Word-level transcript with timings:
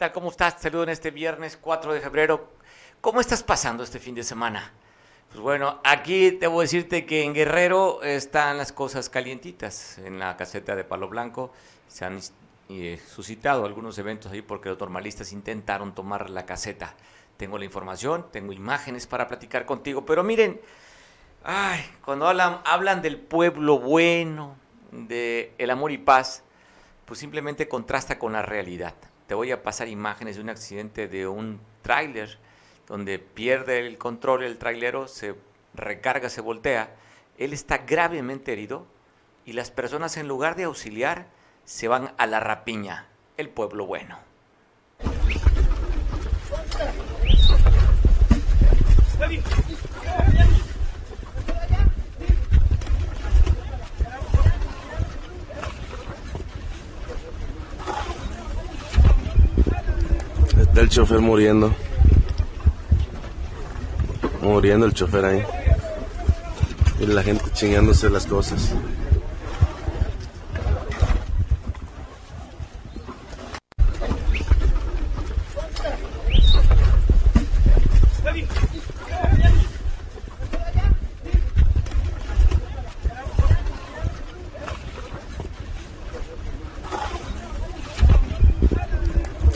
tal? 0.00 0.12
¿Cómo 0.12 0.30
estás? 0.30 0.56
Te 0.56 0.62
saludo 0.62 0.84
en 0.84 0.88
este 0.88 1.10
viernes 1.10 1.58
4 1.60 1.92
de 1.92 2.00
febrero. 2.00 2.48
¿Cómo 3.02 3.20
estás 3.20 3.42
pasando 3.42 3.84
este 3.84 3.98
fin 3.98 4.14
de 4.14 4.22
semana? 4.22 4.72
Pues 5.28 5.40
bueno, 5.40 5.78
aquí 5.84 6.30
debo 6.30 6.62
decirte 6.62 7.04
que 7.04 7.22
en 7.22 7.34
Guerrero 7.34 8.02
están 8.02 8.56
las 8.56 8.72
cosas 8.72 9.10
calientitas. 9.10 9.98
En 9.98 10.18
la 10.18 10.38
caseta 10.38 10.74
de 10.74 10.84
Palo 10.84 11.10
Blanco 11.10 11.52
se 11.86 12.06
han 12.06 12.18
eh, 12.70 12.98
suscitado 13.14 13.66
algunos 13.66 13.98
eventos 13.98 14.32
ahí 14.32 14.40
porque 14.40 14.70
los 14.70 14.80
normalistas 14.80 15.32
intentaron 15.32 15.94
tomar 15.94 16.30
la 16.30 16.46
caseta. 16.46 16.94
Tengo 17.36 17.58
la 17.58 17.66
información, 17.66 18.24
tengo 18.32 18.54
imágenes 18.54 19.06
para 19.06 19.28
platicar 19.28 19.66
contigo, 19.66 20.06
pero 20.06 20.24
miren, 20.24 20.62
ay, 21.44 21.84
cuando 22.02 22.26
hablan, 22.26 22.62
hablan 22.64 23.02
del 23.02 23.18
pueblo 23.18 23.78
bueno, 23.78 24.56
de 24.92 25.52
amor 25.70 25.92
y 25.92 25.98
paz, 25.98 26.42
pues 27.04 27.20
simplemente 27.20 27.68
contrasta 27.68 28.18
con 28.18 28.32
la 28.32 28.40
realidad. 28.40 28.94
Te 29.30 29.36
voy 29.36 29.52
a 29.52 29.62
pasar 29.62 29.86
imágenes 29.86 30.34
de 30.34 30.42
un 30.42 30.50
accidente 30.50 31.06
de 31.06 31.28
un 31.28 31.60
tráiler 31.82 32.36
donde 32.88 33.20
pierde 33.20 33.86
el 33.86 33.96
control 33.96 34.42
el 34.42 34.58
trailero, 34.58 35.06
se 35.06 35.36
recarga, 35.72 36.28
se 36.28 36.40
voltea. 36.40 36.96
Él 37.38 37.52
está 37.52 37.78
gravemente 37.78 38.52
herido 38.52 38.88
y 39.46 39.52
las 39.52 39.70
personas 39.70 40.16
en 40.16 40.26
lugar 40.26 40.56
de 40.56 40.64
auxiliar 40.64 41.28
se 41.64 41.86
van 41.86 42.12
a 42.18 42.26
la 42.26 42.40
rapiña, 42.40 43.06
el 43.36 43.50
pueblo 43.50 43.86
bueno. 43.86 44.18
Está 60.70 60.82
el 60.82 60.88
chofer 60.88 61.18
muriendo. 61.18 61.74
Muriendo 64.40 64.86
el 64.86 64.94
chofer 64.94 65.24
ahí. 65.24 65.44
Y 67.00 67.06
la 67.06 67.24
gente 67.24 67.44
chingándose 67.52 68.08
las 68.08 68.24
cosas. 68.24 68.72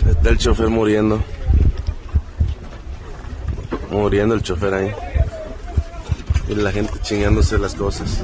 Está 0.09 0.29
el 0.33 0.39
muriendo. 0.69 1.23
Muriendo 3.91 4.34
el 4.34 4.43
chofer 4.43 4.75
ahí. 4.75 4.95
Y 6.48 6.55
la 6.55 6.73
gente 6.73 6.98
chingándose 7.01 7.59
las 7.59 7.75
cosas. 7.75 8.23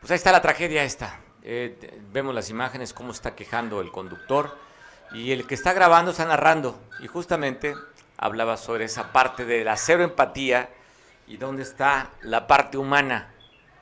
Pues 0.00 0.10
ahí 0.10 0.16
está 0.16 0.32
la 0.32 0.42
tragedia 0.42 0.82
esta. 0.82 1.20
Eh, 1.42 2.00
vemos 2.12 2.34
las 2.34 2.50
imágenes, 2.50 2.92
cómo 2.92 3.12
está 3.12 3.34
quejando 3.36 3.80
el 3.80 3.90
conductor. 3.90 4.56
Y 5.12 5.32
el 5.32 5.46
que 5.46 5.54
está 5.54 5.72
grabando 5.72 6.10
está 6.10 6.24
narrando. 6.24 6.80
Y 7.00 7.06
justamente 7.06 7.74
hablaba 8.16 8.56
sobre 8.56 8.84
esa 8.84 9.12
parte 9.12 9.44
de 9.44 9.64
la 9.64 9.76
cero 9.76 10.02
empatía 10.02 10.68
y 11.26 11.36
dónde 11.36 11.62
está 11.62 12.10
la 12.22 12.46
parte 12.46 12.76
humana. 12.76 13.32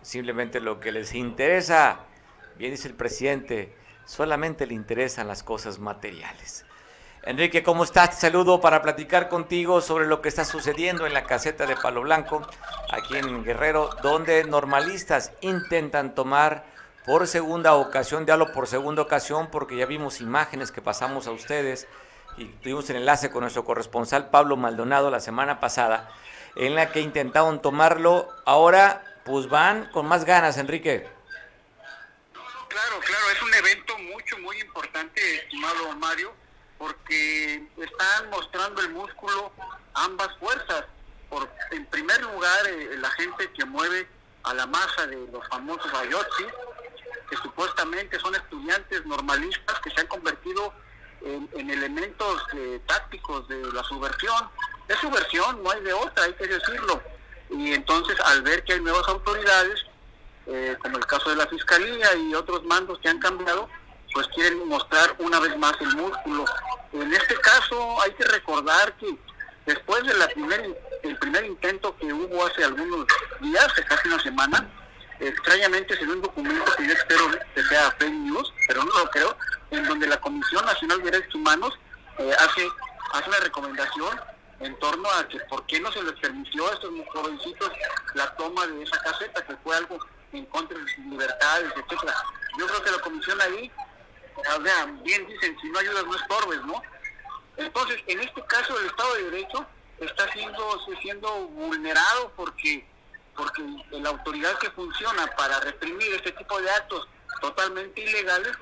Simplemente 0.08 0.60
lo 0.60 0.80
que 0.80 0.90
les 0.90 1.12
interesa, 1.12 2.00
bien 2.56 2.70
dice 2.70 2.88
el 2.88 2.94
presidente, 2.94 3.76
solamente 4.06 4.66
le 4.66 4.72
interesan 4.72 5.28
las 5.28 5.42
cosas 5.42 5.78
materiales. 5.80 6.64
Enrique, 7.24 7.62
¿cómo 7.62 7.84
estás? 7.84 8.12
Te 8.12 8.16
saludo 8.16 8.58
para 8.58 8.80
platicar 8.80 9.28
contigo 9.28 9.82
sobre 9.82 10.06
lo 10.06 10.22
que 10.22 10.30
está 10.30 10.46
sucediendo 10.46 11.06
en 11.06 11.12
la 11.12 11.24
caseta 11.24 11.66
de 11.66 11.76
Palo 11.76 12.00
Blanco, 12.00 12.40
aquí 12.90 13.18
en 13.18 13.44
Guerrero, 13.44 13.90
donde 14.02 14.44
normalistas 14.44 15.32
intentan 15.42 16.14
tomar 16.14 16.64
por 17.04 17.26
segunda 17.26 17.74
ocasión, 17.74 18.24
diálogo 18.24 18.54
por 18.54 18.66
segunda 18.66 19.02
ocasión, 19.02 19.50
porque 19.50 19.76
ya 19.76 19.84
vimos 19.84 20.22
imágenes 20.22 20.72
que 20.72 20.80
pasamos 20.80 21.26
a 21.26 21.32
ustedes 21.32 21.86
y 22.38 22.46
tuvimos 22.46 22.88
el 22.88 22.96
enlace 22.96 23.28
con 23.28 23.42
nuestro 23.42 23.66
corresponsal 23.66 24.30
Pablo 24.30 24.56
Maldonado 24.56 25.10
la 25.10 25.20
semana 25.20 25.60
pasada, 25.60 26.08
en 26.56 26.76
la 26.76 26.92
que 26.92 27.02
intentaron 27.02 27.60
tomarlo. 27.60 28.26
Ahora, 28.46 29.02
pues 29.28 29.48
van 29.48 29.90
con 29.92 30.06
más 30.06 30.24
ganas, 30.24 30.56
Enrique. 30.56 31.06
Claro, 32.68 33.00
claro, 33.00 33.30
es 33.30 33.42
un 33.42 33.54
evento 33.54 33.98
mucho, 33.98 34.38
muy 34.38 34.58
importante, 34.58 35.36
estimado 35.36 35.94
Mario, 35.96 36.32
porque 36.78 37.62
están 37.76 38.30
mostrando 38.30 38.80
el 38.80 38.90
músculo 38.90 39.52
ambas 39.94 40.28
fuerzas. 40.38 40.84
Por, 41.28 41.46
en 41.72 41.84
primer 41.86 42.22
lugar, 42.22 42.66
eh, 42.68 42.96
la 42.96 43.10
gente 43.10 43.52
que 43.52 43.64
mueve 43.66 44.08
a 44.44 44.54
la 44.54 44.66
masa 44.66 45.06
de 45.06 45.16
los 45.30 45.46
famosos 45.48 45.92
ayotzi, 45.92 46.46
que 47.28 47.36
supuestamente 47.36 48.18
son 48.18 48.34
estudiantes 48.34 49.04
normalistas 49.04 49.78
que 49.80 49.90
se 49.90 50.00
han 50.00 50.06
convertido 50.06 50.72
en, 51.20 51.50
en 51.52 51.68
elementos 51.68 52.42
eh, 52.54 52.80
tácticos 52.86 53.46
de 53.48 53.60
la 53.74 53.82
subversión. 53.84 54.48
Es 54.88 54.96
subversión, 55.00 55.62
no 55.62 55.70
hay 55.70 55.82
de 55.82 55.92
otra, 55.92 56.24
hay 56.24 56.32
que 56.32 56.46
decirlo. 56.46 57.02
Y 57.50 57.72
entonces, 57.72 58.16
al 58.24 58.42
ver 58.42 58.62
que 58.64 58.74
hay 58.74 58.80
nuevas 58.80 59.08
autoridades, 59.08 59.84
eh, 60.46 60.76
como 60.80 60.96
el 60.96 61.06
caso 61.06 61.30
de 61.30 61.36
la 61.36 61.46
Fiscalía 61.46 62.14
y 62.16 62.34
otros 62.34 62.64
mandos 62.64 62.98
que 63.00 63.08
han 63.08 63.18
cambiado, 63.18 63.68
pues 64.12 64.26
quieren 64.28 64.66
mostrar 64.66 65.14
una 65.18 65.40
vez 65.40 65.56
más 65.58 65.74
el 65.80 65.94
músculo. 65.94 66.44
En 66.92 67.12
este 67.12 67.34
caso 67.36 68.00
hay 68.02 68.12
que 68.12 68.24
recordar 68.24 68.94
que 68.96 69.16
después 69.66 70.04
de 70.04 70.14
la 70.14 70.28
primer, 70.28 71.44
intento 71.44 71.94
que 71.98 72.12
hubo 72.12 72.46
hace 72.46 72.64
algunos 72.64 73.06
días, 73.40 73.66
hace 73.66 73.84
casi 73.84 74.08
una 74.08 74.22
semana, 74.22 74.68
extrañamente 75.20 75.96
se 75.96 76.04
dio 76.04 76.14
un 76.14 76.22
documento 76.22 76.72
que 76.76 76.86
yo 76.86 76.92
espero 76.94 77.30
que 77.54 77.62
sea 77.64 77.90
fake 77.98 78.12
news, 78.12 78.52
pero 78.66 78.84
no 78.84 78.98
lo 78.98 79.10
creo, 79.10 79.36
en 79.70 79.84
donde 79.84 80.06
la 80.06 80.20
Comisión 80.20 80.64
Nacional 80.64 81.02
de 81.02 81.10
Derechos 81.10 81.34
Humanos 81.34 81.78
eh, 82.18 82.32
hace, 82.38 82.68
hace 83.12 83.28
una 83.28 83.38
recomendación 83.40 84.18
en 84.60 84.78
torno 84.78 85.08
a 85.10 85.28
que 85.28 85.38
por 85.40 85.64
qué 85.66 85.80
no 85.80 85.92
se 85.92 86.02
les 86.02 86.14
permitió 86.14 86.68
a 86.68 86.74
estos 86.74 86.90
jovencitos 87.12 87.70
la 88.14 88.34
toma 88.36 88.66
de 88.66 88.82
esa 88.82 88.98
caseta, 89.00 89.44
que 89.46 89.56
fue 89.56 89.76
algo 89.76 89.98
en 90.32 90.44
contra 90.46 90.76
de 90.78 90.94
sus 90.94 91.04
libertades, 91.06 91.72
etcétera. 91.76 92.14
Yo 92.58 92.66
creo 92.66 92.82
que 92.82 92.90
la 92.90 92.98
comisión 92.98 93.40
ahí, 93.40 93.70
o 94.36 94.62
sea, 94.64 94.84
bien 95.02 95.26
dicen, 95.26 95.56
si 95.60 95.68
no 95.68 95.78
ayudas 95.78 96.04
no 96.04 96.16
estorbes, 96.16 96.64
¿no? 96.64 96.82
Entonces, 97.56 98.02
en 98.06 98.20
este 98.20 98.44
caso 98.46 98.78
el 98.78 98.86
Estado 98.86 99.14
de 99.14 99.30
Derecho 99.30 99.66
está 100.00 100.32
siendo, 100.32 100.80
siendo 101.00 101.48
vulnerado 101.48 102.32
porque 102.36 102.86
porque 103.36 103.62
la 103.92 104.08
autoridad 104.10 104.58
que 104.58 104.68
funciona 104.72 105.24
para 105.36 105.60
reprimir 105.60 106.12
este 106.12 106.32
tipo 106.32 106.60
de 106.60 106.68
actos 106.70 107.08
totalmente 107.40 108.00
ilegales 108.00 108.52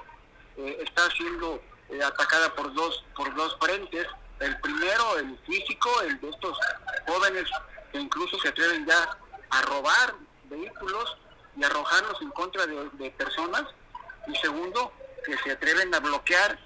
eh, 0.58 0.78
está 0.82 1.10
siendo 1.12 1.62
eh, 1.88 2.02
atacada 2.02 2.54
por 2.54 2.74
dos 2.74 3.02
por 3.16 3.34
dos 3.34 3.56
frentes 3.58 4.06
el 4.40 4.60
primero 4.60 5.18
el 5.18 5.38
físico 5.46 5.88
el 6.02 6.20
de 6.20 6.30
estos 6.30 6.58
jóvenes 7.06 7.48
que 7.92 7.98
incluso 7.98 8.38
se 8.40 8.48
atreven 8.48 8.86
ya 8.86 9.16
a 9.50 9.62
robar 9.62 10.14
vehículos 10.44 11.16
y 11.56 11.64
arrojarlos 11.64 12.20
en 12.20 12.30
contra 12.30 12.66
de, 12.66 13.10
personas 13.12 13.64
y 14.26 14.34
segundo 14.36 14.92
que 15.24 15.36
se 15.38 15.52
atreven 15.52 15.94
a 15.94 16.00
bloquear 16.00 16.58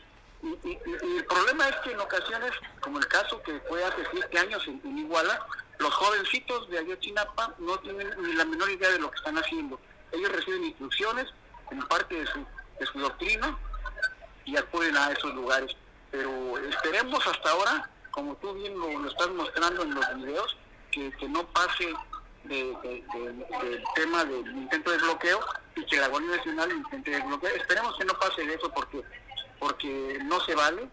y, 0.42 0.48
y- 0.48 0.58
y- 0.86 1.06
y 1.12 1.16
el 1.18 1.24
problema 1.26 1.68
es 1.68 1.76
que 1.76 1.92
en 1.92 2.00
ocasiones 2.00 2.50
como 2.80 2.98
el 2.98 3.06
caso 3.06 3.40
que 3.42 3.60
fue 3.68 3.84
hace 3.84 4.02
siete 4.10 4.38
años 4.38 4.66
en, 4.66 4.80
en 4.84 4.98
Iguala 4.98 5.46
los 5.78 5.94
jovencitos 5.94 6.68
de 6.70 6.78
Ayotzinapa 6.78 7.54
no 7.58 7.78
tienen 7.78 8.10
ni 8.22 8.32
la 8.34 8.44
menor 8.44 8.70
idea 8.70 8.90
de 8.90 8.98
lo 8.98 9.10
que 9.10 9.16
están 9.18 9.38
haciendo 9.38 9.78
ellos 10.12 10.32
reciben 10.32 10.64
instrucciones 10.64 11.26
como 11.66 11.86
parte 11.86 12.16
de 12.16 12.26
su, 12.26 12.44
de 12.80 12.86
su 12.86 12.98
doctrina 12.98 13.56
y 14.44 14.56
acuden 14.56 14.96
a 14.96 15.12
esos 15.12 15.32
lugares. 15.34 15.70
Pero 16.10 16.58
esperemos 16.58 17.24
hasta 17.26 17.50
ahora, 17.50 17.90
como 18.10 18.34
tú 18.36 18.52
bien 18.54 18.76
lo, 18.78 19.08
estás 19.08 19.28
mostrando 19.30 19.82
en 19.82 19.94
los 19.94 20.14
videos, 20.16 20.56
que, 20.90 21.10
que 21.12 21.28
no 21.28 21.46
pase 21.48 21.92
de, 22.44 22.64
de- 22.82 23.04
del 23.62 23.84
tema 23.94 24.24
del 24.24 24.46
intento 24.56 24.90
de 24.90 24.98
bloqueo 24.98 25.40
y 25.76 25.84
que 25.86 25.96
la 25.98 26.08
Guardia 26.08 26.36
Nacional 26.36 26.72
intente 26.72 27.10
desbloquear. 27.12 27.52
Esperemos 27.54 27.96
que 27.96 28.04
no 28.04 28.14
pase 28.18 28.44
de 28.44 28.54
eso 28.54 28.70
porque, 28.72 29.02
porque 29.58 30.18
no 30.24 30.40
se 30.40 30.54
vale 30.54 30.88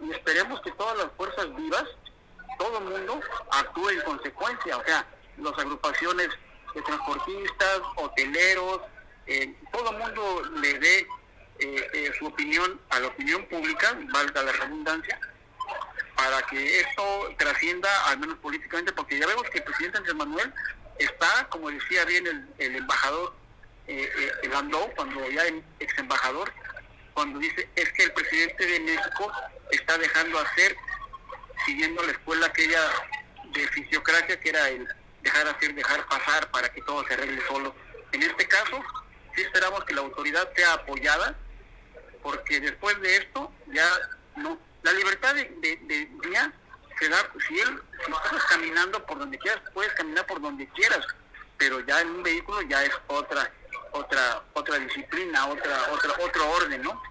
y 0.00 0.10
esperemos 0.12 0.60
que 0.60 0.70
todas 0.72 0.96
las 0.98 1.08
fuerzas 1.16 1.54
vivas, 1.56 1.84
todo 2.58 2.78
el 2.78 2.84
mundo 2.84 3.20
actúe 3.50 3.88
en 3.90 4.00
consecuencia, 4.02 4.76
o 4.76 4.84
sea, 4.84 5.04
las 5.38 5.58
agrupaciones 5.58 6.28
de 6.74 6.82
transportistas, 6.82 7.80
hoteleros, 7.96 8.80
eh, 9.26 9.56
todo 9.72 9.90
el 9.90 9.98
mundo 9.98 10.42
le 10.60 10.78
dé 10.78 11.06
eh, 11.60 11.90
eh, 11.92 12.12
su 12.18 12.26
opinión 12.26 12.80
a 12.90 13.00
la 13.00 13.08
opinión 13.08 13.46
pública, 13.46 13.98
valga 14.12 14.42
la 14.42 14.52
redundancia, 14.52 15.18
para 16.16 16.42
que 16.42 16.80
esto 16.80 17.34
trascienda, 17.38 17.88
al 18.06 18.18
menos 18.18 18.38
políticamente, 18.38 18.92
porque 18.92 19.18
ya 19.18 19.26
vemos 19.26 19.44
que 19.50 19.58
el 19.58 19.64
presidente 19.64 19.98
Andrés 19.98 20.14
Manuel 20.16 20.52
está, 20.98 21.46
como 21.48 21.70
decía 21.70 22.04
bien 22.04 22.26
el, 22.26 22.46
el 22.58 22.76
embajador 22.76 23.34
eh, 23.86 24.08
eh, 24.42 24.50
cuando 24.94 25.28
ya 25.30 25.42
ex 25.80 25.98
embajador, 25.98 26.52
cuando 27.12 27.40
dice 27.40 27.68
es 27.74 27.92
que 27.92 28.04
el 28.04 28.12
presidente 28.12 28.64
de 28.64 28.80
México 28.80 29.32
está 29.72 29.98
dejando 29.98 30.38
hacer, 30.38 30.76
siguiendo 31.66 32.02
la 32.04 32.12
escuela 32.12 32.46
aquella 32.46 32.80
de 33.52 33.66
fisiocracia 33.68 34.38
que 34.38 34.48
era 34.48 34.68
el 34.68 34.86
dejar 35.22 35.48
hacer, 35.48 35.74
dejar 35.74 36.06
pasar 36.06 36.50
para 36.52 36.68
que 36.68 36.82
todo 36.82 37.04
se 37.04 37.14
arregle 37.14 37.42
solo. 37.48 37.74
En 38.12 38.22
este 38.22 38.46
caso, 38.46 38.80
sí 39.34 39.42
esperamos 39.42 39.84
que 39.84 39.94
la 39.94 40.02
autoridad 40.02 40.48
sea 40.54 40.74
apoyada, 40.74 41.36
porque 42.22 42.60
después 42.60 43.00
de 43.00 43.16
esto 43.16 43.52
ya 43.68 43.88
no, 44.36 44.58
la 44.82 44.92
libertad 44.92 45.34
de, 45.34 45.44
de, 45.60 46.08
día 46.28 46.52
se 46.98 47.08
da, 47.08 47.18
si 47.46 47.58
él, 47.58 47.82
si 48.04 48.12
estás 48.12 48.44
caminando 48.44 49.04
por 49.06 49.18
donde 49.18 49.38
quieras, 49.38 49.62
puedes 49.72 49.92
caminar 49.94 50.26
por 50.26 50.40
donde 50.40 50.66
quieras, 50.68 51.06
pero 51.56 51.80
ya 51.80 52.00
en 52.00 52.08
un 52.08 52.22
vehículo 52.22 52.62
ya 52.62 52.82
es 52.84 52.92
otra 53.06 53.50
otra 53.92 54.42
otra 54.54 54.78
disciplina, 54.78 55.46
otra 55.46 55.92
otra 55.92 56.12
otro 56.24 56.50
orden, 56.50 56.82
¿no? 56.82 57.02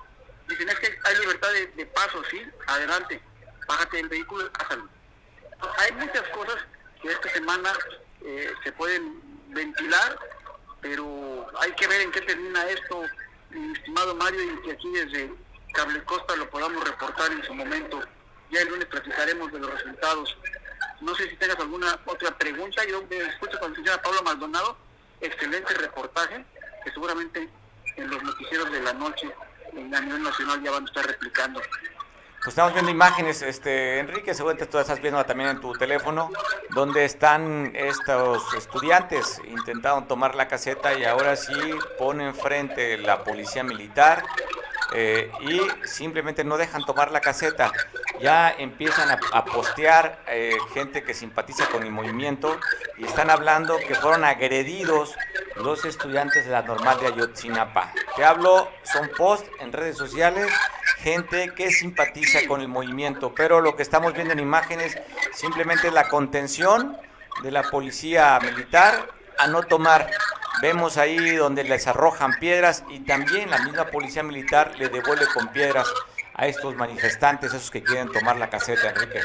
Dicen 0.48 0.70
es 0.70 0.80
que 0.80 0.98
hay 1.04 1.18
libertad 1.18 1.50
de, 1.76 1.86
paso, 1.88 2.24
sí, 2.32 2.42
adelante, 2.68 3.22
bájate 3.68 3.98
del 3.98 4.10
vehículo 4.10 4.52
pásalo. 4.52 4.88
Hay 5.78 5.92
muchas 5.94 6.28
cosas 6.30 6.66
que 7.02 7.12
esta 7.12 7.30
semana 7.30 7.74
eh, 8.22 8.52
se 8.64 8.72
pueden 8.72 9.22
ventilar, 9.50 10.18
pero 10.82 11.48
hay 11.60 11.72
que 11.74 11.88
ver 11.88 12.02
en 12.02 12.12
qué 12.12 12.22
termina 12.22 12.68
esto, 12.70 13.04
mi 13.51 13.74
estimado 13.74 14.16
Mario, 14.16 14.42
y 14.42 14.62
que 14.62 14.72
aquí 14.72 14.90
desde 14.92 15.34
Cable 15.74 16.04
Costa 16.04 16.36
lo 16.36 16.50
podamos 16.50 16.84
reportar 16.84 17.31
en 17.31 17.44
su 17.44 17.54
momento. 17.54 18.00
Ya 18.51 18.62
el 18.62 18.69
lunes 18.69 18.86
platicaremos 18.86 19.51
de 19.51 19.60
los 19.60 19.72
resultados. 19.72 20.38
No 21.01 21.16
sé 21.16 21.30
si 21.30 21.36
tengas 21.36 21.60
alguna 21.60 22.00
otra 22.06 22.38
pregunta. 22.38 22.84
Yo 22.86 23.04
me 23.10 23.18
escucho 23.18 23.60
con 23.60 23.72
la 23.72 23.75
señora 23.75 24.01
Pablo 24.01 24.24
Maldonado. 24.24 24.78
Excelente 25.22 25.74
reportaje 25.75 26.46
que 26.84 26.92
seguramente 26.92 27.50
en 27.96 28.10
los 28.10 28.24
noticieros 28.24 28.72
de 28.72 28.81
la 28.81 28.94
noche 28.94 29.30
en 29.74 29.92
la 29.92 30.00
nivel 30.00 30.24
nacional 30.24 30.63
ya 30.63 30.72
van 30.72 30.84
a 30.84 30.88
estar 30.88 31.06
replicando. 31.06 31.62
Pues 32.42 32.54
estamos 32.54 32.72
viendo 32.72 32.90
imágenes, 32.90 33.42
este 33.42 34.00
Enrique, 34.00 34.34
seguramente 34.34 34.66
tú 34.66 34.80
estás 34.80 35.02
viendo 35.02 35.22
también 35.26 35.50
en 35.50 35.60
tu 35.60 35.74
teléfono, 35.74 36.32
donde 36.70 37.04
están 37.04 37.74
estos 37.76 38.54
estudiantes 38.54 39.42
intentaron 39.46 40.08
tomar 40.08 40.36
la 40.36 40.48
caseta 40.48 40.98
y 40.98 41.04
ahora 41.04 41.36
sí 41.36 41.54
ponen 41.98 42.34
frente 42.34 42.98
la 42.98 43.26
policía 43.26 43.66
militar 43.66 44.24
eh, 44.94 45.32
y 45.42 45.62
simplemente 45.88 46.44
no 46.44 46.58
dejan 46.58 46.86
tomar 46.86 47.12
la 47.12 47.22
caseta. 47.22 47.72
Ya 48.20 48.52
empiezan 48.52 49.10
a, 49.32 49.46
postear 49.46 50.24
eh, 50.28 50.58
gente 50.74 51.04
que 51.04 51.14
simpatiza 51.14 51.68
con 51.68 51.84
el 51.84 51.92
movimiento 51.92 52.60
y 52.98 53.06
están 53.06 53.30
hablando 53.30 53.78
que 53.78 53.96
fueron 53.96 54.24
agredidos 54.24 55.16
los 55.56 55.86
estudiantes 55.86 56.46
de 56.46 56.52
la 56.52 56.62
normal 56.62 57.00
de 57.00 57.08
Ayotzinapa. 57.08 57.94
Te 58.16 58.26
hablo, 58.26 58.70
son 58.84 59.10
posts 59.18 59.50
en 59.60 59.72
redes 59.72 59.98
sociales 59.98 60.52
gente 61.00 61.54
que 61.56 61.72
simpatiza 61.72 62.46
con 62.48 62.62
el 62.62 62.68
movimiento, 62.68 63.34
pero 63.34 63.62
lo 63.62 63.76
que 63.76 63.84
estamos 63.84 64.14
viendo 64.14 64.34
en 64.34 64.40
imágenes 64.40 64.98
simplemente 65.34 65.88
es 65.88 65.94
la 65.94 66.10
contención 66.10 66.98
de 67.42 67.52
la 67.52 67.64
policía 67.64 68.38
militar 68.42 69.08
a 69.40 69.48
no 69.48 69.64
tomar. 69.64 70.12
Vemos 70.62 70.98
ahí 70.98 71.36
donde 71.36 71.64
les 71.64 71.88
arrojan 71.88 72.38
piedras 72.40 72.84
y 72.90 73.00
también 73.00 73.50
la 73.50 73.60
misma 73.60 73.86
policía 73.86 74.22
militar 74.22 74.74
le 74.78 74.90
devuelve 74.90 75.26
con 75.34 75.48
piedras 75.48 75.88
a 76.36 76.48
estos 76.48 76.76
manifestantes, 76.76 77.54
esos 77.54 77.72
que 77.72 77.82
quieren 77.82 78.12
tomar 78.12 78.38
la 78.38 78.50
caseta, 78.50 78.90
Enrique. 78.90 79.22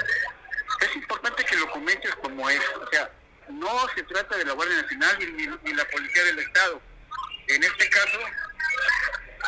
Es 0.80 0.96
importante 0.96 1.44
que 1.44 1.56
lo 1.56 1.68
comentes 1.70 2.14
como 2.16 2.48
es, 2.48 2.60
o 2.80 2.88
sea, 2.90 3.10
no 3.48 3.88
se 3.94 4.04
trata 4.04 4.36
de 4.36 4.44
la 4.44 4.52
Guardia 4.52 4.82
Nacional 4.82 5.18
ni, 5.18 5.46
ni 5.46 5.76
la 5.76 5.84
Policía 5.86 6.24
del 6.24 6.38
Estado. 6.38 6.80
En 7.48 7.62
este 7.62 7.90
caso, 7.90 8.18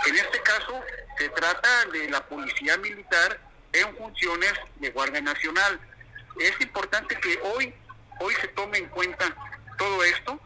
en 0.07 0.17
este 0.17 0.43
caso 0.43 0.83
se 1.19 1.29
trata 1.31 1.87
de 1.93 2.11
la 2.11 2.27
policía 2.27 2.77
militar 2.79 3.41
en 3.73 3.97
funciones 3.97 4.53
de 4.77 4.91
Guardia 4.91 5.21
Nacional. 5.21 5.81
Es 6.41 6.61
importante 6.61 7.17
que 7.17 7.39
hoy, 7.43 7.73
hoy 8.21 8.35
se 8.41 8.49
tome 8.49 8.79
en 8.79 8.89
cuenta 8.89 9.35
todo 9.79 10.03
esto 10.05 10.41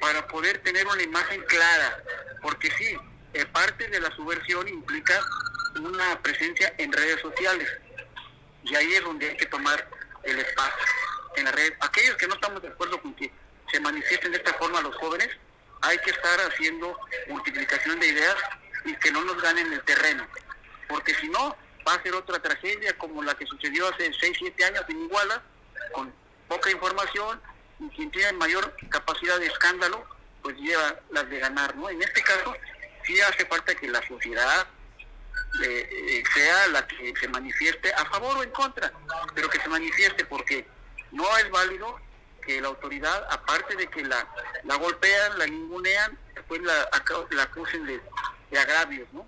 para 0.00 0.26
poder 0.28 0.58
tener 0.62 0.86
una 0.86 1.02
imagen 1.02 1.42
clara, 1.42 2.02
porque 2.42 2.70
sí, 2.72 2.96
eh, 3.34 3.46
parte 3.46 3.86
de 3.88 4.00
la 4.00 4.10
subversión 4.16 4.66
implica 4.66 5.20
una 5.78 6.20
presencia 6.20 6.74
en 6.78 6.92
redes 6.92 7.20
sociales, 7.20 7.68
y 8.64 8.74
ahí 8.74 8.94
es 8.94 9.02
donde 9.04 9.30
hay 9.30 9.36
que 9.36 9.46
tomar 9.46 9.88
el 10.22 10.38
espacio 10.38 10.84
en 11.36 11.44
la 11.44 11.52
red. 11.52 11.72
Aquellos 11.80 12.16
que 12.16 12.26
no 12.26 12.34
estamos 12.34 12.62
de 12.62 12.68
acuerdo 12.68 13.00
con 13.00 13.14
que 13.14 13.30
se 13.70 13.80
manifiesten 13.80 14.32
de 14.32 14.38
esta 14.38 14.54
forma 14.54 14.80
los 14.80 14.96
jóvenes, 14.96 15.28
hay 15.82 15.98
que 15.98 16.10
estar 16.10 16.40
haciendo 16.40 16.98
multiplicación 17.28 18.00
de 18.00 18.08
ideas 18.08 18.36
y 18.84 18.94
que 18.96 19.12
no 19.12 19.24
nos 19.24 19.40
ganen 19.40 19.72
el 19.72 19.82
terreno. 19.82 20.26
Porque 20.88 21.14
si 21.14 21.28
no, 21.28 21.56
va 21.86 21.94
a 21.94 22.02
ser 22.02 22.14
otra 22.14 22.40
tragedia 22.40 22.96
como 22.98 23.22
la 23.22 23.34
que 23.34 23.46
sucedió 23.46 23.88
hace 23.88 24.12
6, 24.12 24.36
7 24.38 24.64
años 24.64 24.84
en 24.88 25.02
Iguala, 25.02 25.42
con 25.92 26.12
poca 26.48 26.70
información, 26.70 27.40
y 27.80 27.88
quien 27.90 28.10
tiene 28.10 28.32
mayor 28.32 28.74
capacidad 28.88 29.38
de 29.38 29.46
escándalo, 29.46 30.04
pues 30.42 30.56
lleva 30.56 30.96
las 31.10 31.28
de 31.28 31.38
ganar, 31.38 31.74
¿no? 31.76 31.88
En 31.88 32.02
este 32.02 32.22
caso, 32.22 32.54
sí 33.04 33.20
hace 33.20 33.44
falta 33.46 33.74
que 33.74 33.88
la 33.88 34.06
sociedad 34.06 34.66
eh, 35.62 35.88
eh, 35.90 36.22
sea 36.32 36.68
la 36.68 36.86
que 36.86 37.12
se 37.18 37.28
manifieste 37.28 37.92
a 37.92 38.04
favor 38.06 38.38
o 38.38 38.42
en 38.42 38.50
contra, 38.50 38.92
pero 39.34 39.48
que 39.48 39.60
se 39.60 39.68
manifieste 39.68 40.24
porque 40.24 40.66
no 41.12 41.36
es 41.38 41.50
válido 41.50 41.98
que 42.42 42.60
la 42.60 42.68
autoridad, 42.68 43.26
aparte 43.30 43.76
de 43.76 43.86
que 43.88 44.04
la, 44.04 44.26
la 44.64 44.76
golpean, 44.76 45.38
la 45.38 45.46
ningunean, 45.46 46.18
después 46.34 46.62
la, 46.62 46.88
la 47.30 47.42
acusen 47.42 47.86
de, 47.86 48.00
de 48.50 48.58
agravios, 48.58 49.08
¿no? 49.12 49.26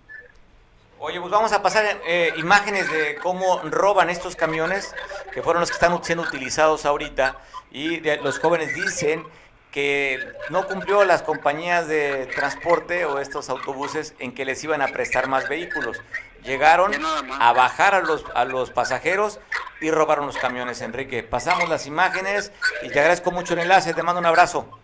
Oye, 1.04 1.20
pues 1.20 1.32
vamos 1.32 1.50
a 1.50 1.60
pasar 1.62 2.00
eh, 2.06 2.32
imágenes 2.36 2.88
de 2.88 3.16
cómo 3.16 3.60
roban 3.64 4.08
estos 4.08 4.36
camiones, 4.36 4.94
que 5.32 5.42
fueron 5.42 5.58
los 5.58 5.70
que 5.70 5.74
están 5.74 6.04
siendo 6.04 6.22
utilizados 6.22 6.86
ahorita, 6.86 7.38
y 7.72 7.98
los 8.20 8.38
jóvenes 8.38 8.72
dicen 8.72 9.26
que 9.72 10.24
no 10.50 10.64
cumplió 10.68 11.04
las 11.04 11.22
compañías 11.22 11.88
de 11.88 12.26
transporte 12.26 13.04
o 13.04 13.18
estos 13.18 13.48
autobuses 13.48 14.14
en 14.20 14.32
que 14.32 14.44
les 14.44 14.62
iban 14.62 14.80
a 14.80 14.86
prestar 14.86 15.26
más 15.26 15.48
vehículos. 15.48 16.00
Llegaron 16.44 16.92
a 17.04 17.52
bajar 17.52 17.96
a 17.96 18.00
los, 18.00 18.24
a 18.36 18.44
los 18.44 18.70
pasajeros 18.70 19.40
y 19.80 19.90
robaron 19.90 20.26
los 20.26 20.36
camiones, 20.36 20.82
Enrique. 20.82 21.24
Pasamos 21.24 21.68
las 21.68 21.88
imágenes 21.88 22.52
y 22.82 22.90
te 22.90 23.00
agradezco 23.00 23.32
mucho 23.32 23.54
el 23.54 23.58
enlace, 23.58 23.92
te 23.92 24.04
mando 24.04 24.20
un 24.20 24.26
abrazo. 24.26 24.78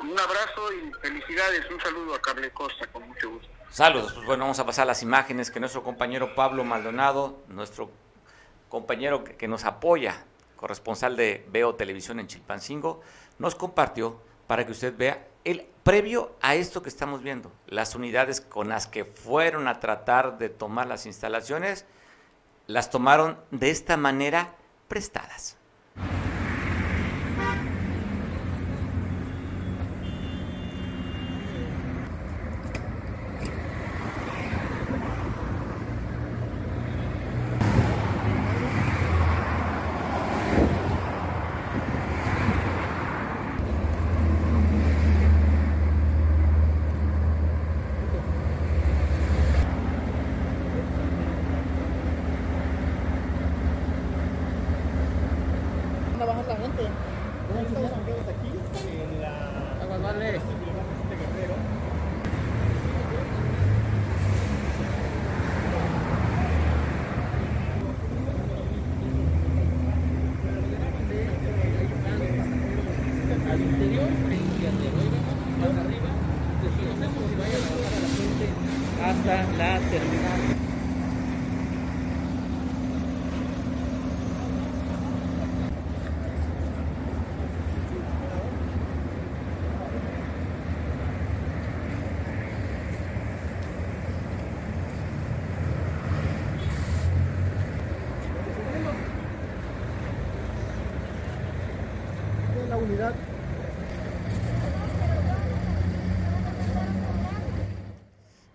Un 0.00 0.18
abrazo 0.18 0.72
y 0.72 0.92
felicidades, 1.00 1.70
un 1.70 1.80
saludo 1.80 2.16
a 2.16 2.20
Cable 2.20 2.50
Costa, 2.50 2.84
con 2.88 3.06
mucho 3.06 3.30
gusto. 3.30 3.51
Saludos, 3.72 4.12
pues 4.12 4.26
bueno, 4.26 4.44
vamos 4.44 4.58
a 4.58 4.66
pasar 4.66 4.86
las 4.86 5.02
imágenes 5.02 5.50
que 5.50 5.58
nuestro 5.58 5.82
compañero 5.82 6.34
Pablo 6.34 6.62
Maldonado, 6.62 7.38
nuestro 7.48 7.90
compañero 8.68 9.24
que, 9.24 9.48
nos 9.48 9.64
apoya, 9.64 10.24
corresponsal 10.56 11.16
de 11.16 11.48
Veo 11.50 11.74
Televisión 11.74 12.20
en 12.20 12.26
Chilpancingo, 12.26 13.00
nos 13.38 13.54
compartió 13.54 14.20
para 14.46 14.66
que 14.66 14.72
usted 14.72 14.94
vea 14.94 15.26
el 15.44 15.66
previo 15.84 16.36
a 16.42 16.54
esto 16.54 16.82
que 16.82 16.90
estamos 16.90 17.22
viendo, 17.22 17.50
las 17.66 17.94
unidades 17.94 18.42
con 18.42 18.68
las 18.68 18.86
que 18.86 19.06
fueron 19.06 19.66
a 19.66 19.80
tratar 19.80 20.36
de 20.36 20.50
tomar 20.50 20.86
las 20.86 21.06
instalaciones, 21.06 21.86
las 22.66 22.90
tomaron 22.90 23.38
de 23.52 23.70
esta 23.70 23.96
manera 23.96 24.54
prestadas. 24.86 25.56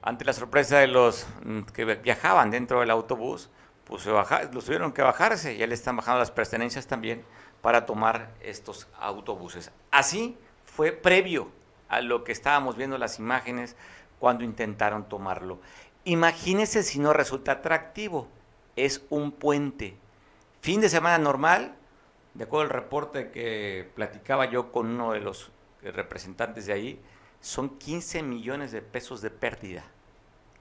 Ante 0.08 0.24
la 0.24 0.32
sorpresa 0.32 0.78
de 0.78 0.88
los 0.88 1.28
mm, 1.44 1.64
que 1.64 1.84
viajaban 1.84 2.50
dentro 2.50 2.80
del 2.80 2.92
autobús, 2.92 3.50
pues 3.84 4.06
los 4.06 4.64
tuvieron 4.64 4.94
que 4.94 5.02
bajarse, 5.02 5.58
ya 5.58 5.68
le 5.68 5.74
están 5.74 5.98
bajando 5.98 6.20
las 6.20 6.32
pertenencias 6.32 6.88
también 6.88 7.26
para 7.62 7.86
tomar 7.86 8.34
estos 8.40 8.88
autobuses. 9.02 9.70
Así 9.92 10.38
fue 10.64 10.94
previo 10.94 11.50
a 11.90 12.00
lo 12.00 12.24
que 12.24 12.32
estábamos 12.32 12.78
viendo 12.78 12.98
las 12.98 13.20
imágenes 13.20 13.76
cuando 14.18 14.46
intentaron 14.46 15.10
tomarlo. 15.10 15.60
Imagínense 16.06 16.84
si 16.84 17.00
no 17.00 17.12
resulta 17.12 17.52
atractivo. 17.52 18.30
Es 18.78 19.04
un 19.10 19.34
puente. 19.34 19.98
Fin 20.62 20.80
de 20.80 20.88
semana 20.88 21.18
normal, 21.18 21.76
de 22.34 22.46
acuerdo 22.46 22.64
al 22.64 22.70
reporte 22.70 23.30
que 23.30 23.92
platicaba 23.94 24.46
yo 24.46 24.72
con 24.72 24.88
uno 24.88 25.12
de 25.12 25.20
los 25.20 25.52
representantes 25.82 26.66
de 26.66 26.72
ahí, 26.72 27.02
son 27.42 27.78
15 27.78 28.24
millones 28.24 28.72
de 28.72 28.82
pesos 28.82 29.22
de 29.22 29.32
pérdida. 29.32 29.84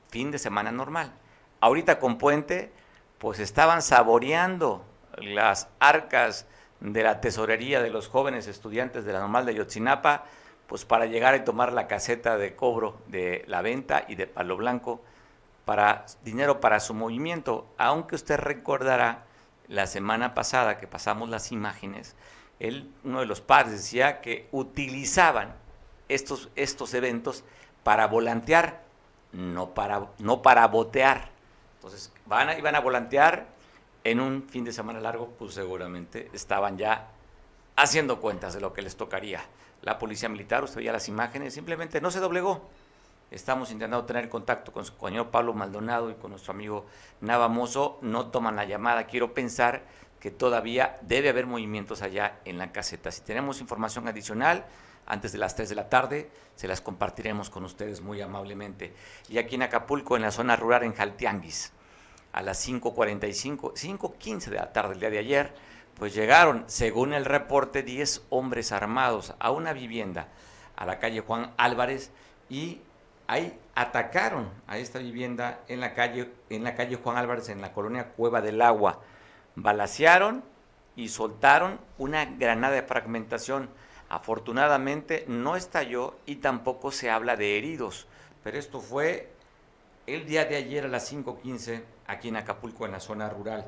Fin 0.09 0.31
de 0.31 0.39
semana 0.39 0.73
normal. 0.73 1.13
Ahorita 1.61 1.99
con 1.99 2.19
puente, 2.19 2.73
pues 3.19 3.39
estaban 3.41 3.83
saboreando 3.83 4.85
las 5.19 5.69
arcas 5.81 6.47
de 6.81 7.03
la 7.03 7.21
tesorería 7.21 7.83
de 7.83 7.91
los 7.91 8.09
jóvenes 8.09 8.47
estudiantes 8.47 9.05
de 9.05 9.13
la 9.13 9.21
normal 9.21 9.47
de 9.47 9.55
Yotzinapa, 9.55 10.25
pues 10.67 10.85
para 10.85 11.07
llegar 11.07 11.35
y 11.37 11.45
tomar 11.45 11.73
la 11.73 11.87
caseta 11.87 12.37
de 12.37 12.55
cobro 12.55 12.99
de 13.07 13.45
la 13.47 13.63
venta 13.63 14.05
y 14.09 14.17
de 14.17 14.27
Palo 14.27 14.57
Blanco 14.57 15.01
para 15.65 16.07
dinero 16.23 16.61
para 16.61 16.81
su 16.81 16.95
movimiento, 16.95 17.67
aunque 17.79 18.15
usted 18.15 18.39
recordará 18.39 19.25
la 19.69 19.87
semana 19.87 20.35
pasada 20.35 20.79
que 20.79 20.87
pasamos 20.87 21.29
las 21.29 21.51
imágenes, 21.51 22.15
él, 22.61 22.91
uno 23.05 23.21
de 23.21 23.27
los 23.27 23.41
padres 23.41 23.73
decía 23.73 24.21
que 24.21 24.49
utilizaban 24.53 25.55
estos, 26.09 26.51
estos 26.57 26.95
eventos 26.95 27.45
para 27.83 28.07
volantear, 28.07 28.86
no 29.37 29.75
para, 29.75 30.09
no 30.19 30.43
para 30.43 30.67
botear. 30.67 31.31
Entonces, 31.77 32.13
van 32.27 32.49
a, 32.49 32.59
iban 32.59 32.75
a 32.75 32.81
volantear 32.81 33.47
en 34.03 34.21
un 34.21 34.49
fin 34.49 34.65
de 34.65 34.73
semana 34.73 35.01
largo, 35.01 35.29
pues 35.39 35.55
seguramente 35.55 36.31
estaban 36.33 36.79
ya 36.79 37.09
haciendo 37.77 38.21
cuentas 38.21 38.55
de 38.55 38.61
lo 38.61 38.73
que 38.73 38.83
les 38.83 38.97
tocaría. 38.97 39.45
La 39.83 39.99
policía 39.99 40.29
militar, 40.29 40.65
usted 40.65 40.79
veía 40.79 40.93
las 40.93 41.09
imágenes, 41.09 41.55
simplemente 41.55 42.01
no 42.01 42.11
se 42.11 42.21
doblegó. 42.21 42.69
Estamos 43.31 43.71
intentando 43.73 44.05
tener 44.07 44.29
contacto 44.29 44.73
con 44.73 44.85
su 44.85 44.95
señor 44.95 45.31
Pablo 45.31 45.53
Maldonado 45.53 46.11
y 46.11 46.15
con 46.15 46.31
nuestro 46.31 46.53
amigo 46.53 46.87
Nava 47.21 47.49
Mozo. 47.49 47.99
No 48.01 48.29
toman 48.29 48.55
la 48.55 48.65
llamada. 48.65 49.07
Quiero 49.07 49.35
pensar 49.35 49.83
que 50.21 50.31
todavía 50.31 50.99
debe 51.03 51.29
haber 51.29 51.47
movimientos 51.47 52.03
allá 52.03 52.39
en 52.45 52.57
la 52.59 52.71
caseta. 52.71 53.11
Si 53.11 53.23
tenemos 53.23 53.61
información 53.61 54.07
adicional, 54.07 54.65
antes 55.07 55.33
de 55.33 55.39
las 55.39 55.55
3 55.55 55.69
de 55.69 55.75
la 55.75 55.89
tarde, 55.89 56.31
se 56.55 56.69
las 56.69 56.81
compartiremos 56.81 57.51
con 57.51 57.65
ustedes 57.65 58.01
muy 58.01 58.21
amablemente. 58.21 58.95
Y 59.29 59.39
aquí 59.39 59.55
en 59.55 59.63
Acapulco, 59.63 60.17
en 60.17 60.23
la 60.23 60.31
zona 60.31 60.57
rural, 60.57 60.83
en 60.83 60.95
Jaltianguis, 60.95 61.73
a 62.33 62.43
las 62.43 62.69
5.45, 62.69 63.73
5.15 63.73 64.51
de 64.51 64.57
la 64.57 64.73
tarde 64.73 64.95
el 64.95 65.01
día 65.01 65.11
de 65.11 65.19
ayer, 65.19 65.55
pues 65.95 66.15
llegaron, 66.15 66.65
según 66.67 67.15
el 67.15 67.25
reporte, 67.25 67.83
10 67.83 68.27
hombres 68.29 68.73
armados 68.73 69.35
a 69.39 69.51
una 69.51 69.73
vivienda, 69.73 70.29
a 70.77 70.85
la 70.85 70.99
calle 70.99 71.21
Juan 71.21 71.53
Álvarez, 71.57 72.11
y 72.51 72.81
ahí 73.27 73.59
atacaron 73.75 74.51
a 74.67 74.79
esta 74.79 74.99
vivienda 74.99 75.61
en 75.69 75.81
la 75.81 75.95
calle, 75.95 76.31
en 76.51 76.65
la 76.65 76.75
calle 76.75 76.97
Juan 76.97 77.17
Álvarez, 77.17 77.49
en 77.49 77.61
la 77.61 77.73
colonia 77.73 78.09
Cueva 78.09 78.41
del 78.41 78.61
Agua. 78.61 79.01
Balacearon 79.55 80.45
y 80.97 81.09
soltaron 81.09 81.79
una 81.99 82.25
granada 82.25 82.75
de 82.75 82.83
fragmentación. 82.83 83.71
Afortunadamente 84.09 85.25
no 85.29 85.57
estalló 85.57 86.17
y 86.27 86.37
tampoco 86.37 86.93
se 86.93 87.11
habla 87.11 87.37
de 87.37 87.59
heridos, 87.59 88.07
pero 88.45 88.59
esto 88.59 88.81
fue 88.81 89.31
el 90.07 90.27
día 90.27 90.45
de 90.45 90.57
ayer 90.57 90.85
a 90.85 90.89
las 90.89 91.13
5.15 91.13 91.83
aquí 92.07 92.29
en 92.29 92.37
Acapulco, 92.37 92.87
en 92.87 92.93
la 92.93 93.01
zona 93.01 93.29
rural. 93.29 93.67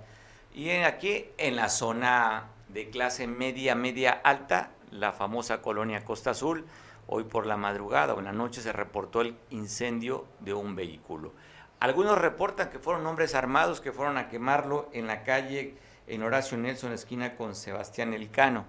Y 0.54 0.71
aquí 0.71 1.26
en 1.38 1.57
la 1.57 1.68
zona 1.68 2.49
de 2.68 2.90
clase 2.90 3.26
media, 3.26 3.75
media 3.75 4.12
alta, 4.12 4.71
la 4.90 5.12
famosa 5.12 5.61
colonia 5.61 6.04
Costa 6.04 6.30
Azul, 6.30 6.64
hoy 7.07 7.25
por 7.25 7.47
la 7.47 7.57
madrugada 7.57 8.14
o 8.14 8.18
en 8.18 8.26
la 8.26 8.33
noche 8.33 8.61
se 8.61 8.73
reportó 8.73 9.21
el 9.23 9.37
incendio 9.50 10.26
de 10.40 10.54
un 10.54 10.76
vehículo. 10.76 11.33
Algunos 11.80 12.18
reportan 12.18 12.71
que 12.71 12.78
fueron 12.78 13.07
hombres 13.07 13.35
armados 13.35 13.80
que 13.80 13.92
fueron 13.92 14.18
a 14.18 14.28
quemarlo 14.28 14.88
en 14.92 15.07
la 15.07 15.23
calle 15.25 15.76
en 16.07 16.23
Horacio 16.23 16.59
Nelson, 16.59 16.92
esquina 16.92 17.37
con 17.37 17.54
Sebastián 17.54 18.14
Elcano. 18.14 18.64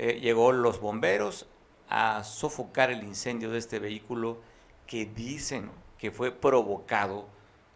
Eh, 0.00 0.20
llegó 0.20 0.52
los 0.52 0.80
bomberos 0.80 1.46
a 1.88 2.22
sofocar 2.22 2.92
el 2.92 3.02
incendio 3.02 3.50
de 3.50 3.58
este 3.58 3.80
vehículo 3.80 4.38
que 4.86 5.06
dicen 5.06 5.72
que 5.98 6.12
fue 6.12 6.30
provocado 6.30 7.26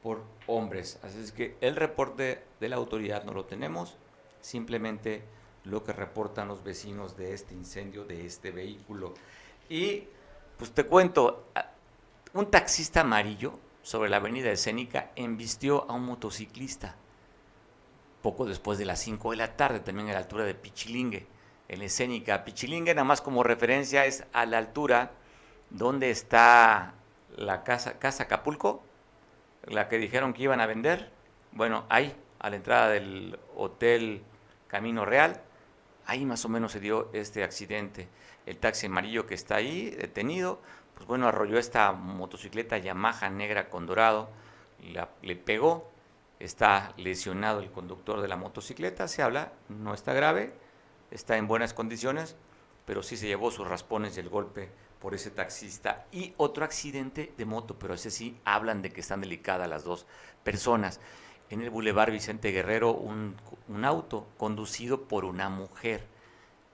por 0.05 0.23
hombres. 0.47 1.01
Así 1.03 1.19
es 1.19 1.33
que 1.33 1.57
el 1.61 1.75
reporte 1.75 2.45
de 2.61 2.69
la 2.69 2.77
autoridad 2.77 3.25
no 3.25 3.33
lo 3.33 3.47
tenemos, 3.47 3.97
simplemente 4.41 5.25
lo 5.65 5.83
que 5.83 5.93
reportan 5.93 6.47
los 6.47 6.63
vecinos 6.63 7.17
de 7.17 7.35
este 7.35 7.55
incendio 7.55 8.05
de 8.05 8.25
este 8.25 8.53
vehículo. 8.53 9.15
Y 9.69 10.05
pues 10.59 10.71
te 10.71 10.85
cuento, 10.85 11.49
un 12.35 12.49
taxista 12.53 13.01
amarillo 13.01 13.59
sobre 13.83 14.09
la 14.09 14.19
avenida 14.19 14.53
escénica 14.53 15.11
embistió 15.17 15.91
a 15.91 15.95
un 15.95 16.07
motociclista 16.07 16.95
poco 18.23 18.47
después 18.47 18.79
de 18.79 18.85
las 18.85 19.01
5 19.01 19.33
de 19.33 19.39
la 19.39 19.57
tarde, 19.57 19.81
también 19.81 20.09
a 20.11 20.13
la 20.13 20.21
altura 20.21 20.45
de 20.45 20.55
Pichilingue, 20.55 21.27
en 21.69 21.83
escénica. 21.83 22.45
Pichilingue, 22.45 22.95
nada 22.95 23.05
más 23.05 23.21
como 23.21 23.43
referencia, 23.43 24.07
es 24.07 24.25
a 24.33 24.47
la 24.47 24.59
altura 24.59 25.13
donde 25.71 26.11
está 26.11 26.95
la 27.37 27.65
casa, 27.65 27.99
casa 27.99 28.25
Acapulco, 28.25 28.83
la 29.65 29.89
que 29.89 29.99
dijeron 29.99 30.33
que 30.33 30.43
iban 30.43 30.61
a 30.61 30.67
vender, 30.67 31.11
bueno, 31.53 31.85
ahí, 31.89 32.15
a 32.39 32.51
la 32.51 32.57
entrada 32.57 32.89
del 32.89 33.39
Hotel 33.57 34.23
Camino 34.69 35.05
Real, 35.05 35.41
ahí 36.07 36.25
más 36.25 36.45
o 36.45 36.49
menos 36.49 36.73
se 36.73 36.81
dio 36.81 37.11
este 37.13 37.45
accidente. 37.45 38.09
El 38.47 38.59
taxi 38.59 38.87
amarillo 38.87 39.27
que 39.27 39.35
está 39.35 39.57
ahí, 39.57 39.91
detenido, 39.91 40.61
pues 40.95 41.07
bueno, 41.07 41.29
arrolló 41.29 41.59
esta 41.59 41.93
motocicleta 41.93 42.79
Yamaha 42.79 43.31
negra 43.31 43.71
con 43.71 43.87
dorado, 43.87 44.31
le 45.23 45.37
pegó, 45.37 45.91
está 46.41 46.93
lesionado 46.97 47.61
el 47.61 47.71
conductor 47.71 48.21
de 48.21 48.29
la 48.29 48.37
motocicleta, 48.37 49.07
se 49.07 49.23
habla, 49.23 49.53
no 49.69 49.95
está 49.95 50.13
grave, 50.13 50.53
está 51.13 51.37
en 51.37 51.47
buenas 51.47 51.75
condiciones, 51.75 52.37
pero 52.87 53.03
sí 53.03 53.17
se 53.17 53.27
llevó 53.27 53.51
sus 53.51 53.69
raspones 53.69 54.17
y 54.17 54.21
el 54.21 54.29
golpe 54.29 54.71
por 55.01 55.15
ese 55.15 55.31
taxista. 55.31 56.07
Y 56.13 56.33
otro 56.37 56.65
accidente 56.65 57.33
de 57.37 57.45
moto, 57.45 57.79
pero 57.79 57.95
ese 57.95 58.11
sí 58.11 58.39
hablan 58.45 58.83
de 58.83 58.91
que 58.91 59.01
están 59.01 59.21
delicadas 59.21 59.69
las 59.69 59.85
dos 59.85 60.07
personas. 60.45 61.01
En 61.51 61.61
el 61.61 61.71
Boulevard 61.71 62.13
Vicente 62.13 62.51
Guerrero, 62.51 62.93
un, 62.93 63.37
auto 63.85 64.27
conducido 64.39 65.03
por 65.03 65.25
una 65.25 65.49
mujer. 65.49 66.07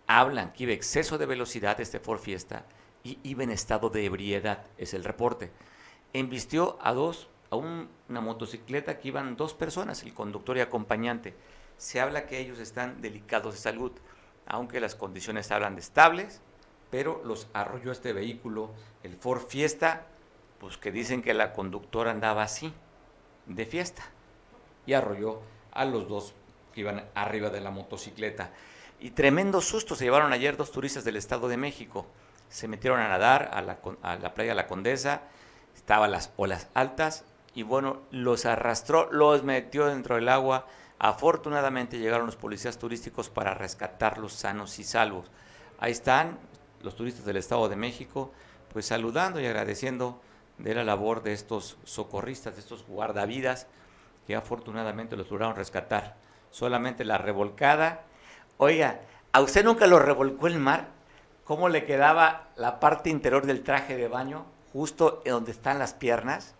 Hablan 0.07 0.52
que 0.52 0.64
iba 0.64 0.73
exceso 0.73 1.18
de 1.18 1.26
velocidad 1.26 1.80
este 1.80 2.00
Ford 2.00 2.21
Fiesta 2.21 2.64
y 3.02 3.18
iba 3.23 3.42
en 3.42 3.50
estado 3.50 3.90
de 3.90 4.04
ebriedad, 4.04 4.64
es 4.76 4.95
el 4.95 5.04
reporte. 5.04 5.50
Embistió 6.12 6.78
a 6.80 6.92
dos, 6.92 7.28
a 7.50 7.57
una 7.57 8.21
motocicleta 8.21 8.99
que 8.99 9.09
iban 9.09 9.37
dos 9.37 9.54
personas, 9.54 10.02
el 10.02 10.14
conductor 10.14 10.57
y 10.57 10.61
acompañante. 10.61 11.35
Se 11.76 12.00
habla 12.00 12.26
que 12.26 12.38
ellos 12.38 12.59
están 12.59 13.00
delicados 13.00 13.54
de 13.54 13.61
salud, 13.61 13.92
aunque 14.49 14.81
las 14.81 14.95
condiciones 14.95 15.50
hablan 15.50 15.75
de 15.75 15.83
estables, 15.83 16.40
pero 16.90 17.23
los 17.25 17.49
arrolló 17.52 17.93
este 17.93 18.12
vehículo, 18.12 18.71
el 19.02 19.17
Ford 19.17 19.43
Fiesta, 19.47 20.07
pues 20.59 20.76
que 20.76 20.90
dicen 20.90 21.23
que 21.23 21.35
la 21.35 21.52
conductora 21.52 22.11
andaba 22.11 22.43
así, 22.43 22.73
de 23.47 23.67
fiesta, 23.67 24.02
y 24.87 24.95
arrolló 24.95 25.40
a 25.73 25.85
los 25.85 26.09
dos 26.09 26.35
que 26.75 26.81
iban 26.81 27.05
arriba 27.14 27.50
de 27.50 27.61
la 27.61 27.71
motocicleta. 27.71 28.50
Y 29.00 29.11
tremendo 29.11 29.61
susto 29.61 29.95
se 29.95 30.05
llevaron 30.05 30.33
ayer 30.33 30.57
dos 30.57 30.73
turistas 30.73 31.05
del 31.05 31.17
Estado 31.17 31.49
de 31.49 31.57
México. 31.57 32.07
Se 32.49 32.67
metieron 32.67 33.00
a 33.00 33.09
nadar 33.09 33.50
a 33.52 33.62
la, 33.62 33.78
a 34.02 34.17
la 34.17 34.35
playa 34.35 34.55
La 34.55 34.67
Condesa, 34.67 35.23
estaban 35.76 36.11
las 36.11 36.33
olas 36.37 36.69
altas 36.75 37.25
y 37.55 37.62
bueno, 37.62 38.00
los 38.11 38.47
arrastró, 38.47 39.12
los 39.12 39.45
metió 39.45 39.87
dentro 39.87 40.17
del 40.17 40.28
agua. 40.28 40.67
Afortunadamente 40.99 41.99
llegaron 41.99 42.26
los 42.26 42.37
policías 42.37 42.78
turísticos 42.78 43.31
para 43.31 43.55
rescatarlos 43.55 44.33
sanos 44.33 44.78
y 44.78 44.85
salvos. 44.85 45.31
Ahí 45.78 45.93
están, 45.93 46.38
los 46.83 46.97
turistas 46.97 47.25
del 47.25 47.37
Estado 47.37 47.69
de 47.69 47.76
México, 47.76 48.33
pues 48.73 48.87
saludando 48.87 49.40
y 49.40 49.47
agradeciendo 49.47 50.21
de 50.59 50.75
la 50.75 50.83
labor 50.83 51.23
de 51.23 51.33
estos 51.33 51.78
socorristas, 51.85 52.55
de 52.55 52.61
estos 52.61 52.85
guardavidas, 52.87 53.69
que 54.26 54.35
afortunadamente 54.35 55.17
los 55.17 55.31
lograron 55.31 55.55
rescatar. 55.55 56.17
Solamente 56.50 57.05
la 57.05 57.19
revolcada. 57.19 58.02
Oiga, 58.57 59.00
¿a 59.33 59.40
usted 59.40 59.64
nunca 59.64 59.87
lo 59.87 60.00
revolcó 60.00 60.49
el 60.49 60.59
mar? 60.59 60.88
¿Cómo 61.45 61.69
le 61.69 61.85
quedaba 61.85 62.49
la 62.57 62.81
parte 62.81 63.09
interior 63.09 63.47
del 63.47 63.62
traje 63.62 63.97
de 63.97 64.09
baño, 64.09 64.47
justo 64.73 65.23
en 65.25 65.33
donde 65.33 65.52
están 65.52 65.78
las 65.78 65.95
piernas? 65.95 66.57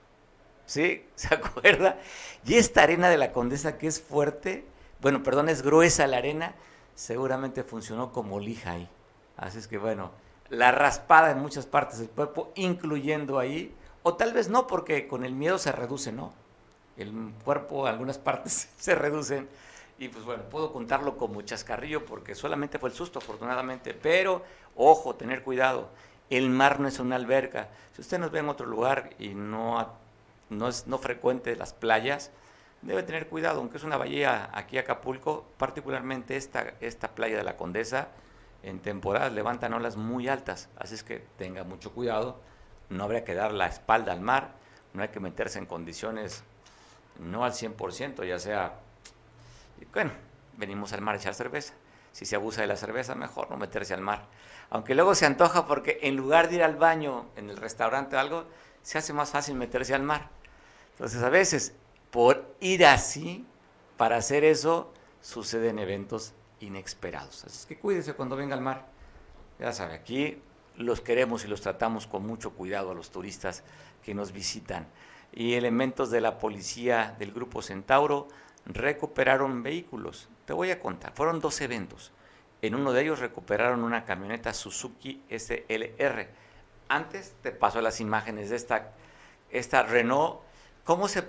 ¿Sí? 0.69 1.05
¿Se 1.17 1.35
acuerda? 1.35 1.99
Y 2.45 2.55
esta 2.55 2.83
arena 2.85 3.09
de 3.09 3.17
la 3.17 3.33
condesa 3.33 3.79
que 3.79 3.89
es 3.89 4.01
fuerte, 4.01 4.65
bueno, 5.01 5.25
perdón, 5.25 5.49
es 5.49 5.63
gruesa 5.63 6.07
la 6.07 6.19
arena, 6.19 6.55
seguramente 6.95 7.63
funcionó 7.65 8.13
como 8.13 8.41
lija 8.41 8.73
ahí 8.73 8.89
Así 9.37 9.59
es 9.59 9.69
que 9.69 9.79
bueno, 9.79 10.11
la 10.51 10.73
raspada 10.73 11.31
en 11.31 11.39
muchas 11.39 11.65
partes 11.67 11.99
del 12.01 12.11
cuerpo, 12.11 12.53
incluyendo 12.57 13.39
ahí, 13.39 13.75
o 14.03 14.15
tal 14.15 14.33
vez 14.33 14.49
no, 14.49 14.67
porque 14.67 15.09
con 15.09 15.25
el 15.25 15.33
miedo 15.33 15.59
se 15.59 15.73
reduce, 15.73 16.13
¿no? 16.13 16.33
El 16.97 17.33
cuerpo, 17.45 17.87
algunas 17.87 18.19
partes 18.19 18.69
se 18.79 18.95
reducen. 18.95 19.49
Y 19.99 20.09
pues 20.09 20.25
bueno, 20.25 20.45
puedo 20.45 20.73
contarlo 20.73 21.17
como 21.17 21.43
chascarrillo 21.43 22.05
porque 22.05 22.35
solamente 22.35 22.79
fue 22.79 22.91
el 22.91 22.95
susto, 22.95 23.19
afortunadamente. 23.21 23.95
Pero, 23.95 24.43
ojo, 24.77 25.15
tener 25.15 25.43
cuidado. 25.43 25.89
El 26.31 26.51
mar 26.51 26.79
no 26.79 26.89
es 26.89 26.99
una 27.01 27.17
alberca. 27.17 27.69
Si 27.95 28.03
usted 28.03 28.19
nos 28.19 28.31
ve 28.31 28.41
en 28.41 28.49
otro 28.49 28.67
lugar 28.67 29.11
y 29.19 29.31
no, 29.31 29.93
no 30.51 30.69
es 30.69 30.87
no 30.87 30.99
frecuente 30.99 31.57
las 31.57 31.75
playas, 31.75 32.31
debe 32.83 33.03
tener 33.03 33.29
cuidado, 33.29 33.61
aunque 33.61 33.77
es 33.77 33.85
una 33.85 33.97
bahía 33.97 34.51
aquí 34.53 34.79
Acapulco, 34.79 35.47
particularmente 35.57 36.37
esta, 36.37 36.75
esta 36.81 37.09
playa 37.15 37.37
de 37.37 37.43
la 37.43 37.57
Condesa, 37.57 38.09
en 38.63 38.81
temporadas 38.81 39.33
levantan 39.33 39.73
olas 39.73 39.97
muy 39.97 40.29
altas, 40.29 40.69
así 40.77 40.95
es 40.95 41.05
que 41.05 41.25
tenga 41.37 41.65
mucho 41.65 41.93
cuidado, 41.93 42.41
no 42.89 43.05
habría 43.05 43.25
que 43.25 43.35
dar 43.35 43.53
la 43.53 43.67
espalda 43.67 44.13
al 44.13 44.21
mar, 44.21 44.53
no 44.95 45.03
hay 45.03 45.09
que 45.09 45.21
meterse 45.21 45.59
en 45.59 45.67
condiciones 45.67 46.45
no 47.19 47.45
al 47.45 47.53
100%, 47.53 48.25
ya 48.27 48.39
sea, 48.39 48.75
bueno, 49.93 50.13
venimos 50.57 50.93
al 50.93 51.01
mar 51.01 51.17
a 51.17 51.19
echar 51.19 51.35
cerveza, 51.35 51.75
si 52.13 52.25
se 52.25 52.37
abusa 52.37 52.63
de 52.63 52.69
la 52.69 52.77
cerveza, 52.77 53.15
mejor 53.15 53.51
no 53.51 53.57
meterse 53.57 53.95
al 53.95 54.01
mar, 54.01 54.27
aunque 54.71 54.95
luego 54.95 55.15
se 55.15 55.27
antoja 55.27 55.67
porque 55.67 55.99
en 56.03 56.17
lugar 56.17 56.49
de 56.49 56.57
ir 56.57 56.63
al 56.63 56.77
baño 56.77 57.27
en 57.37 57.51
el 57.51 57.57
restaurante 57.57 58.17
o 58.17 58.19
algo, 58.19 58.47
se 58.83 58.99
hace 58.99 59.13
más 59.13 59.31
fácil 59.31 59.55
meterse 59.55 59.95
al 59.95 60.03
mar. 60.03 60.31
Entonces 60.99 61.23
a 61.23 61.29
veces 61.29 61.75
por 62.11 62.57
ir 62.61 62.85
así, 62.85 63.47
para 63.97 64.17
hacer 64.17 64.43
eso, 64.43 64.93
suceden 65.21 65.79
eventos 65.79 66.35
inesperados. 66.59 67.45
Así 67.45 67.69
que 67.69 67.79
cuídese 67.79 68.15
cuando 68.15 68.35
venga 68.35 68.57
al 68.57 68.63
mar. 68.63 68.87
Ya 69.61 69.73
sabe, 69.73 69.95
aquí 69.95 70.43
los 70.77 71.01
queremos 71.01 71.45
y 71.45 71.49
los 71.49 71.61
tratamos 71.61 72.09
con 72.09 72.27
mucho 72.27 72.51
cuidado 72.51 72.91
a 72.91 72.95
los 72.95 73.11
turistas 73.11 73.63
que 74.03 74.13
nos 74.13 74.33
visitan. 74.33 74.89
Y 75.33 75.55
elementos 75.55 76.11
de 76.11 76.21
la 76.21 76.39
policía 76.39 77.15
del 77.19 77.33
Grupo 77.33 77.63
Centauro 77.63 78.27
recuperaron 78.67 79.63
vehículos. 79.63 80.29
Te 80.47 80.53
voy 80.53 80.73
a 80.73 80.81
contar, 80.81 81.13
fueron 81.15 81.39
dos 81.39 81.61
eventos. 81.61 82.13
En 82.61 82.75
uno 82.75 82.93
de 82.93 83.03
ellos 83.03 83.21
recuperaron 83.21 83.85
una 83.85 84.05
camioneta 84.05 84.53
Suzuki 84.53 85.23
SLR. 85.29 86.29
Antes 86.89 87.37
te 87.41 87.53
paso 87.53 87.81
las 87.81 88.01
imágenes 88.01 88.51
de 88.51 88.57
esta, 88.57 88.95
esta 89.51 89.85
Renault 89.85 90.48
¿Cómo 90.89 91.07
se, 91.07 91.23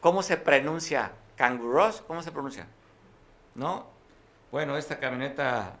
cómo 0.00 0.22
se 0.22 0.38
pronuncia? 0.38 1.12
¿Kanguros? 1.36 2.00
¿Cómo 2.06 2.22
se 2.22 2.32
pronuncia? 2.32 2.66
¿No? 3.54 3.84
Bueno, 4.50 4.78
esta 4.78 4.98
camioneta 4.98 5.76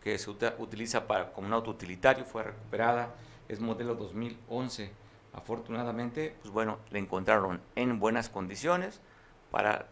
que 0.00 0.16
se 0.16 0.30
utiliza 0.30 1.08
para, 1.08 1.32
como 1.32 1.48
un 1.48 1.54
auto 1.54 1.72
utilitario 1.72 2.24
fue 2.24 2.44
recuperada, 2.44 3.16
es 3.48 3.58
modelo 3.58 3.96
2011. 3.96 4.92
Afortunadamente, 5.32 6.36
pues 6.40 6.54
bueno, 6.54 6.78
la 6.90 7.00
encontraron 7.00 7.60
en 7.74 7.98
buenas 7.98 8.28
condiciones 8.28 9.00
para 9.50 9.88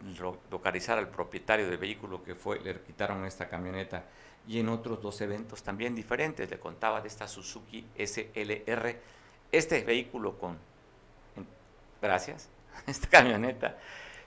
localizar 0.49 0.97
al 0.97 1.09
propietario 1.09 1.69
del 1.69 1.79
vehículo 1.79 2.23
que 2.23 2.37
fue, 2.37 2.61
le 2.61 2.81
quitaron 2.83 3.25
esta 3.25 3.49
camioneta. 3.49 4.05
Y 4.47 4.61
en 4.61 4.69
otros 4.69 5.03
dos 5.03 5.21
eventos 5.23 5.65
también 5.65 5.97
diferentes, 5.97 6.49
le 6.49 6.61
contaba 6.61 7.01
de 7.01 7.09
esta 7.09 7.27
Suzuki 7.27 7.85
SLR, 7.99 8.97
este 9.51 9.83
vehículo 9.83 10.39
con, 10.39 10.57
gracias, 12.01 12.49
esta 12.87 13.09
camioneta 13.09 13.77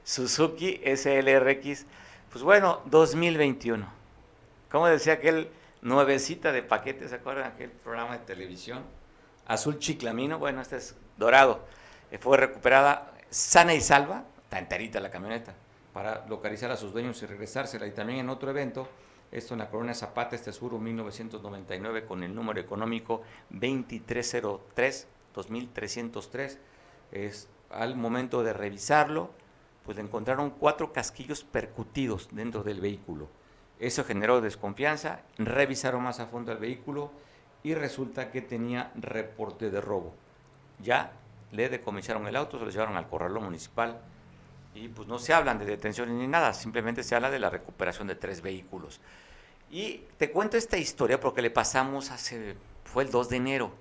Suzuki 0.03 0.81
SLRX, 0.83 1.85
pues 2.31 2.43
bueno, 2.43 2.81
2021. 2.85 3.87
Como 4.71 4.87
decía 4.87 5.13
aquel 5.13 5.49
nuevecita 5.81 6.51
de 6.51 6.63
paquetes, 6.63 7.09
¿se 7.09 7.15
acuerdan 7.17 7.51
aquel 7.51 7.69
programa 7.69 8.17
de 8.17 8.25
televisión? 8.25 8.83
Azul 9.45 9.79
chiclamino, 9.79 10.39
bueno, 10.39 10.61
este 10.61 10.77
es 10.77 10.95
dorado. 11.17 11.65
Eh, 12.11 12.17
fue 12.17 12.37
recuperada 12.37 13.13
sana 13.29 13.73
y 13.73 13.81
salva, 13.81 14.25
está 14.43 14.59
enterita 14.59 14.99
la 14.99 15.11
camioneta, 15.11 15.53
para 15.93 16.25
localizar 16.27 16.71
a 16.71 16.77
sus 16.77 16.91
dueños 16.91 17.21
y 17.21 17.25
regresársela. 17.25 17.85
Y 17.85 17.91
también 17.91 18.19
en 18.19 18.29
otro 18.29 18.49
evento, 18.49 18.87
esto 19.31 19.53
en 19.53 19.59
la 19.59 19.69
Corona 19.69 19.93
Zapata, 19.93 20.35
este 20.35 20.51
Suro 20.51 20.79
1999, 20.79 22.05
con 22.05 22.23
el 22.23 22.33
número 22.33 22.59
económico 22.59 23.21
2303, 23.51 25.07
2303, 25.33 26.59
es 27.11 27.47
al 27.69 27.95
momento 27.95 28.43
de 28.43 28.53
revisarlo, 28.53 29.31
pues 29.85 29.97
le 29.97 30.03
encontraron 30.03 30.51
cuatro 30.51 30.93
casquillos 30.93 31.43
percutidos 31.43 32.29
dentro 32.31 32.63
del 32.63 32.81
vehículo. 32.81 33.27
Eso 33.79 34.03
generó 34.03 34.41
desconfianza, 34.41 35.21
revisaron 35.37 36.03
más 36.03 36.19
a 36.19 36.27
fondo 36.27 36.51
el 36.51 36.57
vehículo 36.57 37.11
y 37.63 37.73
resulta 37.73 38.31
que 38.31 38.41
tenía 38.41 38.91
reporte 38.95 39.69
de 39.69 39.81
robo. 39.81 40.13
Ya 40.81 41.13
le 41.51 41.69
decomisaron 41.69 42.27
el 42.27 42.35
auto, 42.35 42.59
se 42.59 42.65
lo 42.65 42.71
llevaron 42.71 42.97
al 42.97 43.07
corralón 43.07 43.45
municipal 43.45 44.01
y 44.73 44.87
pues 44.89 45.07
no 45.07 45.17
se 45.17 45.33
hablan 45.33 45.59
de 45.59 45.65
detenciones 45.65 46.13
ni 46.13 46.27
nada, 46.27 46.53
simplemente 46.53 47.03
se 47.03 47.15
habla 47.15 47.31
de 47.31 47.39
la 47.39 47.49
recuperación 47.49 48.07
de 48.07 48.15
tres 48.15 48.41
vehículos. 48.41 48.99
Y 49.71 50.03
te 50.17 50.31
cuento 50.31 50.57
esta 50.57 50.77
historia 50.77 51.19
porque 51.19 51.41
le 51.41 51.51
pasamos 51.51 52.11
hace, 52.11 52.55
fue 52.83 53.03
el 53.03 53.11
2 53.11 53.29
de 53.29 53.37
enero, 53.37 53.71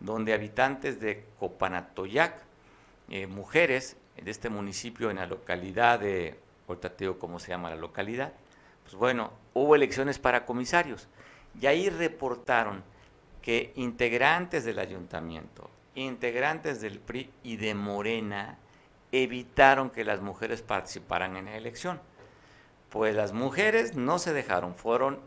donde 0.00 0.32
habitantes 0.32 1.00
de 1.00 1.26
Copanatoyac 1.38 2.49
eh, 3.10 3.26
mujeres 3.26 3.96
de 4.16 4.30
este 4.30 4.48
municipio 4.48 5.10
en 5.10 5.16
la 5.16 5.26
localidad 5.26 6.00
de, 6.00 6.38
ahorita 6.68 6.92
cómo 7.18 7.38
se 7.38 7.48
llama 7.48 7.70
la 7.70 7.76
localidad, 7.76 8.32
pues 8.84 8.94
bueno, 8.94 9.32
hubo 9.54 9.74
elecciones 9.74 10.18
para 10.18 10.46
comisarios 10.46 11.08
y 11.60 11.66
ahí 11.66 11.90
reportaron 11.90 12.82
que 13.42 13.72
integrantes 13.76 14.64
del 14.64 14.78
ayuntamiento, 14.78 15.70
integrantes 15.94 16.80
del 16.80 16.98
PRI 16.98 17.30
y 17.42 17.56
de 17.56 17.74
Morena 17.74 18.58
evitaron 19.12 19.90
que 19.90 20.04
las 20.04 20.20
mujeres 20.20 20.62
participaran 20.62 21.36
en 21.36 21.46
la 21.46 21.56
elección. 21.56 22.00
Pues 22.90 23.14
las 23.14 23.32
mujeres 23.32 23.96
no 23.96 24.18
se 24.18 24.32
dejaron, 24.32 24.74
fueron 24.74 25.20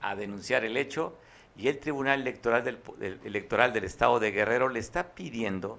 a 0.00 0.14
denunciar 0.14 0.64
el 0.64 0.76
hecho 0.76 1.16
y 1.56 1.68
el 1.68 1.78
Tribunal 1.78 2.20
Electoral 2.20 2.64
del, 2.64 2.78
Electoral 3.24 3.72
del 3.72 3.84
Estado 3.84 4.18
de 4.18 4.30
Guerrero 4.30 4.68
le 4.68 4.78
está 4.78 5.14
pidiendo 5.14 5.78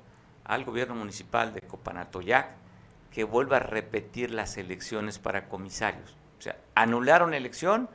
al 0.52 0.66
gobierno 0.66 0.96
municipal 0.96 1.54
de 1.54 1.62
Copanatoyac 1.62 2.50
que 3.10 3.24
vuelva 3.24 3.56
a 3.56 3.62
repetir 3.62 4.32
las 4.32 4.58
elecciones 4.58 5.18
para 5.18 5.48
comisarios. 5.48 6.14
O 6.40 6.42
sea, 6.42 6.58
anularon 6.76 7.32
la 7.32 7.38
elección 7.38 7.88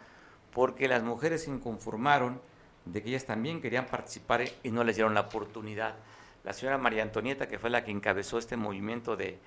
porque 0.54 0.88
las 0.88 1.02
mujeres 1.02 1.44
se 1.44 1.50
inconformaron 1.50 2.40
de 2.86 3.02
que 3.02 3.10
ellas 3.10 3.26
también 3.26 3.60
querían 3.60 3.84
participar 3.84 4.42
y 4.62 4.70
no 4.70 4.84
les 4.84 4.96
dieron 4.96 5.12
la 5.12 5.20
oportunidad. 5.20 5.96
La 6.44 6.54
señora 6.54 6.78
María 6.78 7.02
Antonieta, 7.02 7.46
que 7.46 7.58
fue 7.58 7.68
la 7.68 7.84
que 7.84 7.90
encabezó 7.90 8.38
este 8.38 8.56
movimiento 8.56 9.16
de, 9.16 9.38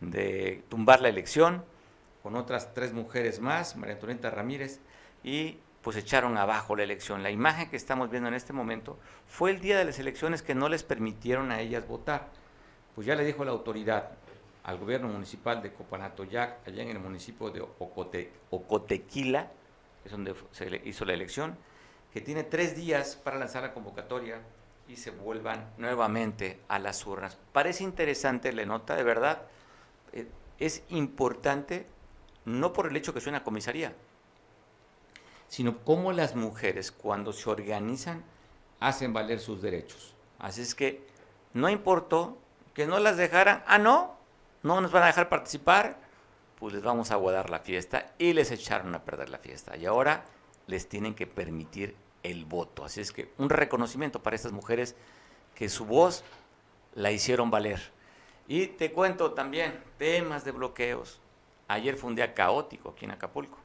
de 0.00 0.64
tumbar 0.68 1.00
la 1.02 1.08
elección, 1.08 1.64
con 2.24 2.34
otras 2.34 2.74
tres 2.74 2.92
mujeres 2.92 3.38
más, 3.38 3.76
María 3.76 3.94
Antonieta 3.94 4.28
Ramírez, 4.28 4.80
y 5.22 5.58
pues 5.82 5.96
echaron 5.96 6.36
abajo 6.36 6.74
la 6.74 6.82
elección. 6.82 7.22
La 7.22 7.30
imagen 7.30 7.70
que 7.70 7.76
estamos 7.76 8.10
viendo 8.10 8.28
en 8.28 8.34
este 8.34 8.52
momento 8.52 8.98
fue 9.28 9.52
el 9.52 9.60
día 9.60 9.78
de 9.78 9.84
las 9.84 10.00
elecciones 10.00 10.42
que 10.42 10.56
no 10.56 10.68
les 10.68 10.82
permitieron 10.82 11.52
a 11.52 11.60
ellas 11.60 11.86
votar 11.86 12.44
pues 12.96 13.06
ya 13.06 13.14
le 13.14 13.24
dijo 13.24 13.44
la 13.44 13.52
autoridad 13.52 14.08
al 14.64 14.78
gobierno 14.78 15.08
municipal 15.08 15.62
de 15.62 15.72
Copanatoyac, 15.72 16.66
allá 16.66 16.82
en 16.82 16.88
el 16.88 16.98
municipio 16.98 17.50
de 17.50 17.64
Ocotequila, 18.50 19.52
es 20.02 20.10
donde 20.10 20.34
se 20.50 20.80
hizo 20.84 21.04
la 21.04 21.12
elección, 21.12 21.56
que 22.12 22.22
tiene 22.22 22.42
tres 22.42 22.74
días 22.74 23.14
para 23.14 23.38
lanzar 23.38 23.62
la 23.62 23.74
convocatoria 23.74 24.40
y 24.88 24.96
se 24.96 25.10
vuelvan 25.10 25.70
nuevamente 25.76 26.58
a 26.68 26.78
las 26.78 27.06
urnas. 27.06 27.36
Parece 27.52 27.84
interesante 27.84 28.50
la 28.54 28.64
nota, 28.64 28.96
de 28.96 29.02
verdad, 29.02 29.42
eh, 30.14 30.26
es 30.58 30.82
importante 30.88 31.86
no 32.46 32.72
por 32.72 32.86
el 32.86 32.96
hecho 32.96 33.12
que 33.12 33.20
sea 33.20 33.30
una 33.30 33.44
comisaría, 33.44 33.92
sino 35.48 35.84
cómo 35.84 36.12
las 36.12 36.34
mujeres 36.34 36.92
cuando 36.92 37.34
se 37.34 37.50
organizan 37.50 38.24
hacen 38.80 39.12
valer 39.12 39.38
sus 39.38 39.60
derechos. 39.60 40.14
Así 40.38 40.62
es 40.62 40.74
que 40.74 41.06
no 41.52 41.68
importó 41.68 42.38
que 42.76 42.86
no 42.86 42.98
las 42.98 43.16
dejaran, 43.16 43.64
ah, 43.66 43.78
no, 43.78 44.18
no 44.62 44.82
nos 44.82 44.92
van 44.92 45.04
a 45.04 45.06
dejar 45.06 45.30
participar, 45.30 45.96
pues 46.58 46.74
les 46.74 46.82
vamos 46.82 47.10
a 47.10 47.16
guardar 47.16 47.48
la 47.48 47.60
fiesta 47.60 48.12
y 48.18 48.34
les 48.34 48.50
echaron 48.50 48.94
a 48.94 49.02
perder 49.02 49.30
la 49.30 49.38
fiesta. 49.38 49.78
Y 49.78 49.86
ahora 49.86 50.26
les 50.66 50.86
tienen 50.86 51.14
que 51.14 51.26
permitir 51.26 51.96
el 52.22 52.44
voto. 52.44 52.84
Así 52.84 53.00
es 53.00 53.12
que 53.12 53.32
un 53.38 53.48
reconocimiento 53.48 54.22
para 54.22 54.36
estas 54.36 54.52
mujeres 54.52 54.94
que 55.54 55.70
su 55.70 55.86
voz 55.86 56.22
la 56.94 57.10
hicieron 57.12 57.50
valer. 57.50 57.80
Y 58.46 58.66
te 58.66 58.92
cuento 58.92 59.32
también 59.32 59.82
temas 59.96 60.44
de 60.44 60.50
bloqueos. 60.50 61.18
Ayer 61.68 61.96
fue 61.96 62.10
un 62.10 62.16
día 62.16 62.34
caótico 62.34 62.90
aquí 62.90 63.06
en 63.06 63.12
Acapulco. 63.12 63.56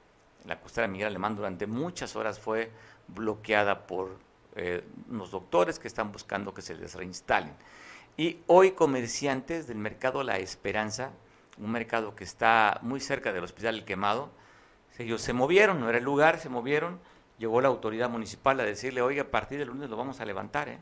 La 0.46 0.62
costera 0.62 0.88
Miguel 0.88 1.08
Alemán 1.08 1.36
durante 1.36 1.68
muchas 1.68 2.16
horas 2.16 2.40
fue 2.40 2.72
bloqueada 3.10 3.88
por 3.88 4.16
eh, 4.56 4.86
unos 5.10 5.32
doctores 5.32 5.80
que 5.80 5.90
están 5.90 6.14
buscando 6.14 6.54
que 6.54 6.62
se 6.62 6.76
les 6.76 6.96
reinstalen. 6.96 7.54
Y 8.18 8.40
hoy 8.48 8.72
comerciantes 8.72 9.68
del 9.68 9.78
mercado 9.78 10.24
La 10.24 10.38
Esperanza, 10.38 11.12
un 11.58 11.72
mercado 11.72 12.16
que 12.16 12.24
está 12.24 12.80
muy 12.82 13.00
cerca 13.00 13.34
del 13.34 13.44
Hospital 13.44 13.76
El 13.76 13.86
Quemado, 13.86 14.30
ellos 14.98 15.22
se 15.22 15.34
movieron, 15.34 15.80
no 15.80 15.90
era 15.90 15.98
el 15.98 16.04
lugar, 16.04 16.40
se 16.40 16.50
movieron 16.50 17.00
llegó 17.42 17.60
la 17.60 17.70
autoridad 17.70 18.08
municipal 18.08 18.60
a 18.60 18.64
decirle, 18.64 19.02
oiga, 19.02 19.24
a 19.24 19.32
partir 19.32 19.58
del 19.58 19.70
lunes 19.70 19.90
lo 19.90 19.98
vamos 19.98 20.20
a 20.20 20.26
levantar, 20.26 20.70
¿eh? 20.70 20.78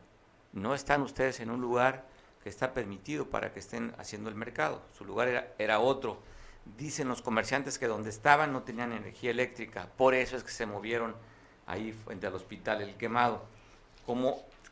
No 0.52 0.76
están 0.76 1.02
ustedes 1.02 1.40
en 1.40 1.52
un 1.52 1.62
lugar 1.62 2.06
que 2.44 2.50
está 2.50 2.74
permitido 2.74 3.30
para 3.30 3.54
que 3.54 3.60
estén 3.60 3.94
haciendo 3.98 4.30
el 4.30 4.36
mercado, 4.36 4.82
su 4.98 5.06
lugar 5.06 5.30
era, 5.30 5.54
era 5.58 5.80
otro. 5.80 6.20
Dicen 6.78 7.08
los 7.08 7.22
comerciantes 7.22 7.80
que 7.80 7.88
donde 7.88 8.10
estaban 8.10 8.52
no 8.52 8.64
tenían 8.64 8.92
energía 8.92 9.32
eléctrica, 9.32 9.88
por 9.96 10.14
eso 10.14 10.36
es 10.36 10.44
que 10.44 10.52
se 10.52 10.66
movieron 10.66 11.16
ahí 11.66 11.94
frente 11.94 12.28
al 12.28 12.36
hospital 12.36 12.82
El 12.82 12.96
Quemado. 12.96 13.46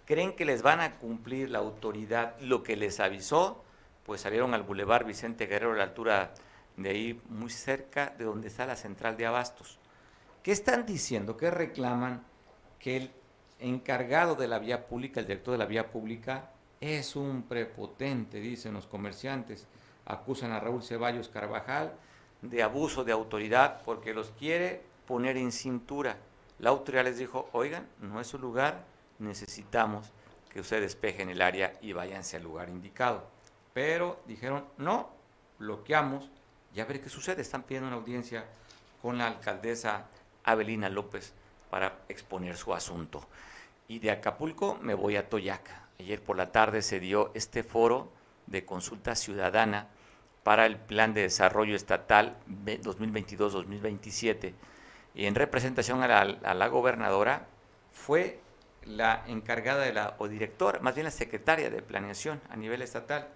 Creen 0.07 0.33
que 0.33 0.45
les 0.45 0.61
van 0.61 0.79
a 0.79 0.95
cumplir 0.95 1.51
la 1.51 1.59
autoridad 1.59 2.39
lo 2.39 2.63
que 2.63 2.77
les 2.77 3.01
avisó, 3.01 3.63
pues 4.05 4.21
salieron 4.21 4.53
al 4.53 4.63
Boulevard 4.63 5.05
Vicente 5.05 5.47
Guerrero 5.47 5.73
a 5.73 5.77
la 5.77 5.83
altura 5.83 6.33
de 6.77 6.89
ahí, 6.89 7.21
muy 7.27 7.49
cerca 7.49 8.15
de 8.17 8.23
donde 8.23 8.47
está 8.47 8.65
la 8.65 8.77
central 8.77 9.17
de 9.17 9.25
abastos. 9.25 9.79
¿Qué 10.41 10.53
están 10.53 10.85
diciendo? 10.85 11.35
¿Qué 11.35 11.51
reclaman? 11.51 12.23
Que 12.79 12.97
el 12.97 13.11
encargado 13.59 14.35
de 14.35 14.47
la 14.47 14.59
vía 14.59 14.87
pública, 14.87 15.19
el 15.19 15.27
director 15.27 15.51
de 15.51 15.57
la 15.57 15.65
vía 15.65 15.91
pública, 15.91 16.51
es 16.79 17.17
un 17.17 17.43
prepotente, 17.43 18.39
dicen 18.39 18.73
los 18.73 18.87
comerciantes. 18.87 19.67
Acusan 20.05 20.53
a 20.53 20.59
Raúl 20.61 20.83
Ceballos 20.83 21.27
Carvajal 21.27 21.91
de 22.41 22.63
abuso 22.63 23.03
de 23.03 23.11
autoridad 23.11 23.81
porque 23.83 24.13
los 24.13 24.31
quiere 24.31 24.83
poner 25.05 25.35
en 25.35 25.51
cintura. 25.51 26.15
La 26.59 26.69
autoridad 26.69 27.03
les 27.03 27.17
dijo, 27.17 27.49
oigan, 27.51 27.87
no 27.99 28.21
es 28.21 28.27
su 28.27 28.39
lugar, 28.39 28.85
necesitamos 29.19 30.11
que 30.49 30.61
ustedes 30.61 30.83
despejen 30.83 31.29
el 31.29 31.41
área 31.41 31.73
y 31.81 31.93
váyanse 31.93 32.37
al 32.37 32.43
lugar 32.43 32.69
indicado. 32.69 33.27
Pero 33.73 34.21
dijeron, 34.25 34.65
no, 34.77 35.09
bloqueamos, 35.59 36.29
ya 36.73 36.85
veré 36.85 37.01
qué 37.01 37.09
sucede. 37.09 37.41
Están 37.41 37.63
pidiendo 37.63 37.87
una 37.87 37.97
audiencia 37.97 38.45
con 39.01 39.17
la 39.17 39.27
alcaldesa 39.27 40.07
Abelina 40.43 40.89
López 40.89 41.33
para 41.69 41.99
exponer 42.09 42.57
su 42.57 42.73
asunto. 42.73 43.25
Y 43.87 43.99
de 43.99 44.11
Acapulco 44.11 44.77
me 44.81 44.93
voy 44.93 45.15
a 45.15 45.29
Toyaca. 45.29 45.87
Ayer 45.99 46.21
por 46.21 46.37
la 46.37 46.51
tarde 46.51 46.81
se 46.81 46.99
dio 46.99 47.31
este 47.33 47.63
foro 47.63 48.11
de 48.47 48.65
consulta 48.65 49.15
ciudadana 49.15 49.87
para 50.43 50.65
el 50.65 50.77
Plan 50.77 51.13
de 51.13 51.21
Desarrollo 51.21 51.75
Estatal 51.75 52.37
2022-2027. 52.47 54.53
Y 55.15 55.25
en 55.25 55.35
representación 55.35 56.03
a 56.03 56.21
a 56.21 56.53
la 56.53 56.67
gobernadora 56.67 57.47
fue 57.91 58.39
la 58.87 59.23
encargada 59.27 59.83
de 59.83 59.93
la, 59.93 60.15
o 60.17 60.27
directora, 60.27 60.79
más 60.79 60.95
bien 60.95 61.05
la 61.05 61.11
secretaria 61.11 61.69
de 61.69 61.81
planeación 61.81 62.41
a 62.49 62.55
nivel 62.55 62.81
estatal, 62.81 63.27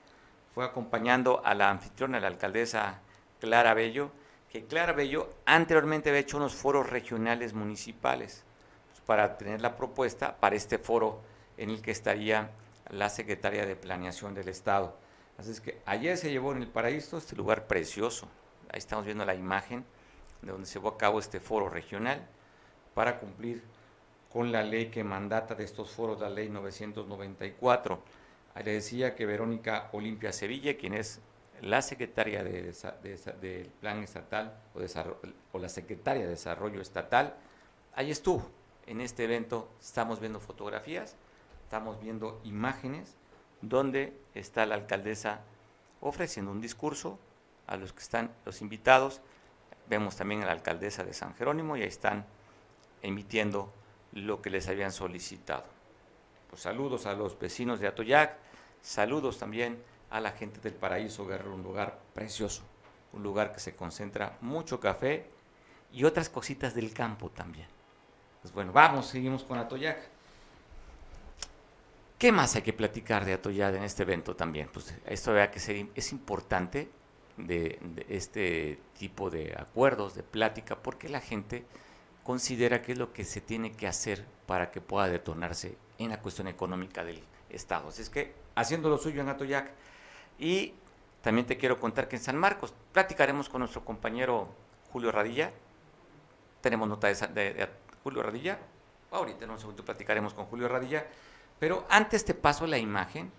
fue 0.53 0.65
acompañando 0.65 1.41
a 1.45 1.53
la 1.53 1.69
anfitriona, 1.69 2.19
la 2.19 2.27
alcaldesa 2.27 2.99
Clara 3.39 3.73
Bello, 3.73 4.11
que 4.49 4.65
Clara 4.65 4.93
Bello 4.93 5.29
anteriormente 5.45 6.09
había 6.09 6.21
hecho 6.21 6.37
unos 6.37 6.53
foros 6.53 6.89
regionales 6.89 7.53
municipales 7.53 8.43
pues, 8.89 9.01
para 9.01 9.37
tener 9.37 9.61
la 9.61 9.75
propuesta 9.75 10.35
para 10.37 10.55
este 10.55 10.77
foro 10.77 11.21
en 11.57 11.69
el 11.69 11.81
que 11.81 11.91
estaría 11.91 12.51
la 12.89 13.09
secretaria 13.09 13.65
de 13.65 13.75
planeación 13.75 14.33
del 14.33 14.49
Estado. 14.49 14.97
Así 15.37 15.51
es 15.51 15.61
que 15.61 15.81
ayer 15.85 16.17
se 16.17 16.31
llevó 16.31 16.51
en 16.51 16.61
el 16.61 16.67
Paraíso 16.67 17.17
este 17.17 17.35
lugar 17.35 17.65
precioso. 17.65 18.27
Ahí 18.69 18.79
estamos 18.79 19.05
viendo 19.05 19.25
la 19.25 19.35
imagen 19.35 19.85
de 20.41 20.51
donde 20.51 20.67
se 20.67 20.79
llevó 20.79 20.89
a 20.89 20.97
cabo 20.97 21.19
este 21.19 21.39
foro 21.39 21.69
regional 21.69 22.27
para 22.93 23.19
cumplir 23.19 23.63
con 24.31 24.51
la 24.51 24.63
ley 24.63 24.87
que 24.87 25.03
mandata 25.03 25.55
de 25.55 25.63
estos 25.63 25.91
foros, 25.91 26.19
la 26.19 26.29
ley 26.29 26.49
994. 26.49 28.01
Ahí 28.53 28.63
le 28.63 28.73
decía 28.73 29.15
que 29.15 29.25
Verónica 29.25 29.89
Olimpia 29.91 30.31
Sevilla, 30.31 30.77
quien 30.77 30.93
es 30.93 31.19
la 31.61 31.81
secretaria 31.81 32.43
del 32.43 32.73
de, 33.03 33.69
Plan 33.79 34.03
Estatal 34.03 34.57
o, 34.73 34.79
o 35.51 35.59
la 35.59 35.69
secretaria 35.69 36.23
de 36.23 36.29
Desarrollo 36.29 36.81
Estatal, 36.81 37.35
ahí 37.93 38.09
estuvo 38.09 38.49
en 38.87 39.01
este 39.01 39.25
evento. 39.25 39.69
Estamos 39.79 40.19
viendo 40.19 40.39
fotografías, 40.39 41.15
estamos 41.63 42.01
viendo 42.01 42.41
imágenes 42.43 43.15
donde 43.61 44.13
está 44.33 44.65
la 44.65 44.75
alcaldesa 44.75 45.41
ofreciendo 45.99 46.51
un 46.51 46.61
discurso 46.61 47.19
a 47.67 47.77
los 47.77 47.93
que 47.93 47.99
están 47.99 48.31
los 48.45 48.61
invitados. 48.61 49.21
Vemos 49.87 50.15
también 50.15 50.41
a 50.41 50.45
la 50.45 50.53
alcaldesa 50.53 51.03
de 51.03 51.13
San 51.13 51.35
Jerónimo 51.35 51.77
y 51.77 51.81
ahí 51.81 51.87
están 51.87 52.25
emitiendo 53.01 53.71
lo 54.13 54.41
que 54.41 54.49
les 54.49 54.67
habían 54.67 54.91
solicitado. 54.91 55.65
Pues 56.49 56.61
saludos 56.61 57.05
a 57.05 57.13
los 57.13 57.39
vecinos 57.39 57.79
de 57.79 57.87
Atoyac, 57.87 58.37
saludos 58.81 59.37
también 59.39 59.81
a 60.09 60.19
la 60.19 60.31
gente 60.31 60.59
del 60.59 60.73
Paraíso 60.73 61.25
Guerrero, 61.25 61.55
un 61.55 61.63
lugar 61.63 61.99
precioso, 62.13 62.63
un 63.13 63.23
lugar 63.23 63.53
que 63.53 63.59
se 63.59 63.75
concentra 63.75 64.37
mucho 64.41 64.79
café 64.79 65.25
y 65.93 66.03
otras 66.03 66.29
cositas 66.29 66.75
del 66.75 66.93
campo 66.93 67.29
también. 67.29 67.67
Pues 68.41 68.53
bueno, 68.53 68.71
vamos, 68.73 69.07
seguimos 69.07 69.43
con 69.43 69.57
Atoyac. 69.57 69.99
¿Qué 72.17 72.31
más 72.31 72.55
hay 72.55 72.61
que 72.61 72.73
platicar 72.73 73.25
de 73.25 73.33
Atoyac 73.33 73.75
en 73.75 73.83
este 73.83 74.03
evento 74.03 74.35
también? 74.35 74.69
Pues 74.71 74.93
esto 75.05 75.33
vea 75.33 75.49
que 75.49 75.89
es 75.95 76.11
importante 76.11 76.89
de 77.37 77.79
este 78.09 78.79
tipo 78.97 79.29
de 79.29 79.55
acuerdos, 79.57 80.15
de 80.15 80.23
plática, 80.23 80.75
porque 80.75 81.09
la 81.09 81.21
gente 81.21 81.65
considera 82.23 82.81
que 82.81 82.93
es 82.93 82.97
lo 82.97 83.13
que 83.13 83.23
se 83.23 83.41
tiene 83.41 83.71
que 83.71 83.87
hacer 83.87 84.25
para 84.45 84.71
que 84.71 84.81
pueda 84.81 85.07
detonarse 85.07 85.77
en 85.97 86.09
la 86.09 86.21
cuestión 86.21 86.47
económica 86.47 87.03
del 87.03 87.23
Estado. 87.49 87.89
Así 87.89 88.01
es 88.01 88.09
que 88.09 88.33
haciendo 88.55 88.89
lo 88.89 88.97
suyo 88.97 89.21
en 89.21 89.29
Atoyac. 89.29 89.71
Y 90.39 90.73
también 91.21 91.45
te 91.45 91.57
quiero 91.57 91.79
contar 91.79 92.07
que 92.07 92.15
en 92.15 92.21
San 92.21 92.37
Marcos 92.37 92.73
platicaremos 92.91 93.49
con 93.49 93.59
nuestro 93.59 93.85
compañero 93.85 94.49
Julio 94.91 95.11
Radilla. 95.11 95.51
Tenemos 96.61 96.87
nota 96.87 97.07
de, 97.07 97.69
Julio 98.03 98.23
Radilla. 98.23 98.59
Ahorita 99.11 99.45
en 99.45 99.51
un 99.51 99.59
segundo 99.59 99.83
platicaremos 99.83 100.33
con 100.33 100.45
Julio 100.45 100.67
Radilla. 100.67 101.05
Pero 101.59 101.85
antes 101.89 102.25
te 102.25 102.33
paso 102.33 102.65
la 102.65 102.77
imagen 102.77 103.31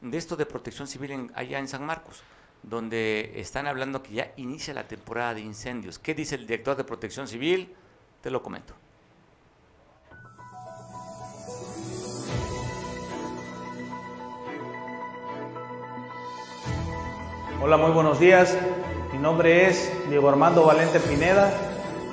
de 0.00 0.18
esto 0.18 0.36
de 0.36 0.46
protección 0.46 0.86
civil 0.86 1.32
allá 1.34 1.58
en 1.58 1.66
San 1.66 1.84
Marcos, 1.84 2.22
donde 2.62 3.32
están 3.36 3.66
hablando 3.66 4.02
que 4.02 4.12
ya 4.12 4.32
inicia 4.36 4.74
la 4.74 4.86
temporada 4.86 5.34
de 5.34 5.40
incendios. 5.40 5.98
¿Qué 5.98 6.14
dice 6.14 6.36
el 6.36 6.46
director 6.46 6.76
de 6.76 6.84
protección 6.84 7.26
civil? 7.26 7.74
Te 8.26 8.32
lo 8.32 8.42
comento. 8.42 8.74
Hola, 17.62 17.76
muy 17.76 17.92
buenos 17.92 18.18
días. 18.18 18.58
Mi 19.12 19.20
nombre 19.20 19.68
es 19.68 19.92
Diego 20.08 20.28
Armando 20.28 20.64
Valente 20.64 20.98
Pineda, 20.98 21.52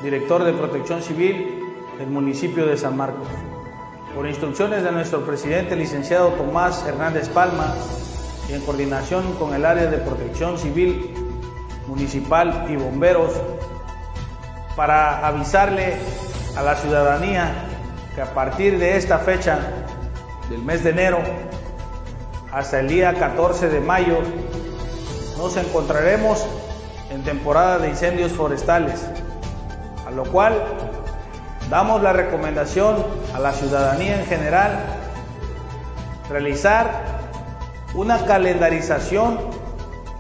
director 0.03 0.43
de 0.43 0.53
Protección 0.53 1.01
Civil 1.01 1.63
del 1.97 2.11
municipio 2.11 2.67
de 2.67 2.77
San 2.77 2.95
Marcos. 2.95 3.27
Por 4.13 4.27
instrucciones 4.27 4.83
de 4.83 4.91
nuestro 4.91 5.25
presidente, 5.25 5.75
licenciado 5.75 6.29
Tomás 6.33 6.85
Hernández 6.85 7.27
Palma, 7.29 7.73
y 8.47 8.53
en 8.53 8.61
coordinación 8.61 9.33
con 9.39 9.55
el 9.55 9.65
área 9.65 9.87
de 9.87 9.97
Protección 9.97 10.59
Civil 10.59 11.11
Municipal 11.87 12.67
y 12.69 12.75
Bomberos, 12.75 13.31
para 14.75 15.25
avisarle 15.25 15.95
a 16.57 16.61
la 16.61 16.75
ciudadanía 16.75 17.51
que 18.15 18.21
a 18.21 18.33
partir 18.33 18.79
de 18.79 18.97
esta 18.97 19.19
fecha 19.19 19.59
del 20.49 20.61
mes 20.63 20.83
de 20.83 20.91
enero 20.91 21.19
hasta 22.51 22.79
el 22.79 22.87
día 22.87 23.13
14 23.13 23.69
de 23.69 23.79
mayo 23.79 24.19
nos 25.37 25.57
encontraremos 25.57 26.45
en 27.09 27.23
temporada 27.23 27.79
de 27.79 27.89
incendios 27.89 28.31
forestales, 28.31 29.05
a 30.05 30.11
lo 30.11 30.23
cual 30.25 30.61
damos 31.69 32.01
la 32.01 32.13
recomendación 32.13 32.95
a 33.33 33.39
la 33.39 33.51
ciudadanía 33.51 34.19
en 34.19 34.25
general 34.25 34.79
realizar 36.29 37.03
una 37.95 38.25
calendarización 38.25 39.39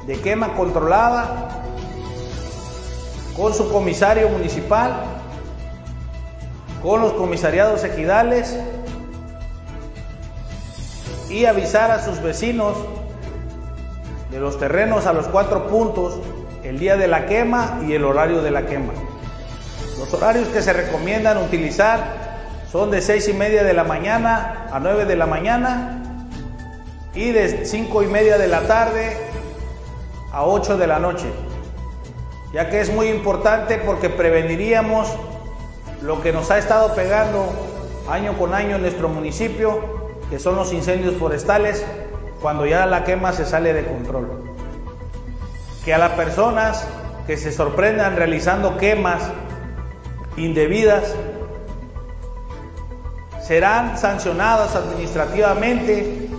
de 0.05 0.19
quema 0.19 0.53
controlada 0.53 1.62
con 3.35 3.53
su 3.53 3.71
comisario 3.71 4.29
municipal, 4.29 4.93
con 6.81 7.01
los 7.01 7.13
comisariados 7.13 7.83
ejidales 7.83 8.57
y 11.29 11.45
avisar 11.45 11.91
a 11.91 12.03
sus 12.03 12.21
vecinos 12.21 12.77
de 14.29 14.39
los 14.39 14.59
terrenos 14.59 15.05
a 15.05 15.13
los 15.13 15.27
cuatro 15.27 15.67
puntos 15.67 16.19
el 16.63 16.79
día 16.79 16.97
de 16.97 17.07
la 17.07 17.25
quema 17.25 17.79
y 17.87 17.93
el 17.93 18.03
horario 18.03 18.41
de 18.41 18.51
la 18.51 18.65
quema. 18.65 18.93
Los 19.97 20.13
horarios 20.13 20.47
que 20.49 20.61
se 20.61 20.73
recomiendan 20.73 21.37
utilizar 21.37 22.23
son 22.71 22.91
de 22.91 23.01
seis 23.01 23.27
y 23.27 23.33
media 23.33 23.63
de 23.63 23.73
la 23.73 23.83
mañana 23.83 24.67
a 24.71 24.79
9 24.79 25.05
de 25.05 25.15
la 25.15 25.27
mañana 25.27 26.25
y 27.13 27.31
de 27.31 27.65
cinco 27.65 28.01
y 28.01 28.07
media 28.07 28.37
de 28.37 28.47
la 28.47 28.61
tarde 28.61 29.15
a 30.31 30.43
8 30.43 30.77
de 30.77 30.87
la 30.87 30.99
noche 30.99 31.27
ya 32.53 32.69
que 32.69 32.79
es 32.79 32.93
muy 32.93 33.09
importante 33.09 33.79
porque 33.79 34.09
preveniríamos 34.09 35.11
lo 36.01 36.21
que 36.21 36.31
nos 36.31 36.51
ha 36.51 36.59
estado 36.59 36.93
pegando 36.93 37.51
año 38.09 38.37
con 38.37 38.53
año 38.53 38.75
en 38.75 38.83
nuestro 38.83 39.09
municipio, 39.09 39.81
que 40.29 40.37
son 40.37 40.55
los 40.55 40.71
incendios 40.71 41.15
forestales, 41.15 41.83
cuando 42.41 42.65
ya 42.65 42.85
la 42.85 43.03
quema 43.03 43.33
se 43.33 43.45
sale 43.45 43.73
de 43.73 43.85
control. 43.85 44.43
Que 45.83 45.93
a 45.93 45.97
las 45.97 46.11
personas 46.11 46.87
que 47.25 47.37
se 47.37 47.51
sorprendan 47.51 48.15
realizando 48.15 48.77
quemas 48.77 49.23
indebidas, 50.37 51.15
serán 53.41 53.97
sancionadas 53.97 54.75
administrativamente 54.75 56.29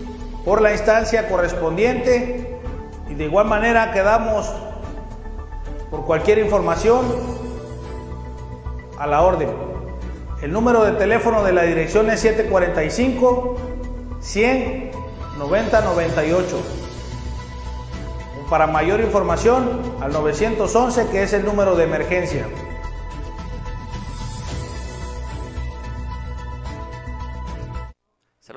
por 0.45 0.61
la 0.61 0.73
instancia 0.73 1.29
correspondiente 1.29 2.61
y 3.09 3.15
de 3.15 3.25
igual 3.25 3.47
manera 3.47 3.93
quedamos 3.93 4.51
por 5.95 6.07
cualquier 6.07 6.39
información 6.39 7.05
a 8.99 9.07
la 9.07 9.23
orden. 9.23 9.49
El 10.43 10.53
número 10.53 10.83
de 10.83 10.91
teléfono 10.93 11.45
de 11.45 11.53
la 11.53 11.63
dirección 11.63 12.11
es 12.11 12.19
745 12.19 13.57
100 14.21 14.91
90 15.39 15.81
98. 15.83 16.57
Para 18.51 18.67
mayor 18.67 19.01
información 19.03 19.83
al 20.01 20.13
911 20.13 21.07
que 21.13 21.23
es 21.23 21.33
el 21.33 21.45
número 21.45 21.77
de 21.77 21.85
emergencia. 21.85 22.49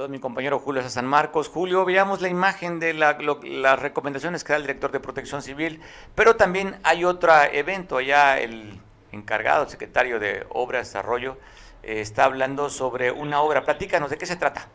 Mi 0.09 0.19
compañero 0.19 0.59
Julio 0.59 0.87
San 0.89 1.05
Marcos. 1.05 1.49
Julio, 1.49 1.83
veamos 1.83 2.21
la 2.21 2.29
imagen 2.29 2.79
de 2.79 2.93
las 2.93 3.79
recomendaciones 3.79 4.43
que 4.43 4.53
da 4.53 4.57
el 4.57 4.63
director 4.63 4.91
de 4.91 4.99
Protección 4.99 5.41
Civil, 5.41 5.81
pero 6.15 6.35
también 6.35 6.79
hay 6.83 7.03
otro 7.03 7.33
evento 7.51 7.97
allá, 7.97 8.39
el 8.39 8.79
encargado, 9.11 9.67
secretario 9.67 10.19
de 10.19 10.45
Obras 10.49 10.87
y 10.87 10.89
Desarrollo, 10.89 11.37
eh, 11.83 11.99
está 11.99 12.23
hablando 12.25 12.69
sobre 12.69 13.11
una 13.11 13.41
obra. 13.41 13.63
Platícanos, 13.63 14.09
¿de 14.09 14.17
qué 14.17 14.25
se 14.25 14.37
trata? 14.37 14.67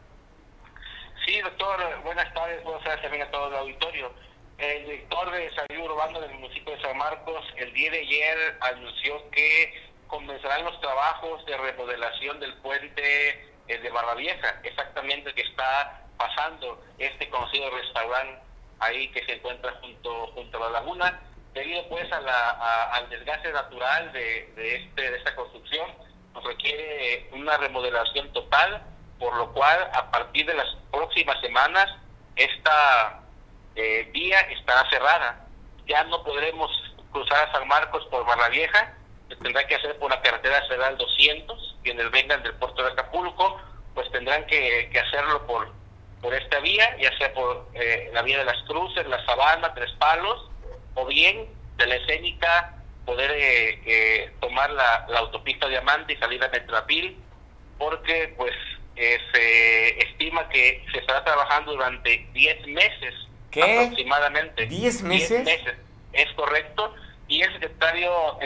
Sí, 1.24 1.40
doctor, 1.40 1.78
buenas 2.04 2.32
tardes, 2.34 2.62
buenas 2.64 2.84
tardes 2.84 3.02
también 3.02 3.22
a 3.22 3.30
todo 3.30 3.48
el 3.48 3.56
auditorio. 3.56 4.12
El 4.58 4.84
director 4.84 5.30
de 5.30 5.50
salud 5.54 5.90
urbano 5.90 6.20
del 6.20 6.34
municipio 6.34 6.74
de 6.76 6.82
San 6.82 6.96
Marcos 6.98 7.44
el 7.56 7.72
día 7.72 7.90
de 7.90 8.00
ayer 8.00 8.58
anunció 8.60 9.30
que 9.30 9.72
comenzarán 10.08 10.64
los 10.64 10.78
trabajos 10.80 11.44
de 11.46 11.56
remodelación 11.56 12.38
del 12.38 12.54
puente 12.58 13.51
el 13.68 13.82
de 13.82 13.90
Barra 13.90 14.14
Vieja, 14.14 14.60
exactamente 14.62 15.34
que 15.34 15.42
está 15.42 16.02
pasando 16.16 16.82
este 16.98 17.28
conocido 17.30 17.70
restaurante 17.70 18.40
ahí 18.80 19.08
que 19.08 19.24
se 19.24 19.34
encuentra 19.34 19.72
junto 19.80 20.26
junto 20.28 20.56
a 20.56 20.60
la 20.60 20.80
laguna, 20.80 21.20
debido 21.54 21.88
pues 21.88 22.10
al 22.12 23.08
desgaste 23.08 23.52
natural 23.52 24.12
de, 24.12 24.52
de, 24.56 24.76
este, 24.76 25.10
de 25.10 25.18
esta 25.18 25.34
construcción, 25.36 25.86
requiere 26.44 27.28
una 27.32 27.56
remodelación 27.58 28.32
total, 28.32 28.82
por 29.18 29.36
lo 29.36 29.52
cual 29.52 29.90
a 29.92 30.10
partir 30.10 30.46
de 30.46 30.54
las 30.54 30.66
próximas 30.90 31.40
semanas 31.40 31.86
esta 32.36 33.22
eh, 33.76 34.08
vía 34.12 34.40
estará 34.40 34.88
cerrada. 34.90 35.46
Ya 35.86 36.04
no 36.04 36.22
podremos 36.24 36.70
cruzar 37.12 37.48
a 37.48 37.52
San 37.52 37.68
Marcos 37.68 38.06
por 38.06 38.24
Barra 38.24 38.48
Vieja, 38.48 38.96
tendrá 39.36 39.66
que 39.66 39.76
hacer 39.76 39.98
por 39.98 40.10
la 40.10 40.20
carretera 40.20 40.62
federal 40.66 40.96
200, 40.96 41.76
quienes 41.82 42.10
vengan 42.10 42.42
del 42.42 42.54
puerto 42.54 42.82
de 42.82 42.90
Acapulco, 42.90 43.60
pues 43.94 44.10
tendrán 44.10 44.46
que, 44.46 44.90
hacerlo 44.98 45.46
por, 45.46 45.70
por 46.20 46.34
esta 46.34 46.60
vía, 46.60 46.96
ya 46.98 47.16
sea 47.18 47.32
por 47.34 47.68
eh, 47.74 48.10
la 48.12 48.22
vía 48.22 48.38
de 48.38 48.44
las 48.44 48.62
cruces, 48.64 49.06
la 49.06 49.24
sabana, 49.26 49.74
tres 49.74 49.90
palos, 49.98 50.50
o 50.94 51.06
bien 51.06 51.48
de 51.76 51.86
la 51.86 51.96
escénica 51.96 52.76
poder 53.04 53.30
eh, 53.32 53.82
eh, 53.84 54.32
tomar 54.40 54.70
la, 54.70 55.06
autopista 55.16 55.68
Diamante 55.68 56.12
y 56.12 56.16
salir 56.16 56.42
a 56.42 56.48
Metrapil, 56.48 57.16
porque 57.78 58.34
pues 58.36 58.52
se 58.94 59.98
estima 59.98 60.48
que 60.48 60.84
se 60.92 60.98
estará 60.98 61.24
trabajando 61.24 61.72
durante 61.72 62.28
10 62.34 62.66
meses 62.68 63.14
aproximadamente. 63.50 64.68
¿10 64.68 65.02
meses? 65.02 65.44
meses, 65.44 65.74
es 66.12 66.30
correcto. 66.34 66.94
Y 67.28 67.42
el 67.42 67.52
secretario, 67.54 68.38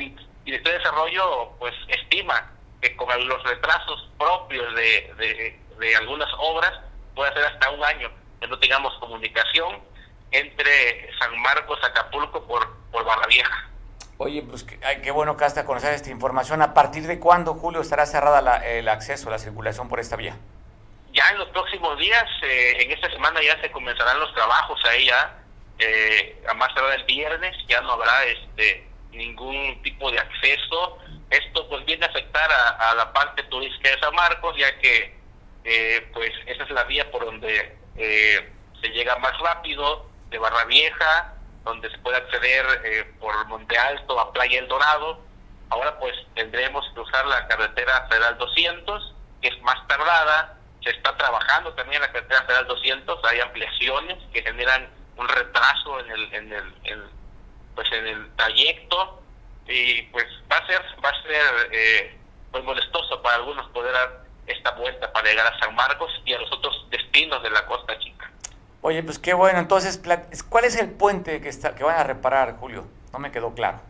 director 0.46 0.72
de 0.72 0.78
Desarrollo 0.78 1.50
pues 1.58 1.74
estima 1.88 2.52
que 2.80 2.96
con 2.96 3.28
los 3.28 3.42
retrasos 3.42 4.08
propios 4.16 4.74
de, 4.74 5.58
de, 5.78 5.96
algunas 5.96 6.28
obras 6.38 6.72
puede 7.14 7.32
ser 7.34 7.44
hasta 7.44 7.70
un 7.70 7.84
año 7.84 8.10
que 8.40 8.46
no 8.46 8.58
tengamos 8.58 8.94
comunicación 8.98 9.82
entre 10.30 11.10
San 11.18 11.38
Marcos, 11.40 11.78
Acapulco 11.82 12.46
por, 12.46 12.76
por 12.90 13.04
Barra 13.04 13.26
Vieja. 13.26 13.70
Oye, 14.18 14.42
pues 14.42 14.64
qué, 14.64 15.10
bueno 15.10 15.36
que 15.36 15.44
hasta 15.44 15.64
conocer 15.64 15.92
esta 15.94 16.10
información. 16.10 16.62
¿A 16.62 16.74
partir 16.74 17.06
de 17.06 17.18
cuándo, 17.18 17.54
Julio, 17.54 17.80
estará 17.80 18.06
cerrada 18.06 18.64
el 18.66 18.88
acceso, 18.88 19.30
la 19.30 19.38
circulación 19.38 19.88
por 19.88 20.00
esta 20.00 20.16
vía? 20.16 20.36
Ya 21.12 21.28
en 21.30 21.38
los 21.38 21.48
próximos 21.48 21.98
días, 21.98 22.24
eh, 22.42 22.76
en 22.80 22.92
esta 22.92 23.10
semana 23.10 23.40
ya 23.42 23.60
se 23.60 23.70
comenzarán 23.70 24.20
los 24.20 24.32
trabajos 24.34 24.80
ahí 24.86 25.06
ya, 25.06 25.38
eh, 25.78 26.42
a 26.48 26.54
más 26.54 26.74
tardar 26.74 26.98
el 26.98 27.04
viernes, 27.04 27.56
ya 27.68 27.80
no 27.82 27.92
habrá 27.92 28.24
este 28.24 28.85
ningún 29.10 29.82
tipo 29.82 30.10
de 30.10 30.18
acceso. 30.18 30.98
Esto 31.30 31.68
pues 31.68 31.84
viene 31.84 32.06
a 32.06 32.08
afectar 32.08 32.50
a, 32.50 32.94
la 32.94 33.12
parte 33.12 33.42
turística 33.44 33.90
de 33.90 34.00
San 34.00 34.14
Marcos, 34.14 34.56
ya 34.56 34.78
que 34.78 35.16
eh, 35.64 36.08
pues 36.12 36.30
esa 36.46 36.64
es 36.64 36.70
la 36.70 36.84
vía 36.84 37.10
por 37.10 37.24
donde 37.24 37.76
eh, 37.96 38.52
se 38.80 38.88
llega 38.88 39.16
más 39.18 39.36
rápido 39.40 40.08
de 40.30 40.38
Barra 40.38 40.64
Vieja, 40.64 41.34
donde 41.64 41.90
se 41.90 41.98
puede 41.98 42.18
acceder 42.18 42.64
eh, 42.84 43.04
por 43.18 43.46
Monte 43.46 43.76
Alto 43.76 44.20
a 44.20 44.32
Playa 44.32 44.60
El 44.60 44.68
Dorado. 44.68 45.20
Ahora 45.70 45.98
pues 45.98 46.14
tendremos 46.34 46.84
que 46.94 47.00
usar 47.00 47.26
la 47.26 47.48
carretera 47.48 48.06
Federal 48.08 48.38
200, 48.38 49.14
que 49.42 49.48
es 49.48 49.60
más 49.62 49.86
tardada. 49.88 50.58
Se 50.82 50.90
está 50.90 51.16
trabajando 51.16 51.72
también 51.74 52.00
la 52.00 52.12
carretera 52.12 52.42
Federal 52.42 52.66
200, 52.68 53.24
hay 53.24 53.40
ampliaciones 53.40 54.18
que 54.32 54.42
generan 54.42 54.88
un 55.16 55.28
retraso 55.28 55.98
en 56.00 56.10
el, 56.10 56.34
en 56.34 56.52
el, 56.52 56.74
en, 56.84 57.02
pues 57.76 57.92
en 57.92 58.06
el 58.06 58.34
trayecto 58.34 59.22
y 59.68 60.02
pues 60.04 60.24
va 60.50 60.56
a 60.56 60.66
ser 60.66 60.82
va 61.04 61.10
a 61.10 61.22
ser 61.22 61.70
eh, 61.70 62.16
pues 62.50 62.64
molestoso 62.64 63.22
para 63.22 63.36
algunos 63.36 63.68
poder 63.70 63.92
dar 63.92 64.24
esta 64.46 64.72
vuelta 64.72 65.12
para 65.12 65.28
llegar 65.28 65.46
a 65.46 65.58
San 65.60 65.74
Marcos 65.74 66.10
y 66.24 66.32
a 66.32 66.38
los 66.38 66.50
otros 66.52 66.86
destinos 66.90 67.42
de 67.42 67.50
la 67.50 67.64
Costa 67.66 67.98
Chica. 67.98 68.30
Oye, 68.80 69.02
pues 69.02 69.18
qué 69.18 69.34
bueno. 69.34 69.58
Entonces, 69.58 70.00
¿cuál 70.48 70.64
es 70.64 70.76
el 70.76 70.90
puente 70.90 71.40
que 71.40 71.48
está 71.48 71.74
que 71.74 71.82
van 71.82 71.98
a 71.98 72.04
reparar, 72.04 72.56
Julio? 72.58 72.86
No 73.12 73.18
me 73.18 73.32
quedó 73.32 73.52
claro. 73.54 73.80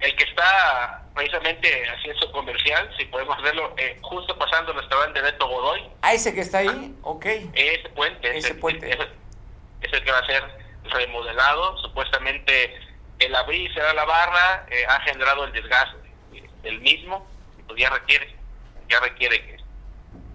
El 0.00 0.16
que 0.16 0.24
está 0.24 1.04
precisamente 1.14 1.88
haciendo 1.88 2.32
comercial, 2.32 2.90
si 2.98 3.04
podemos 3.04 3.40
verlo, 3.40 3.72
eh, 3.76 3.98
justo 4.02 4.36
pasando 4.36 4.72
el 4.72 4.78
restaurante 4.78 5.22
de 5.22 5.30
Neto 5.30 5.46
Godoy. 5.46 5.82
Ah, 6.02 6.12
ese 6.12 6.34
que 6.34 6.40
está 6.40 6.58
ahí, 6.58 6.96
ok. 7.02 7.26
Ese 7.54 7.88
puente. 7.90 8.36
Ese, 8.36 8.54
puente. 8.56 8.90
es 8.90 9.92
el 9.92 10.02
que 10.02 10.10
va 10.10 10.18
a 10.18 10.26
ser 10.26 10.42
remodelado. 10.90 11.78
Supuestamente 11.78 12.74
el 13.24 13.34
abrir 13.34 13.72
cerrar 13.72 13.94
la 13.94 14.04
barra 14.04 14.66
eh, 14.70 14.84
ha 14.88 15.00
generado 15.00 15.44
el 15.44 15.52
desgaste 15.52 15.98
del 16.62 16.80
mismo, 16.80 17.26
pues 17.66 17.80
ya 17.80 17.90
requiere, 17.90 18.34
ya 18.88 19.00
requiere 19.00 19.44
que, 19.44 19.56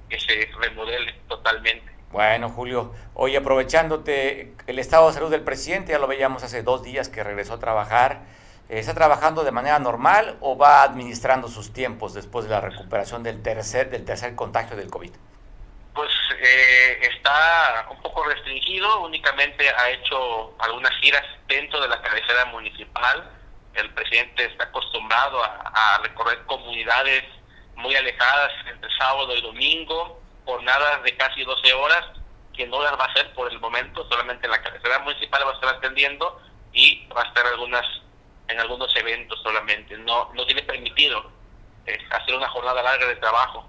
que 0.10 0.20
se 0.20 0.50
remodele 0.60 1.14
totalmente. 1.28 1.92
Bueno, 2.12 2.50
Julio, 2.50 2.94
hoy 3.14 3.36
aprovechándote 3.36 4.54
el 4.66 4.80
estado 4.80 5.08
de 5.08 5.14
salud 5.14 5.30
del 5.30 5.42
presidente, 5.42 5.92
ya 5.92 6.00
lo 6.00 6.08
veíamos 6.08 6.44
hace 6.44 6.64
dos 6.64 6.84
días 6.84 7.10
que 7.10 7.24
regresó 7.24 7.56
a 7.56 7.60
trabajar, 7.60 8.22
eh, 8.70 8.80
¿está 8.80 8.94
trabajando 8.94 9.44
de 9.44 9.52
manera 9.52 9.80
normal 9.80 10.38
o 10.40 10.58
va 10.58 10.84
administrando 10.84 11.48
sus 11.48 11.74
tiempos 11.74 12.14
después 12.14 12.46
de 12.46 12.52
la 12.52 12.62
recuperación 12.62 13.24
del 13.24 13.42
tercer, 13.42 13.90
del 13.90 14.06
tercer 14.06 14.36
contagio 14.36 14.78
del 14.78 14.90
COVID? 14.90 15.12
Pues 15.94 16.10
eh, 16.40 17.00
está 17.02 17.88
un 17.90 18.02
poco 18.02 18.24
restringido, 18.24 19.02
únicamente 19.02 19.70
ha 19.70 19.90
hecho 19.90 20.56
algunas 20.60 20.92
giras 21.00 21.24
dentro 21.48 21.82
de 21.82 21.88
la 21.88 22.02
cabecera 22.02 22.46
municipal. 22.46 23.32
El 23.74 23.94
presidente 23.94 24.46
está 24.46 24.66
acostumbrado 24.66 25.44
a, 25.44 26.00
recorrer 26.02 26.44
comunidades 26.46 27.24
muy 27.76 27.96
alejadas 27.96 28.52
entre 28.72 28.90
sábado 28.98 29.36
y 29.36 29.42
domingo, 29.42 30.22
jornadas 30.46 31.04
de 31.04 31.16
casi 31.18 31.44
12 31.44 31.74
horas, 31.74 32.06
que 32.56 32.66
no 32.66 32.82
las 32.82 32.94
va 32.94 33.06
a 33.06 33.12
hacer 33.12 33.34
por 33.34 33.52
el 33.52 33.60
momento, 33.60 34.08
solamente 34.10 34.46
en 34.46 34.52
la 34.52 34.62
cabecera 34.62 35.00
municipal 35.00 35.46
va 35.46 35.52
a 35.52 35.56
estar 35.56 35.76
atendiendo 35.76 36.42
y 36.74 37.08
va 37.08 37.22
a 37.22 37.28
estar 37.28 37.46
algunas 37.46 37.86
en 38.48 38.60
algunos 38.60 38.96
eventos 38.96 39.40
solamente. 39.44 39.98
No, 39.98 40.32
no 40.34 40.46
tiene 40.46 40.64
permitido 40.64 41.32
eh, 41.86 41.98
hacer 42.12 42.36
una 42.36 42.50
jornada 42.50 42.82
larga 42.82 43.08
de 43.08 43.16
trabajo. 43.18 43.68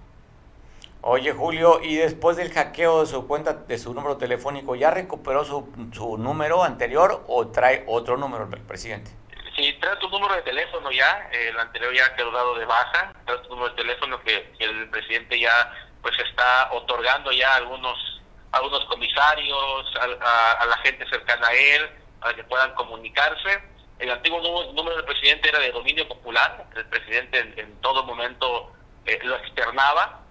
Oye, 1.01 1.33
Julio, 1.33 1.81
y 1.83 1.97
después 1.97 2.37
del 2.37 2.53
hackeo 2.53 3.01
de 3.01 3.07
su 3.07 3.27
cuenta, 3.29 3.53
de 3.55 3.79
su 3.79 3.95
número 3.95 4.17
telefónico, 4.17 4.75
¿ya 4.75 4.91
recuperó 4.91 5.45
su, 5.45 5.73
su 5.93 6.19
número 6.19 6.65
anterior 6.65 7.25
o 7.29 7.49
trae 7.49 7.85
otro 7.87 8.17
número 8.17 8.49
el 8.53 8.61
presidente? 8.63 9.13
Sí, 9.59 9.77
trae 9.81 9.97
tu 9.97 10.09
número 10.09 10.35
de 10.35 10.43
teléfono 10.43 10.91
ya, 10.91 11.29
el 11.33 11.59
anterior 11.59 11.95
ya 11.95 12.15
quedó 12.15 12.33
dado 12.33 12.55
de 12.57 12.65
baja, 12.65 13.13
trae 13.25 13.39
tu 13.39 13.51
número 13.51 13.71
de 13.71 13.77
teléfono 13.77 14.21
que, 14.23 14.53
el 14.59 14.91
presidente 14.91 15.39
ya 15.39 15.73
pues 16.03 16.19
está 16.19 16.71
otorgando 16.73 17.31
ya 17.33 17.55
a 17.55 17.57
algunos, 17.57 18.21
algunos 18.53 18.85
comisarios, 18.87 19.95
a, 20.01 20.67
la 20.67 20.77
gente 20.85 21.09
cercana 21.09 21.49
a 21.49 21.55
él, 21.55 21.91
para 22.21 22.35
que 22.35 22.45
puedan 22.45 22.75
comunicarse. 22.75 23.63
El 23.99 24.11
antiguo 24.11 24.41
número, 24.73 24.97
del 24.97 25.05
presidente 25.05 25.49
era 25.49 25.59
de 25.61 25.73
dominio 25.73 26.07
popular, 26.07 26.67
el 26.77 26.87
presidente 26.87 27.55
en, 27.57 27.81
todo 27.81 28.05
momento 28.05 28.73
eh, 29.07 29.19
lo 29.25 29.37
externaba, 29.37 30.23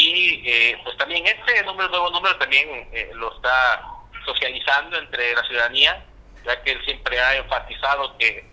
y 0.00 0.42
eh, 0.46 0.78
pues 0.82 0.96
también 0.96 1.26
este 1.26 1.62
número, 1.64 1.88
nuevo 1.90 2.10
número 2.10 2.36
también 2.38 2.88
eh, 2.92 3.10
lo 3.14 3.34
está 3.34 3.82
socializando 4.24 4.96
entre 4.98 5.34
la 5.34 5.42
ciudadanía, 5.44 6.04
ya 6.44 6.62
que 6.62 6.72
él 6.72 6.84
siempre 6.84 7.20
ha 7.20 7.36
enfatizado 7.36 8.16
que 8.18 8.48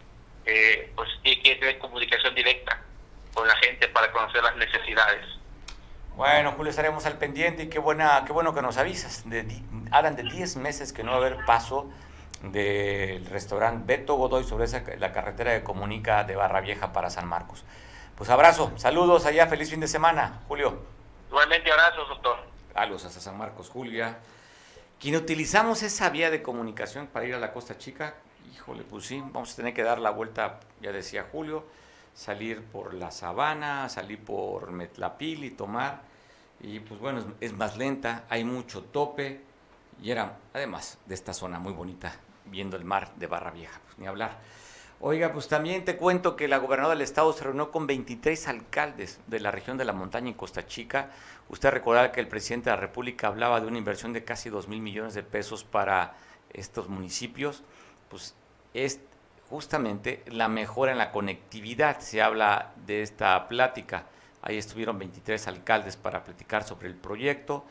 pues 0.96 1.10
tiene 1.24 1.42
que 1.42 1.56
tener 1.58 1.78
comunicación 1.78 2.34
directa 2.34 2.82
con 3.34 3.46
la 3.46 3.56
gente 3.58 3.88
para 3.90 4.10
conocer 4.14 4.42
las 4.42 4.56
necesidades. 4.56 5.26
Bueno, 6.16 6.54
Julio, 6.54 6.72
estaremos 6.72 7.06
al 7.06 7.18
pendiente 7.18 7.64
y 7.64 7.70
qué, 7.70 7.80
buena, 7.80 8.24
qué 8.26 8.32
bueno 8.34 8.56
que 8.56 8.62
nos 8.62 8.78
avisas. 8.78 9.30
De, 9.30 9.46
hablan 9.92 10.16
de 10.16 10.24
10 10.24 10.56
meses 10.58 10.92
que 10.92 11.04
no 11.04 11.12
va 11.12 11.18
a 11.18 11.20
haber 11.20 11.46
paso 11.46 11.92
del 12.42 13.26
restaurante 13.28 13.84
Beto 13.86 14.16
Godoy 14.16 14.44
sobre 14.44 14.66
esa, 14.66 14.84
la 14.98 15.12
carretera 15.12 15.54
que 15.58 15.64
comunica 15.64 16.24
de 16.24 16.36
Barra 16.36 16.62
Vieja 16.62 16.92
para 16.92 17.10
San 17.10 17.28
Marcos. 17.28 17.64
Pues 18.16 18.30
abrazo, 18.32 18.72
saludos 18.78 19.28
allá, 19.28 19.48
feliz 19.48 19.70
fin 19.70 19.80
de 19.80 19.88
semana, 19.88 20.42
Julio. 20.48 20.97
Igualmente 21.30 21.72
abrazos, 21.72 22.10
doctor. 22.10 22.38
Saludos 22.74 23.06
hasta 23.06 23.20
San 23.20 23.38
Marcos, 23.38 23.70
Julia. 23.70 24.18
Quien 25.00 25.16
utilizamos 25.16 25.84
esa 25.84 26.10
vía 26.10 26.30
de 26.30 26.42
comunicación 26.42 27.08
para 27.08 27.26
ir 27.26 27.36
a 27.36 27.40
la 27.40 27.52
Costa 27.52 27.78
Chica, 27.78 28.16
híjole, 28.54 28.84
pues 28.84 29.06
sí, 29.06 29.22
vamos 29.22 29.54
a 29.54 29.56
tener 29.56 29.74
que 29.74 29.84
dar 29.84 30.00
la 30.00 30.10
vuelta, 30.10 30.60
ya 30.82 30.92
decía 30.92 31.28
Julio, 31.32 31.66
salir 32.16 32.64
por 32.64 32.94
la 32.94 33.12
sabana, 33.12 33.90
salir 33.90 34.24
por 34.24 34.72
Metlapil 34.72 35.44
y 35.44 35.52
tomar. 35.52 36.02
Y 36.60 36.80
pues 36.80 37.00
bueno, 37.00 37.36
es, 37.40 37.54
más 37.54 37.78
lenta, 37.78 38.24
hay 38.30 38.44
mucho 38.44 38.84
tope 38.84 39.42
y 40.02 40.10
era 40.10 40.38
además 40.54 40.98
de 41.06 41.14
esta 41.14 41.34
zona 41.34 41.60
muy 41.60 41.74
bonita, 41.74 42.16
viendo 42.46 42.78
el 42.78 42.86
mar 42.86 43.14
de 43.16 43.28
Barra 43.28 43.52
Vieja, 43.52 43.80
pues 43.86 44.00
ni 44.00 44.08
hablar. 44.08 44.40
Oiga, 45.00 45.32
pues 45.32 45.48
también 45.48 45.86
te 45.86 45.96
cuento 45.96 46.36
que 46.36 46.48
la 46.48 46.58
gobernadora 46.58 46.96
del 46.96 47.04
estado 47.04 47.32
se 47.32 47.44
reunió 47.44 47.72
con 47.72 47.86
23 47.86 48.48
alcaldes 48.48 49.20
de 49.28 49.40
la 49.40 49.52
región 49.52 49.78
de 49.78 49.86
la 49.86 49.94
montaña 49.94 50.30
en 50.30 50.34
Costa 50.34 50.66
Chica. 50.66 51.12
Usted 51.50 51.70
recordará 51.70 52.12
que 52.12 52.20
el 52.20 52.28
presidente 52.28 52.72
de 52.72 52.76
la 52.76 52.82
República 52.82 53.28
hablaba 53.28 53.62
de 53.62 53.68
una 53.68 53.78
inversión 53.78 54.12
de 54.12 54.24
casi 54.24 54.50
2 54.50 54.68
mil 54.68 54.82
millones 54.82 55.14
de 55.14 55.22
pesos 55.22 55.64
para 55.64 56.16
estos 56.52 56.90
municipios. 56.90 57.62
Pues 58.10 58.34
es 58.74 59.00
justamente 59.52 60.24
la 60.26 60.48
mejora 60.48 60.94
en 60.94 60.98
la 60.98 61.12
conectividad. 61.12 62.00
Se 62.00 62.24
habla 62.24 62.74
de 62.88 63.04
esta 63.04 63.48
plática. 63.48 64.06
Ahí 64.42 64.58
estuvieron 64.58 64.98
23 64.98 65.48
alcaldes 65.48 65.96
para 65.96 66.24
platicar 66.24 66.64
sobre 66.64 66.88
el 66.88 66.96
proyecto 66.96 67.64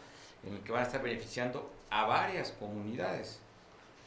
en 0.46 0.54
el 0.54 0.60
que 0.60 0.70
van 0.70 0.82
a 0.82 0.86
estar 0.86 1.02
beneficiando 1.02 1.72
a 1.90 2.04
varias 2.04 2.52
comunidades. 2.52 3.40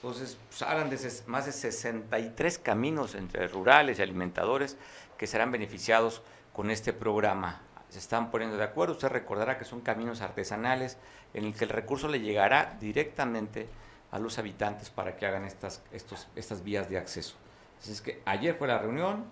Entonces, 0.01 0.37
pues, 0.47 0.61
hablan 0.61 0.89
de 0.89 0.97
más 1.27 1.45
de 1.45 1.51
63 1.51 2.57
caminos 2.59 3.15
entre 3.15 3.49
rurales 3.49 3.99
y 3.99 4.01
alimentadores 4.01 4.77
que 5.17 5.27
serán 5.27 5.51
beneficiados 5.51 6.21
con 6.53 6.71
este 6.71 6.93
programa. 6.93 7.61
Se 7.89 7.99
están 7.99 8.31
poniendo 8.31 8.55
de 8.55 8.63
acuerdo. 8.63 8.93
Usted 8.93 9.09
recordará 9.09 9.57
que 9.57 9.65
son 9.65 9.81
caminos 9.81 10.21
artesanales 10.21 10.97
en 11.33 11.43
el 11.43 11.53
que 11.53 11.65
el 11.65 11.71
recurso 11.71 12.07
le 12.07 12.21
llegará 12.21 12.77
directamente 12.79 13.67
a 14.11 14.19
los 14.19 14.39
habitantes 14.39 14.89
para 14.89 15.17
que 15.17 15.25
hagan 15.25 15.43
estas, 15.43 15.81
estas 15.91 16.63
vías 16.63 16.89
de 16.89 16.97
acceso. 16.97 17.35
Así 17.81 17.91
es 17.91 18.01
que 18.01 18.21
ayer 18.23 18.55
fue 18.55 18.69
la 18.69 18.77
reunión 18.77 19.25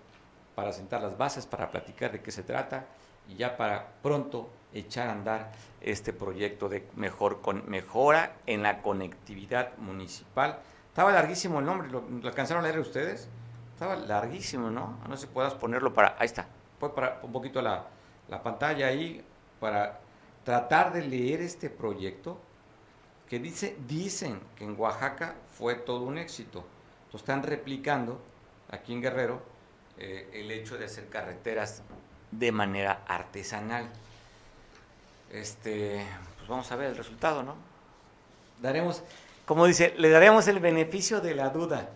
para 0.54 0.72
sentar 0.72 1.00
las 1.00 1.16
bases, 1.16 1.46
para 1.46 1.70
platicar 1.70 2.12
de 2.12 2.20
qué 2.20 2.30
se 2.30 2.42
trata 2.42 2.84
ya 3.36 3.56
para 3.56 3.88
pronto 4.02 4.50
echar 4.72 5.08
a 5.08 5.12
andar 5.12 5.52
este 5.80 6.12
proyecto 6.12 6.68
de 6.68 6.86
mejor 6.96 7.40
con, 7.40 7.68
mejora 7.68 8.36
en 8.46 8.62
la 8.62 8.82
conectividad 8.82 9.76
municipal. 9.78 10.58
Estaba 10.88 11.12
larguísimo 11.12 11.60
el 11.60 11.66
nombre, 11.66 11.88
¿lo, 11.88 12.04
alcanzaron 12.24 12.64
a 12.64 12.68
leer 12.68 12.80
ustedes? 12.80 13.28
Estaba 13.72 13.96
larguísimo, 13.96 14.70
¿no? 14.70 14.98
No 15.08 15.16
sé 15.16 15.26
si 15.26 15.32
puedas 15.32 15.54
ponerlo 15.54 15.94
para... 15.94 16.16
Ahí 16.18 16.26
está, 16.26 16.46
pues 16.78 16.92
para 16.92 17.20
un 17.22 17.32
poquito 17.32 17.62
la, 17.62 17.86
la 18.28 18.42
pantalla 18.42 18.88
ahí 18.88 19.24
para 19.60 20.00
tratar 20.44 20.92
de 20.92 21.02
leer 21.02 21.40
este 21.40 21.70
proyecto 21.70 22.40
que 23.28 23.38
dice, 23.38 23.76
dicen 23.86 24.40
que 24.56 24.64
en 24.64 24.78
Oaxaca 24.78 25.36
fue 25.46 25.74
todo 25.74 26.02
un 26.02 26.18
éxito. 26.18 26.64
Lo 27.12 27.18
están 27.18 27.42
replicando 27.42 28.20
aquí 28.70 28.92
en 28.92 29.02
Guerrero 29.02 29.42
eh, 29.98 30.30
el 30.32 30.50
hecho 30.50 30.78
de 30.78 30.86
hacer 30.86 31.08
carreteras 31.08 31.82
de 32.30 32.52
manera 32.52 33.02
artesanal. 33.06 33.88
Este, 35.32 36.04
pues 36.36 36.48
vamos 36.48 36.70
a 36.72 36.76
ver 36.76 36.88
el 36.88 36.96
resultado, 36.96 37.42
¿no? 37.42 37.54
Daremos, 38.60 39.02
como 39.44 39.66
dice, 39.66 39.94
le 39.98 40.08
daremos 40.10 40.48
el 40.48 40.60
beneficio 40.60 41.20
de 41.20 41.34
la 41.34 41.50
duda. 41.50 41.90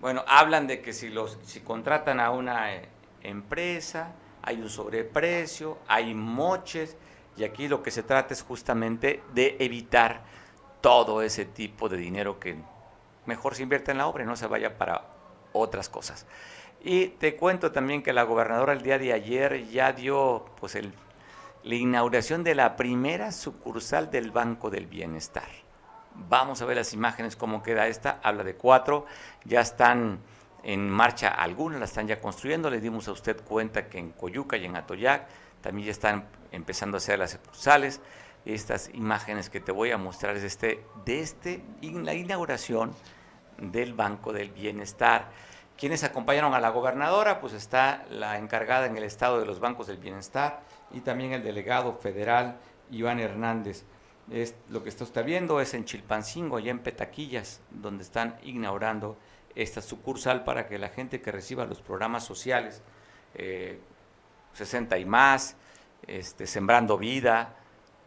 Bueno, 0.00 0.24
hablan 0.26 0.66
de 0.66 0.82
que 0.82 0.92
si 0.92 1.08
los 1.08 1.38
si 1.44 1.60
contratan 1.60 2.20
a 2.20 2.30
una 2.30 2.74
eh, 2.74 2.88
empresa, 3.22 4.12
hay 4.42 4.60
un 4.60 4.68
sobreprecio, 4.68 5.78
hay 5.86 6.14
moches, 6.14 6.96
y 7.36 7.44
aquí 7.44 7.68
lo 7.68 7.82
que 7.82 7.90
se 7.90 8.02
trata 8.02 8.34
es 8.34 8.42
justamente 8.42 9.22
de 9.32 9.56
evitar 9.60 10.22
todo 10.80 11.22
ese 11.22 11.44
tipo 11.44 11.88
de 11.88 11.96
dinero 11.96 12.38
que 12.38 12.56
mejor 13.26 13.54
se 13.54 13.62
invierte 13.62 13.92
en 13.92 13.98
la 13.98 14.06
obra 14.06 14.24
y 14.24 14.26
no 14.26 14.36
se 14.36 14.46
vaya 14.46 14.76
para 14.76 15.04
otras 15.52 15.88
cosas. 15.88 16.26
Y 16.84 17.08
te 17.08 17.36
cuento 17.36 17.70
también 17.70 18.02
que 18.02 18.12
la 18.12 18.24
gobernadora 18.24 18.72
el 18.72 18.82
día 18.82 18.98
de 18.98 19.12
ayer 19.12 19.68
ya 19.68 19.92
dio 19.92 20.46
pues 20.58 20.74
el, 20.74 20.92
la 21.62 21.74
inauguración 21.76 22.42
de 22.42 22.56
la 22.56 22.74
primera 22.74 23.30
sucursal 23.30 24.10
del 24.10 24.32
Banco 24.32 24.68
del 24.68 24.86
Bienestar. 24.86 25.48
Vamos 26.28 26.60
a 26.60 26.64
ver 26.64 26.76
las 26.76 26.92
imágenes, 26.92 27.36
cómo 27.36 27.62
queda 27.62 27.86
esta. 27.86 28.18
Habla 28.24 28.42
de 28.42 28.56
cuatro, 28.56 29.06
ya 29.44 29.60
están 29.60 30.18
en 30.64 30.90
marcha 30.90 31.28
algunas, 31.28 31.78
las 31.78 31.90
están 31.90 32.08
ya 32.08 32.20
construyendo. 32.20 32.68
Le 32.68 32.80
dimos 32.80 33.06
a 33.06 33.12
usted 33.12 33.40
cuenta 33.44 33.86
que 33.88 33.98
en 33.98 34.10
Coyuca 34.10 34.56
y 34.56 34.64
en 34.64 34.74
Atoyac 34.74 35.28
también 35.60 35.86
ya 35.86 35.92
están 35.92 36.26
empezando 36.50 36.96
a 36.96 36.98
hacer 36.98 37.16
las 37.20 37.30
sucursales. 37.30 38.00
Estas 38.44 38.90
imágenes 38.92 39.50
que 39.50 39.60
te 39.60 39.70
voy 39.70 39.92
a 39.92 39.98
mostrar 39.98 40.36
es 40.36 40.42
este, 40.42 40.84
de 41.04 41.20
este, 41.20 41.62
la 41.80 42.12
inauguración 42.12 42.92
del 43.58 43.94
Banco 43.94 44.32
del 44.32 44.50
Bienestar. 44.50 45.30
Quienes 45.76 46.04
acompañaron 46.04 46.54
a 46.54 46.60
la 46.60 46.70
gobernadora, 46.70 47.40
pues 47.40 47.52
está 47.54 48.04
la 48.10 48.38
encargada 48.38 48.86
en 48.86 48.96
el 48.96 49.02
estado 49.02 49.40
de 49.40 49.46
los 49.46 49.58
bancos 49.58 49.86
del 49.86 49.96
bienestar 49.96 50.60
y 50.92 51.00
también 51.00 51.32
el 51.32 51.42
delegado 51.42 51.94
federal 51.94 52.58
Iván 52.90 53.18
Hernández. 53.18 53.84
Lo 54.68 54.82
que 54.82 54.88
está 54.88 55.04
usted 55.04 55.24
viendo 55.24 55.60
es 55.60 55.74
en 55.74 55.84
Chilpancingo, 55.84 56.56
allá 56.56 56.70
en 56.70 56.78
Petaquillas, 56.78 57.60
donde 57.70 58.04
están 58.04 58.36
inaugurando 58.44 59.16
esta 59.54 59.82
sucursal 59.82 60.44
para 60.44 60.68
que 60.68 60.78
la 60.78 60.88
gente 60.88 61.20
que 61.20 61.32
reciba 61.32 61.66
los 61.66 61.80
programas 61.80 62.24
sociales, 62.24 62.82
60 63.34 64.96
eh, 64.96 65.00
y 65.00 65.04
más, 65.04 65.56
este, 66.06 66.46
Sembrando 66.46 66.96
Vida, 66.96 67.56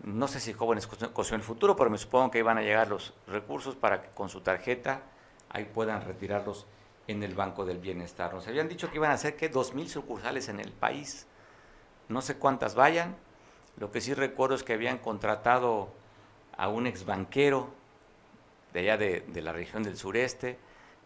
no 0.04 0.28
sé 0.28 0.40
si 0.40 0.54
jóvenes 0.54 0.88
con 0.88 1.26
el 1.34 1.42
futuro, 1.42 1.76
pero 1.76 1.90
me 1.90 1.98
supongo 1.98 2.32
que 2.32 2.40
iban 2.40 2.58
a 2.58 2.62
llegar 2.62 2.88
los 2.88 3.14
recursos 3.28 3.76
para 3.76 4.02
que 4.02 4.10
con 4.10 4.30
su 4.30 4.42
tarjeta 4.42 5.02
ahí 5.50 5.66
puedan 5.66 6.04
retirarlos 6.04 6.68
en 7.08 7.24
el 7.24 7.36
Banco 7.36 7.66
del 7.66 7.80
Bienestar. 7.80 8.34
Nos 8.34 8.48
habían 8.48 8.68
dicho 8.68 8.90
que 8.90 8.98
iban 8.98 9.12
a 9.12 9.16
hacer 9.16 9.36
que 9.36 9.52
2.000 9.52 9.88
sucursales 9.88 10.50
en 10.50 10.60
el 10.60 10.72
país. 10.72 11.28
No 12.10 12.22
sé 12.22 12.38
cuántas 12.38 12.76
vayan. 12.76 13.16
Lo 13.78 13.92
que 13.92 14.02
sí 14.02 14.14
recuerdo 14.14 14.56
es 14.56 14.64
que 14.64 14.74
habían 14.74 14.98
contratado 14.98 15.90
a 16.58 16.70
un 16.70 16.88
ex 16.88 17.06
banquero 17.06 17.70
de 18.74 18.80
allá 18.80 18.98
de 18.98 19.42
la 19.42 19.52
región 19.52 19.84
del 19.84 19.98
sureste 19.98 20.58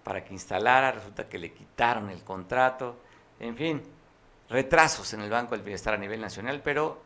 para 0.03 0.23
que 0.23 0.33
instalara. 0.33 0.91
Resulta 0.91 1.27
que 1.27 1.37
le 1.37 1.51
quitaron 1.53 2.09
el 2.09 2.23
contrato. 2.23 2.97
En 3.39 3.55
fin, 3.55 3.81
retrasos 4.49 5.13
en 5.13 5.21
el 5.21 5.29
Banco 5.29 5.55
del 5.55 5.63
Bienestar 5.63 5.93
a 5.93 5.97
nivel 5.97 6.21
nacional, 6.21 6.61
pero 6.63 7.01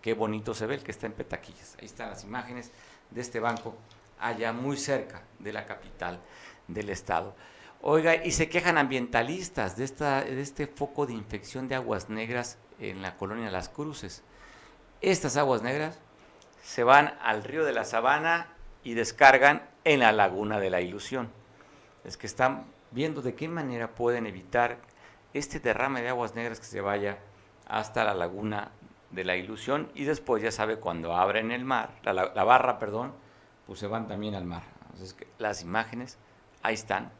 qué 0.00 0.14
bonito 0.14 0.54
se 0.54 0.66
ve 0.66 0.76
el 0.76 0.82
que 0.82 0.90
está 0.90 1.06
en 1.06 1.12
Petaquillas. 1.12 1.76
Ahí 1.80 1.86
están 1.86 2.10
las 2.10 2.24
imágenes 2.24 2.72
de 3.10 3.20
este 3.20 3.40
banco 3.40 3.76
allá 4.18 4.52
muy 4.52 4.76
cerca 4.76 5.22
de 5.38 5.52
la 5.52 5.66
capital 5.66 6.20
del 6.68 6.90
Estado. 6.90 7.34
Oiga, 7.82 8.16
y 8.16 8.32
se 8.32 8.50
quejan 8.50 8.76
ambientalistas 8.76 9.74
de, 9.78 9.84
esta, 9.84 10.22
de 10.22 10.42
este 10.42 10.66
foco 10.66 11.06
de 11.06 11.14
infección 11.14 11.66
de 11.66 11.76
aguas 11.76 12.10
negras 12.10 12.58
en 12.78 13.00
la 13.00 13.16
colonia 13.16 13.50
Las 13.50 13.70
Cruces. 13.70 14.22
Estas 15.00 15.38
aguas 15.38 15.62
negras 15.62 15.98
se 16.62 16.84
van 16.84 17.14
al 17.22 17.42
río 17.42 17.64
de 17.64 17.72
la 17.72 17.86
Sabana 17.86 18.48
y 18.84 18.92
descargan 18.92 19.66
en 19.84 20.00
la 20.00 20.12
laguna 20.12 20.60
de 20.60 20.68
la 20.68 20.82
Ilusión. 20.82 21.32
Es 22.04 22.18
que 22.18 22.26
están 22.26 22.66
viendo 22.90 23.22
de 23.22 23.34
qué 23.34 23.48
manera 23.48 23.94
pueden 23.94 24.26
evitar 24.26 24.76
este 25.32 25.58
derrame 25.58 26.02
de 26.02 26.10
aguas 26.10 26.34
negras 26.34 26.60
que 26.60 26.66
se 26.66 26.82
vaya 26.82 27.16
hasta 27.66 28.04
la 28.04 28.12
laguna 28.12 28.72
de 29.10 29.24
la 29.24 29.36
Ilusión 29.36 29.90
y 29.94 30.04
después 30.04 30.42
ya 30.42 30.52
sabe 30.52 30.76
cuando 30.76 31.16
abren 31.16 31.50
el 31.50 31.64
mar, 31.64 31.94
la, 32.02 32.12
la 32.12 32.44
barra, 32.44 32.78
perdón, 32.78 33.14
pues 33.66 33.78
se 33.78 33.86
van 33.86 34.06
también 34.06 34.34
al 34.34 34.44
mar. 34.44 34.64
Entonces, 34.92 35.16
las 35.38 35.62
imágenes 35.62 36.18
ahí 36.62 36.74
están. 36.74 37.10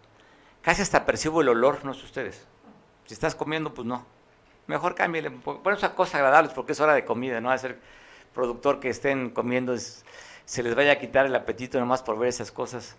Casi 0.62 0.82
hasta 0.82 1.04
percibo 1.04 1.40
el 1.40 1.48
olor, 1.48 1.84
no 1.84 1.94
sé 1.94 2.04
ustedes. 2.04 2.46
Si 3.06 3.14
estás 3.14 3.34
comiendo, 3.34 3.72
pues 3.72 3.86
no. 3.86 4.04
Mejor 4.66 4.94
cámbiale. 4.94 5.30
Bueno, 5.30 5.72
esa 5.72 5.94
cosa 5.94 6.18
agradable 6.18 6.52
porque 6.54 6.72
es 6.72 6.80
hora 6.80 6.94
de 6.94 7.04
comida, 7.04 7.40
¿no? 7.40 7.50
A 7.50 7.58
ser 7.58 7.78
productor 8.34 8.78
que 8.78 8.88
estén 8.88 9.30
comiendo, 9.30 9.76
se 9.76 10.62
les 10.62 10.74
vaya 10.74 10.92
a 10.92 10.98
quitar 10.98 11.26
el 11.26 11.34
apetito 11.34 11.80
nomás 11.80 12.02
por 12.02 12.18
ver 12.18 12.28
esas 12.28 12.52
cosas. 12.52 12.96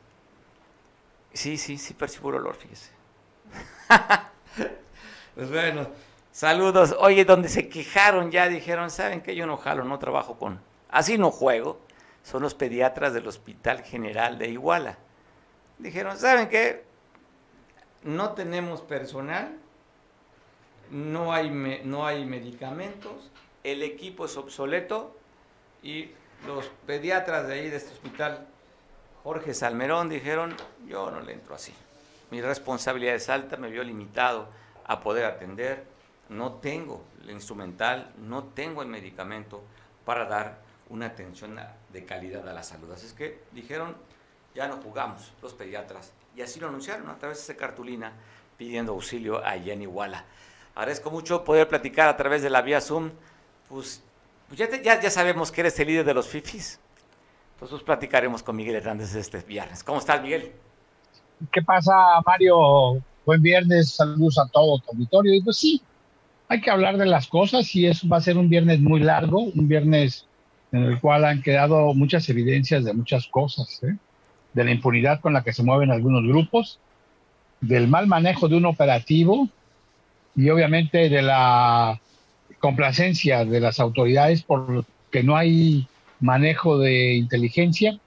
Sí, 1.33 1.57
sí, 1.57 1.77
sí 1.77 1.93
percibo 1.93 2.29
el 2.29 2.37
olor, 2.37 2.55
fíjese. 2.55 2.91
pues 5.35 5.49
bueno, 5.49 5.87
saludos. 6.31 6.95
Oye, 6.99 7.23
donde 7.23 7.47
se 7.47 7.69
quejaron 7.69 8.31
ya 8.31 8.49
dijeron, 8.49 8.89
¿saben 8.89 9.21
que 9.21 9.35
Yo 9.35 9.45
no 9.45 9.57
jalo, 9.57 9.83
no 9.83 9.99
trabajo 9.99 10.37
con... 10.37 10.59
Así 10.89 11.17
no 11.17 11.31
juego. 11.31 11.79
Son 12.23 12.41
los 12.41 12.53
pediatras 12.53 13.13
del 13.13 13.27
Hospital 13.27 13.81
General 13.83 14.37
de 14.37 14.49
Iguala 14.49 14.97
dijeron, 15.81 16.17
¿saben 16.17 16.47
qué? 16.47 16.83
No 18.03 18.33
tenemos 18.33 18.81
personal, 18.81 19.57
no 20.89 21.33
hay, 21.33 21.81
no 21.83 22.05
hay 22.05 22.25
medicamentos 22.25 23.31
el 23.63 23.83
equipo 23.83 24.25
es 24.25 24.37
obsoleto 24.37 25.15
y 25.83 26.11
los 26.47 26.65
pediatras 26.87 27.47
de 27.47 27.53
ahí, 27.53 27.69
de 27.69 27.77
este 27.77 27.93
hospital, 27.93 28.47
Jorge 29.23 29.53
Salmerón, 29.53 30.09
dijeron, 30.09 30.55
yo 30.87 31.11
no 31.11 31.21
le 31.21 31.33
entro 31.33 31.55
así. 31.55 31.73
Mi 32.31 32.41
responsabilidad 32.41 33.15
es 33.15 33.29
alta, 33.29 33.57
me 33.57 33.69
vio 33.69 33.83
limitado 33.83 34.47
a 34.85 35.01
poder 35.01 35.25
atender, 35.25 35.83
no 36.29 36.53
tengo 36.53 37.03
el 37.21 37.31
instrumental, 37.31 38.11
no 38.17 38.45
tengo 38.45 38.81
el 38.81 38.87
medicamento 38.87 39.61
para 40.05 40.25
dar 40.25 40.59
una 40.89 41.07
atención 41.07 41.59
de 41.89 42.05
calidad 42.05 42.47
a 42.47 42.53
la 42.53 42.63
salud. 42.63 42.91
Así 42.91 43.05
es 43.05 43.13
que 43.13 43.43
dijeron, 43.51 43.95
ya 44.55 44.67
no 44.67 44.77
jugamos 44.77 45.31
los 45.41 45.53
pediatras. 45.53 46.11
Y 46.35 46.41
así 46.41 46.59
lo 46.59 46.67
anunciaron 46.67 47.09
a 47.09 47.17
través 47.17 47.37
de 47.37 47.43
esa 47.43 47.55
cartulina 47.55 48.13
pidiendo 48.57 48.93
auxilio 48.93 49.43
a 49.43 49.51
Jenny 49.53 49.87
Walla. 49.87 50.25
Agradezco 50.75 51.11
mucho 51.11 51.43
poder 51.43 51.67
platicar 51.67 52.07
a 52.07 52.15
través 52.15 52.41
de 52.41 52.49
la 52.49 52.61
vía 52.61 52.79
Zoom. 52.79 53.11
Pues, 53.67 54.03
pues 54.47 54.59
ya, 54.59 54.81
ya, 54.81 54.99
ya, 55.01 55.09
sabemos 55.09 55.51
que 55.51 55.61
eres 55.61 55.79
el 55.79 55.87
líder 55.87 56.05
de 56.05 56.13
los 56.13 56.27
FIFIs. 56.27 56.79
Pues 57.59 57.71
platicaremos 57.83 58.41
con 58.41 58.55
Miguel 58.55 58.75
Hernández 58.75 59.13
este 59.15 59.39
viernes. 59.39 59.83
¿Cómo 59.83 59.99
estás, 59.99 60.21
Miguel? 60.21 60.51
¿Qué 61.51 61.61
pasa, 61.61 61.93
Mario? 62.25 63.03
Buen 63.25 63.41
viernes, 63.41 63.95
saludos 63.95 64.39
a 64.39 64.47
todo 64.47 64.79
tu 64.79 64.91
auditorio. 64.91 65.43
Pues 65.43 65.57
sí, 65.57 65.81
hay 66.47 66.61
que 66.61 66.71
hablar 66.71 66.97
de 66.97 67.05
las 67.05 67.27
cosas 67.27 67.75
y 67.75 67.85
eso 67.85 68.07
va 68.07 68.17
a 68.17 68.21
ser 68.21 68.37
un 68.37 68.49
viernes 68.49 68.79
muy 68.79 68.99
largo, 68.99 69.39
un 69.43 69.67
viernes 69.67 70.25
en 70.71 70.83
el 70.83 70.99
cual 70.99 71.25
han 71.25 71.41
quedado 71.41 71.93
muchas 71.93 72.27
evidencias 72.29 72.83
de 72.83 72.93
muchas 72.93 73.27
cosas, 73.27 73.81
¿eh? 73.83 73.95
De 74.53 74.63
la 74.63 74.71
impunidad 74.71 75.21
con 75.21 75.33
la 75.33 75.43
que 75.43 75.53
se 75.53 75.63
mueven 75.63 75.91
algunos 75.91 76.23
grupos, 76.23 76.79
del 77.61 77.87
mal 77.87 78.07
manejo 78.07 78.47
de 78.47 78.57
un 78.57 78.65
operativo 78.65 79.47
y 80.35 80.49
obviamente 80.49 81.09
de 81.09 81.21
la 81.21 81.99
complacencia 82.59 83.45
de 83.45 83.59
las 83.59 83.79
autoridades 83.79 84.43
porque 84.43 85.23
no 85.23 85.35
hay 85.35 85.87
manejo 86.19 86.77
de 86.79 87.15
inteligencia 87.15 87.99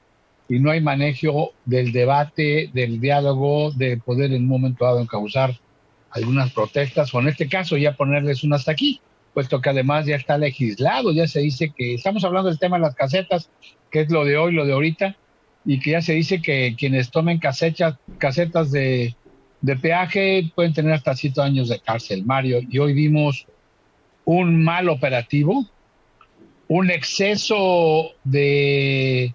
y 0.48 0.58
no 0.58 0.70
hay 0.70 0.80
manejo 0.80 1.52
del 1.64 1.92
debate, 1.92 2.70
del 2.72 3.00
diálogo, 3.00 3.70
de 3.72 3.96
poder 3.96 4.32
en 4.32 4.42
un 4.42 4.48
momento 4.48 4.84
dado 4.84 5.00
encauzar 5.00 5.58
algunas 6.10 6.52
protestas, 6.52 7.12
o 7.12 7.20
en 7.20 7.28
este 7.28 7.48
caso 7.48 7.76
ya 7.76 7.96
ponerles 7.96 8.44
un 8.44 8.52
hasta 8.52 8.70
aquí, 8.70 9.00
puesto 9.32 9.60
que 9.60 9.70
además 9.70 10.06
ya 10.06 10.14
está 10.14 10.38
legislado, 10.38 11.12
ya 11.12 11.26
se 11.26 11.40
dice 11.40 11.72
que 11.76 11.94
estamos 11.94 12.24
hablando 12.24 12.50
del 12.50 12.58
tema 12.58 12.76
de 12.76 12.82
las 12.82 12.94
casetas, 12.94 13.50
que 13.90 14.02
es 14.02 14.10
lo 14.10 14.24
de 14.24 14.36
hoy, 14.36 14.52
lo 14.52 14.64
de 14.64 14.74
ahorita, 14.74 15.16
y 15.64 15.80
que 15.80 15.92
ya 15.92 16.02
se 16.02 16.12
dice 16.12 16.42
que 16.42 16.74
quienes 16.76 17.10
tomen 17.10 17.38
casetas, 17.38 17.96
casetas 18.18 18.70
de, 18.70 19.14
peaje 19.80 20.50
pueden 20.54 20.74
tener 20.74 20.92
hasta 20.92 21.14
siete 21.14 21.40
años 21.40 21.68
de 21.68 21.80
cárcel, 21.80 22.24
Mario, 22.24 22.60
y 22.68 22.78
hoy 22.78 22.92
vimos 22.92 23.46
un 24.26 24.62
mal 24.62 24.88
operativo, 24.88 25.66
un 26.68 26.90
exceso 26.90 28.10
de 28.24 29.34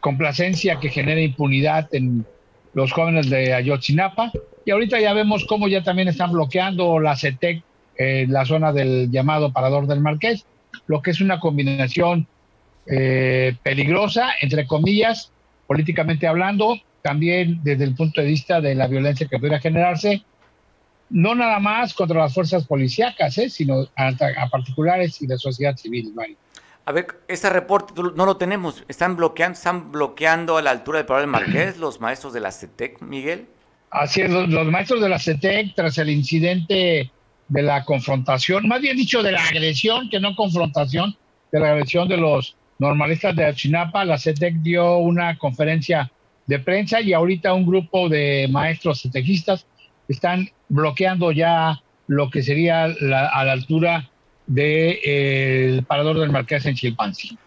complacencia 0.00 0.78
que 0.78 0.90
genera 0.90 1.20
impunidad 1.20 1.88
en 1.92 2.26
los 2.74 2.92
jóvenes 2.92 3.30
de 3.30 3.54
Ayotzinapa. 3.54 4.30
Y 4.64 4.70
ahorita 4.70 5.00
ya 5.00 5.14
vemos 5.14 5.46
cómo 5.46 5.68
ya 5.68 5.82
también 5.82 6.08
están 6.08 6.32
bloqueando 6.32 7.00
la 7.00 7.16
CETEC 7.16 7.62
en 7.96 8.32
la 8.32 8.44
zona 8.44 8.72
del 8.72 9.10
llamado 9.10 9.52
Parador 9.52 9.86
del 9.86 10.00
Marqués, 10.00 10.44
lo 10.86 11.00
que 11.00 11.12
es 11.12 11.20
una 11.20 11.40
combinación 11.40 12.26
eh, 12.86 13.54
peligrosa, 13.62 14.30
entre 14.40 14.66
comillas, 14.66 15.32
políticamente 15.66 16.26
hablando, 16.26 16.78
también 17.02 17.60
desde 17.62 17.84
el 17.84 17.94
punto 17.94 18.20
de 18.20 18.26
vista 18.26 18.60
de 18.60 18.74
la 18.74 18.86
violencia 18.86 19.26
que 19.28 19.38
pudiera 19.38 19.60
generarse, 19.60 20.22
no 21.10 21.34
nada 21.34 21.60
más 21.60 21.94
contra 21.94 22.20
las 22.20 22.34
fuerzas 22.34 22.66
policíacas, 22.66 23.38
¿eh? 23.38 23.48
sino 23.48 23.86
a, 23.96 24.08
a, 24.08 24.48
particulares 24.50 25.22
y 25.22 25.26
la 25.26 25.38
sociedad 25.38 25.76
civil. 25.76 26.12
Mario. 26.14 26.36
A 26.84 26.92
ver, 26.92 27.06
este 27.28 27.50
reporte 27.50 27.94
no 27.96 28.26
lo 28.26 28.36
tenemos. 28.36 28.84
¿Están 28.88 29.16
bloqueando, 29.16 29.56
están 29.56 29.92
bloqueando 29.92 30.56
a 30.56 30.62
la 30.62 30.70
altura 30.70 31.02
del 31.02 31.16
del 31.16 31.26
Marqués 31.26 31.76
los 31.78 32.00
maestros 32.00 32.32
de 32.32 32.40
la 32.40 32.52
CETEC, 32.52 33.02
Miguel? 33.02 33.46
Así 33.90 34.22
es, 34.22 34.30
los, 34.30 34.48
los 34.48 34.66
maestros 34.66 35.00
de 35.00 35.08
la 35.08 35.18
CETEC, 35.18 35.74
tras 35.74 35.98
el 35.98 36.10
incidente 36.10 37.10
de 37.48 37.62
la 37.62 37.84
confrontación, 37.84 38.66
más 38.66 38.80
bien 38.80 38.96
dicho 38.96 39.22
de 39.22 39.32
la 39.32 39.44
agresión, 39.44 40.10
que 40.10 40.20
no 40.20 40.34
confrontación, 40.34 41.16
de 41.52 41.60
la 41.60 41.72
agresión 41.72 42.08
de 42.08 42.16
los 42.16 42.56
normalistas 42.78 43.34
de 43.34 43.54
Chinapa, 43.54 44.04
la 44.04 44.18
CETEC 44.18 44.56
dio 44.56 44.98
una 44.98 45.36
conferencia 45.38 46.10
de 46.46 46.58
prensa 46.58 47.00
y 47.00 47.12
ahorita 47.12 47.52
un 47.54 47.66
grupo 47.66 48.08
de 48.08 48.48
maestros 48.50 49.02
CETECistas 49.02 49.66
están 50.08 50.48
bloqueando 50.68 51.32
ya 51.32 51.80
lo 52.06 52.30
que 52.30 52.42
sería 52.42 52.88
la, 53.00 53.28
a 53.28 53.44
la 53.44 53.52
altura 53.52 54.08
del 54.46 54.54
de, 54.54 55.00
eh, 55.04 55.82
parador 55.86 56.20
del 56.20 56.30
Marqués 56.30 56.66
en 56.66 56.74
Chilpancingo. 56.74 57.40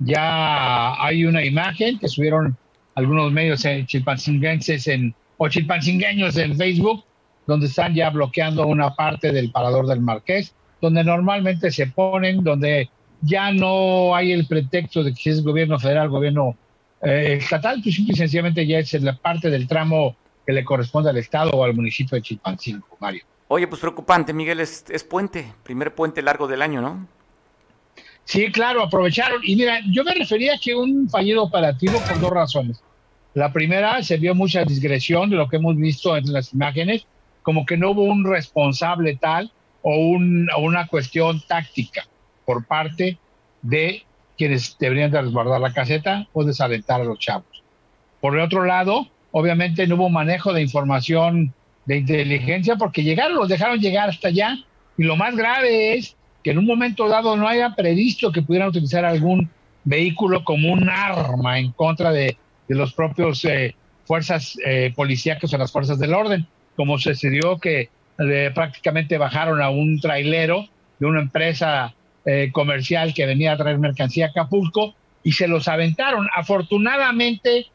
Ya 0.00 1.00
hay 1.02 1.24
una 1.24 1.44
imagen 1.44 1.98
que 1.98 2.08
subieron 2.08 2.56
algunos 2.94 3.30
medios 3.32 3.64
chilpancinguenses 3.86 4.86
en, 4.88 5.14
o 5.36 5.48
chilpancingueños 5.48 6.36
en 6.38 6.56
Facebook, 6.56 7.04
donde 7.46 7.66
están 7.66 7.94
ya 7.94 8.10
bloqueando 8.10 8.66
una 8.66 8.94
parte 8.94 9.30
del 9.30 9.50
parador 9.50 9.86
del 9.86 10.00
Marqués, 10.00 10.54
donde 10.80 11.04
normalmente 11.04 11.70
se 11.70 11.86
ponen, 11.86 12.42
donde 12.42 12.88
ya 13.22 13.52
no 13.52 14.14
hay 14.14 14.32
el 14.32 14.46
pretexto 14.46 15.02
de 15.02 15.12
que 15.12 15.20
si 15.20 15.30
es 15.30 15.42
gobierno 15.42 15.78
federal, 15.78 16.08
gobierno 16.08 16.56
eh, 17.02 17.38
estatal, 17.40 17.80
pues 17.82 17.94
simple 17.94 18.14
y 18.14 18.16
sencillamente 18.16 18.66
ya 18.66 18.78
es 18.78 18.92
la 19.02 19.16
parte 19.16 19.50
del 19.50 19.66
tramo 19.66 20.16
que 20.46 20.52
le 20.52 20.64
corresponde 20.64 21.10
al 21.10 21.16
Estado 21.16 21.50
o 21.52 21.64
al 21.64 21.74
municipio 21.74 22.16
de 22.16 22.22
Chilpancingo, 22.22 22.86
Mario. 22.98 23.24
Oye, 23.48 23.66
pues 23.66 23.80
preocupante, 23.80 24.32
Miguel, 24.32 24.60
es, 24.60 24.84
es 24.88 25.04
puente, 25.04 25.52
primer 25.62 25.94
puente 25.94 26.22
largo 26.22 26.46
del 26.46 26.62
año, 26.62 26.80
¿no? 26.80 27.08
Sí, 28.24 28.50
claro, 28.52 28.82
aprovecharon. 28.82 29.40
Y 29.42 29.56
mira, 29.56 29.80
yo 29.90 30.04
me 30.04 30.14
refería 30.14 30.54
a 30.54 30.58
que 30.58 30.74
un 30.74 31.08
fallido 31.08 31.42
operativo 31.42 31.98
por 32.06 32.20
dos 32.20 32.30
razones. 32.30 32.82
La 33.34 33.52
primera, 33.52 34.02
se 34.02 34.18
vio 34.18 34.34
mucha 34.34 34.64
discreción 34.64 35.30
de 35.30 35.36
lo 35.36 35.48
que 35.48 35.56
hemos 35.56 35.76
visto 35.76 36.16
en 36.16 36.32
las 36.32 36.52
imágenes, 36.52 37.06
como 37.42 37.66
que 37.66 37.76
no 37.76 37.90
hubo 37.90 38.04
un 38.04 38.24
responsable 38.24 39.16
tal 39.16 39.50
o, 39.82 39.96
un, 39.96 40.48
o 40.56 40.60
una 40.60 40.86
cuestión 40.86 41.40
táctica 41.46 42.06
por 42.44 42.64
parte 42.64 43.18
de 43.62 44.04
quienes 44.36 44.76
deberían 44.78 45.10
de 45.10 45.20
resguardar 45.20 45.60
la 45.60 45.72
caseta 45.72 46.26
o 46.32 46.44
desalentar 46.44 47.00
a 47.00 47.04
los 47.04 47.18
chavos. 47.18 47.62
Por 48.20 48.34
el 48.34 48.40
otro 48.40 48.64
lado, 48.64 49.06
obviamente 49.32 49.86
no 49.86 49.96
hubo 49.96 50.08
manejo 50.08 50.52
de 50.52 50.62
información 50.62 51.52
de 51.86 51.98
inteligencia 51.98 52.76
porque 52.76 53.02
llegaron, 53.02 53.36
los 53.36 53.48
dejaron 53.48 53.78
llegar 53.78 54.08
hasta 54.08 54.28
allá 54.28 54.56
y 54.96 55.04
lo 55.04 55.16
más 55.16 55.36
grave 55.36 55.94
es 55.94 56.16
que 56.42 56.50
en 56.50 56.58
un 56.58 56.66
momento 56.66 57.08
dado 57.08 57.36
no 57.36 57.48
haya 57.48 57.74
previsto 57.74 58.32
que 58.32 58.42
pudieran 58.42 58.68
utilizar 58.68 59.04
algún 59.04 59.50
vehículo 59.84 60.44
como 60.44 60.72
un 60.72 60.88
arma 60.88 61.58
en 61.58 61.72
contra 61.72 62.12
de, 62.12 62.36
los 62.68 62.92
propios 62.92 63.44
eh, 63.44 63.74
fuerzas 64.04 64.56
eh, 64.64 64.92
policíacas 64.94 65.52
o 65.52 65.58
las 65.58 65.72
fuerzas 65.72 65.98
del 65.98 66.14
orden, 66.14 66.46
como 66.76 66.98
sucedió 66.98 67.58
que 67.58 67.88
eh, 68.18 68.50
prácticamente 68.54 69.18
bajaron 69.18 69.60
a 69.60 69.70
un 69.70 70.00
trailero 70.00 70.66
de 70.98 71.06
una 71.06 71.20
empresa 71.20 71.94
eh, 72.26 72.50
comercial 72.52 73.14
que 73.14 73.26
venía 73.26 73.52
a 73.52 73.56
traer 73.56 73.78
mercancía 73.78 74.26
a 74.26 74.28
Acapulco 74.30 74.94
y 75.22 75.32
se 75.32 75.48
los 75.48 75.68
aventaron. 75.68 76.28
Afortunadamente, 76.34 77.66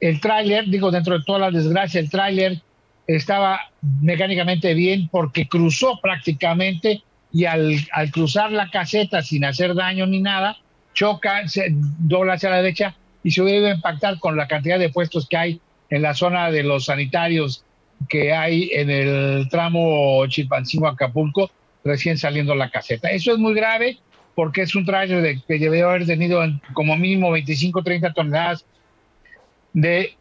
el 0.00 0.20
tráiler, 0.20 0.66
digo, 0.66 0.90
dentro 0.90 1.18
de 1.18 1.24
toda 1.24 1.38
la 1.38 1.50
desgracia, 1.50 2.00
el 2.00 2.10
tráiler 2.10 2.62
estaba 3.06 3.60
mecánicamente 4.02 4.74
bien 4.74 5.08
porque 5.08 5.48
cruzó 5.48 5.98
prácticamente 6.00 7.02
y 7.32 7.44
al, 7.44 7.76
cruzar 8.12 8.52
la 8.52 8.70
caseta 8.70 9.22
sin 9.22 9.44
hacer 9.44 9.74
daño 9.74 10.06
ni 10.06 10.20
nada, 10.20 10.56
choca, 10.94 11.46
se 11.48 11.68
dobla 11.70 12.34
hacia 12.34 12.50
la 12.50 12.56
derecha 12.56 12.94
y 13.22 13.30
se 13.30 13.42
debe 13.42 13.70
impactar 13.70 14.18
con 14.18 14.36
la 14.36 14.46
cantidad 14.46 14.78
de 14.78 14.90
puestos 14.90 15.26
que 15.28 15.36
hay 15.36 15.60
en 15.90 16.02
la 16.02 16.14
zona 16.14 16.50
de 16.50 16.62
los 16.62 16.86
sanitarios 16.86 17.64
que 18.08 18.32
hay 18.32 18.70
en 18.72 18.90
el 18.90 19.48
tramo 19.48 20.24
Chilpancingo-Acapulco 20.26 21.50
recién 21.84 22.18
saliendo 22.18 22.54
la 22.54 22.70
caseta. 22.70 23.10
Eso 23.10 23.32
es 23.32 23.38
muy 23.38 23.54
grave 23.54 23.98
porque 24.34 24.62
es 24.62 24.74
un 24.74 24.84
trailer 24.84 25.22
de, 25.22 25.42
que 25.46 25.58
debe 25.58 25.82
haber 25.82 26.06
tenido 26.06 26.40
como 26.72 26.96
mínimo 26.96 27.32
25 27.32 27.82
30 27.82 28.12
toneladas 28.12 28.64
de 29.72 30.16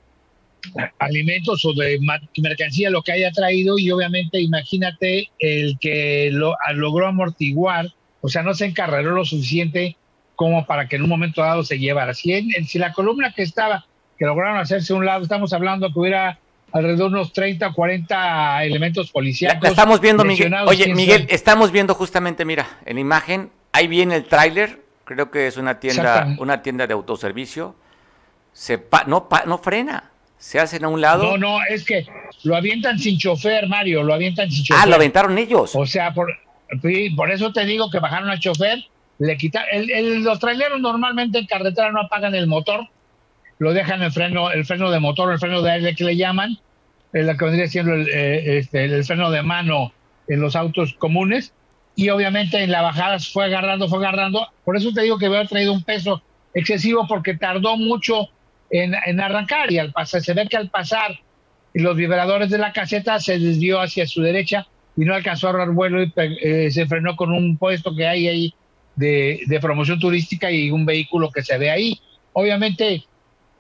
alimentos 1.00 1.64
o 1.66 1.74
de 1.74 2.00
mercancía, 2.42 2.90
lo 2.90 3.02
que 3.02 3.12
haya 3.12 3.32
traído, 3.32 3.78
y 3.78 3.92
obviamente 3.92 4.42
imagínate 4.42 5.30
el 5.40 5.78
que 5.80 6.30
lo, 6.32 6.56
logró 6.74 7.08
amortiguar, 7.08 7.94
o 8.22 8.28
sea, 8.28 8.44
no 8.44 8.54
se 8.54 8.66
encarreró 8.66 9.12
lo 9.12 9.26
suficiente 9.26 9.96
como 10.36 10.66
para 10.66 10.88
que 10.88 10.98
en 10.98 11.04
un 11.04 11.10
momento 11.10 11.42
dado 11.42 11.64
se 11.64 11.80
llevara. 11.80 12.14
Si, 12.14 12.34
en, 12.34 12.66
si 12.66 12.80
la 12.80 12.94
columna 12.94 13.34
que 13.34 13.44
estaba, 13.44 13.86
que 14.18 14.26
lograron 14.26 14.58
hacerse 14.58 14.94
un 14.94 15.06
lado, 15.06 15.24
estamos 15.24 15.54
hablando 15.54 15.92
que 15.92 16.00
hubiera 16.00 16.40
alrededor 16.72 17.12
de 17.12 17.18
unos 17.18 17.34
30 17.34 17.68
o 17.68 17.74
40 17.74 18.64
elementos 18.64 19.12
policiales. 19.12 19.62
La 19.62 19.70
estamos 19.70 20.02
viendo, 20.02 20.24
Miguel. 20.26 20.54
Oye, 20.66 20.94
Miguel, 20.94 21.26
estamos 21.30 21.72
viendo 21.72 21.94
justamente, 21.94 22.46
mira, 22.46 22.68
en 22.86 22.96
la 22.96 23.02
imagen, 23.02 23.50
ahí 23.72 23.88
viene 23.88 24.16
el 24.16 24.26
tráiler, 24.26 24.82
creo 25.04 25.32
que 25.32 25.48
es 25.48 25.58
una 25.58 25.80
tienda, 25.80 26.36
una 26.40 26.62
tienda 26.62 26.88
de 26.88 26.94
autoservicio. 26.94 27.76
Se 28.54 28.80
pa 28.80 29.04
no, 29.06 29.30
pa 29.30 29.44
no 29.46 29.60
frena, 29.60 30.12
se 30.38 30.60
hacen 30.60 30.84
a 30.84 30.88
un 30.88 31.00
lado. 31.00 31.24
No, 31.24 31.38
no, 31.38 31.66
es 31.70 31.86
que 31.86 32.08
lo 32.44 32.56
avientan 32.56 32.98
sin 32.98 33.18
chofer, 33.18 33.68
Mario, 33.68 34.04
lo 34.04 34.14
avientan 34.14 34.50
sin 34.50 34.64
chofer. 34.64 34.84
Ah, 34.84 34.88
lo 34.88 34.96
aventaron 34.96 35.38
ellos. 35.38 35.76
O 35.76 35.86
sea, 35.86 36.14
por, 36.14 36.36
por 37.16 37.32
eso 37.32 37.54
te 37.54 37.66
digo 37.66 37.90
que 37.92 38.00
bajaron 38.00 38.30
al 38.30 38.40
chofer, 38.40 38.80
le 39.20 39.38
quitaron, 39.38 39.70
el, 39.72 40.24
los 40.24 40.40
traileros 40.40 40.80
normalmente 40.80 41.40
en 41.40 41.46
carretera 41.46 41.92
no 41.92 42.02
apagan 42.02 42.36
el 42.36 42.48
motor, 42.48 42.88
lo 43.60 43.74
dejan 43.74 44.02
el 44.02 44.12
freno, 44.12 44.52
el 44.52 44.66
freno 44.66 44.92
de 44.92 45.00
motor, 45.00 45.32
el 45.32 45.40
freno 45.40 45.62
de 45.62 45.72
aire 45.72 45.96
que 45.96 46.04
le 46.04 46.16
llaman, 46.16 46.58
la 47.12 47.38
que 47.38 47.46
vendría 47.46 47.68
siendo 47.68 47.94
el, 47.94 48.08
eh, 48.10 48.58
este, 48.60 48.86
el 48.86 49.04
freno 49.04 49.32
de 49.32 49.42
mano 49.42 49.92
en 50.28 50.42
los 50.42 50.56
autos 50.56 50.94
comunes, 50.94 51.54
y 51.96 52.10
obviamente 52.10 52.62
en 52.62 52.72
la 52.72 52.84
bajada 52.84 53.18
fue 53.20 53.46
agarrando, 53.46 53.90
fue 53.90 53.98
agarrando. 53.98 54.48
Por 54.64 54.78
eso 54.78 54.92
te 54.94 55.02
digo 55.02 55.18
que 55.18 55.26
había 55.26 55.46
traído 55.46 55.74
un 55.74 55.84
peso 55.84 56.22
excesivo 56.54 57.08
porque 57.08 57.36
tardó 57.36 57.76
mucho 57.76 58.30
en, 58.70 58.94
en, 59.06 59.20
arrancar 59.20 59.72
y 59.72 59.80
al 59.80 59.92
pasar, 59.92 60.22
se 60.22 60.34
ve 60.34 60.48
que 60.48 60.58
al 60.58 60.70
pasar 60.70 61.20
los 61.74 61.96
vibradores 61.96 62.50
de 62.50 62.58
la 62.58 62.72
caseta 62.72 63.20
se 63.20 63.40
desvió 63.40 63.82
hacia 63.82 64.06
su 64.06 64.22
derecha 64.22 64.68
y 64.96 65.06
no 65.06 65.14
alcanzó 65.14 65.48
a 65.48 65.50
agarrar 65.52 65.72
vuelo 65.72 66.04
y 66.04 66.12
eh, 66.18 66.70
se 66.72 66.86
frenó 66.86 67.16
con 67.16 67.32
un 67.32 67.58
puesto 67.58 67.96
que 67.96 68.08
hay 68.08 68.28
ahí 68.28 68.54
de, 68.96 69.42
de, 69.46 69.60
promoción 69.60 70.00
turística 70.00 70.52
y 70.52 70.72
un 70.72 70.86
vehículo 70.86 71.32
que 71.32 71.44
se 71.44 71.58
ve 71.58 71.70
ahí. 71.70 72.00
Obviamente 72.34 73.06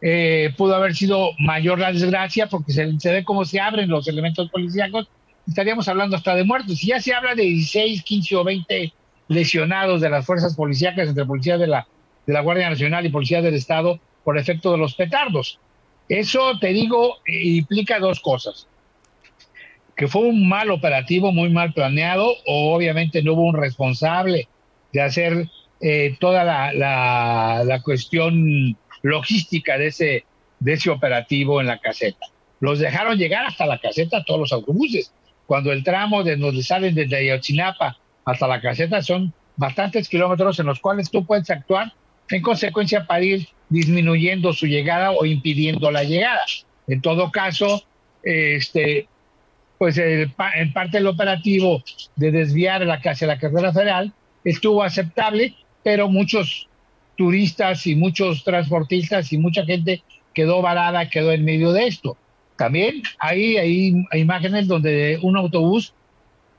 eh, 0.01 0.53
pudo 0.57 0.75
haber 0.75 0.95
sido 0.95 1.31
mayor 1.39 1.79
la 1.79 1.91
desgracia 1.91 2.47
porque 2.47 2.71
se, 2.71 2.85
ve 2.85 3.23
cómo 3.23 3.45
se 3.45 3.59
abren 3.59 3.89
los 3.89 4.07
elementos 4.07 4.49
policíacos 4.49 5.07
estaríamos 5.47 5.87
hablando 5.87 6.15
hasta 6.15 6.35
de 6.35 6.43
muertos. 6.43 6.77
Si 6.77 6.87
ya 6.87 6.99
se 6.99 7.13
habla 7.13 7.33
de 7.35 7.43
16, 7.43 8.03
15 8.03 8.35
o 8.35 8.43
20 8.43 8.93
lesionados 9.29 10.01
de 10.01 10.09
las 10.09 10.25
fuerzas 10.25 10.55
policíacas 10.55 11.09
entre 11.09 11.25
policías 11.25 11.59
de 11.59 11.67
la, 11.67 11.87
de 12.25 12.33
la 12.33 12.41
Guardia 12.41 12.69
Nacional 12.69 13.05
y 13.05 13.09
policías 13.09 13.43
del 13.43 13.55
Estado 13.55 13.99
por 14.23 14.37
efecto 14.37 14.71
de 14.71 14.77
los 14.77 14.95
petardos. 14.95 15.59
Eso, 16.09 16.57
te 16.59 16.67
digo, 16.67 17.17
implica 17.25 17.99
dos 17.99 18.19
cosas. 18.19 18.67
Que 19.95 20.07
fue 20.07 20.21
un 20.21 20.47
mal 20.47 20.69
operativo, 20.69 21.31
muy 21.31 21.49
mal 21.49 21.73
planeado, 21.73 22.29
o 22.45 22.75
obviamente 22.75 23.23
no 23.23 23.33
hubo 23.33 23.45
un 23.45 23.55
responsable 23.55 24.47
de 24.93 25.01
hacer 25.01 25.49
eh, 25.81 26.15
toda 26.19 26.43
la, 26.43 26.73
la, 26.73 27.63
la, 27.65 27.81
cuestión 27.81 28.77
logística 29.01 29.77
de 29.77 29.87
ese, 29.87 30.25
de 30.59 30.73
ese 30.73 30.89
operativo 30.89 31.61
en 31.61 31.67
la 31.67 31.79
caseta. 31.79 32.25
Los 32.59 32.79
dejaron 32.79 33.17
llegar 33.17 33.45
hasta 33.45 33.65
la 33.65 33.79
caseta 33.79 34.23
todos 34.23 34.39
los 34.39 34.53
autobuses 34.53 35.11
cuando 35.47 35.71
el 35.71 35.83
tramo 35.83 36.23
de 36.23 36.35
donde 36.35 36.61
salen 36.61 36.93
desde 36.93 37.17
Ayotzinapa 37.17 37.97
hasta 38.25 38.47
la 38.47 38.61
caseta 38.61 39.01
son 39.01 39.33
bastantes 39.55 40.09
kilómetros 40.09 40.59
en 40.59 40.65
los 40.67 40.79
cuales 40.79 41.09
tú 41.09 41.25
puedes 41.25 41.49
actuar 41.49 41.93
en 42.29 42.41
consecuencia 42.41 43.05
para 43.05 43.23
ir 43.23 43.47
disminuyendo 43.69 44.53
su 44.53 44.67
llegada 44.67 45.11
o 45.11 45.25
impidiendo 45.25 45.89
la 45.89 46.03
llegada. 46.03 46.41
En 46.87 47.01
todo 47.01 47.31
caso, 47.31 47.83
este, 48.23 49.07
pues 49.77 49.97
en 49.97 50.73
parte 50.73 50.97
el 50.97 51.07
operativo 51.07 51.83
de 52.15 52.31
desviar 52.31 52.81
la, 52.85 52.95
hacia 52.95 53.27
la 53.27 53.39
carretera 53.39 53.71
federal 53.71 54.13
estuvo 54.43 54.83
aceptable, 54.83 55.55
pero 55.83 56.09
muchos 56.09 56.67
turistas 57.17 57.85
y 57.87 57.95
muchos 57.95 58.43
transportistas 58.43 59.33
y 59.33 59.37
mucha 59.37 59.65
gente 59.65 60.03
quedó 60.33 60.61
varada, 60.61 61.09
quedó 61.09 61.31
en 61.31 61.43
medio 61.43 61.73
de 61.73 61.87
esto. 61.87 62.17
También 62.57 63.01
hay, 63.19 63.57
hay, 63.57 63.93
imágenes 64.13 64.67
donde 64.67 65.19
un 65.21 65.35
autobús, 65.35 65.93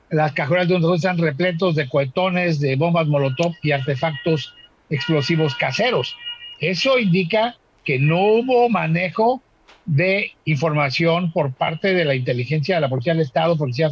las 0.09 0.33
cajuelas 0.33 0.67
de 0.67 0.75
un 0.75 0.81
autobús 0.81 0.99
están 0.99 1.17
repletos 1.17 1.75
de 1.75 1.89
cohetones, 1.89 2.59
de 2.59 2.75
bombas 2.75 3.07
molotov 3.07 3.53
y 3.61 3.71
artefactos 3.71 4.53
explosivos 4.89 5.55
caseros. 5.55 6.15
Eso 6.59 6.99
indica 6.99 7.55
que 7.83 7.99
no 7.99 8.21
hubo 8.21 8.69
manejo 8.69 9.41
de 9.85 10.31
información 10.45 11.31
por 11.31 11.55
parte 11.55 11.93
de 11.93 12.05
la 12.05 12.15
inteligencia 12.15 12.75
de 12.75 12.81
la 12.81 12.89
Policía 12.89 13.13
del 13.13 13.23
Estado, 13.23 13.57
Policía, 13.57 13.89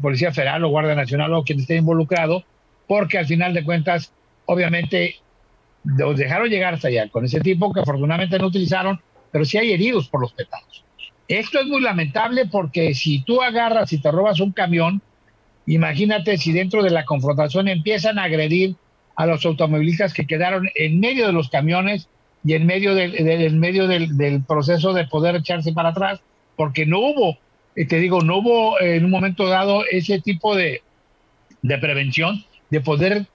Policía 0.00 0.32
Federal 0.32 0.64
o 0.64 0.68
Guardia 0.68 0.94
Nacional 0.94 1.34
o 1.34 1.44
quien 1.44 1.60
esté 1.60 1.76
involucrado, 1.76 2.44
porque 2.86 3.18
al 3.18 3.26
final 3.26 3.54
de 3.54 3.64
cuentas, 3.64 4.12
obviamente, 4.46 5.16
los 5.84 6.16
dejaron 6.16 6.48
llegar 6.48 6.74
hasta 6.74 6.88
allá 6.88 7.08
con 7.08 7.24
ese 7.24 7.40
tipo 7.40 7.72
que 7.72 7.80
afortunadamente 7.80 8.38
no 8.38 8.46
utilizaron, 8.46 9.00
pero 9.30 9.44
sí 9.44 9.58
hay 9.58 9.72
heridos 9.72 10.08
por 10.08 10.20
los 10.20 10.32
petados. 10.32 10.84
Esto 11.28 11.60
es 11.60 11.66
muy 11.66 11.82
lamentable 11.82 12.46
porque 12.46 12.94
si 12.94 13.22
tú 13.22 13.42
agarras 13.42 13.92
y 13.92 14.00
te 14.00 14.10
robas 14.10 14.40
un 14.40 14.52
camión, 14.52 15.02
imagínate 15.66 16.38
si 16.38 16.52
dentro 16.52 16.82
de 16.82 16.90
la 16.90 17.04
confrontación 17.04 17.68
empiezan 17.68 18.18
a 18.18 18.24
agredir 18.24 18.76
a 19.16 19.26
los 19.26 19.44
automovilistas 19.44 20.14
que 20.14 20.26
quedaron 20.26 20.70
en 20.74 21.00
medio 21.00 21.26
de 21.26 21.32
los 21.32 21.50
camiones 21.50 22.08
y 22.44 22.54
en 22.54 22.66
medio 22.66 22.94
del, 22.94 23.56
medio 23.56 23.86
del, 23.88 24.42
proceso 24.46 24.94
de 24.94 25.06
poder 25.06 25.36
echarse 25.36 25.72
para 25.72 25.90
atrás, 25.90 26.20
porque 26.56 26.86
no 26.86 27.00
hubo, 27.00 27.36
eh, 27.76 27.84
te 27.84 27.98
digo, 27.98 28.22
no 28.22 28.38
hubo 28.38 28.80
en 28.80 29.04
un 29.04 29.10
momento 29.10 29.46
dado 29.48 29.84
ese 29.90 30.20
tipo 30.20 30.54
de, 30.54 30.82
de 31.62 31.78
prevención, 31.78 32.44
de 32.70 32.80
poder 32.80 33.26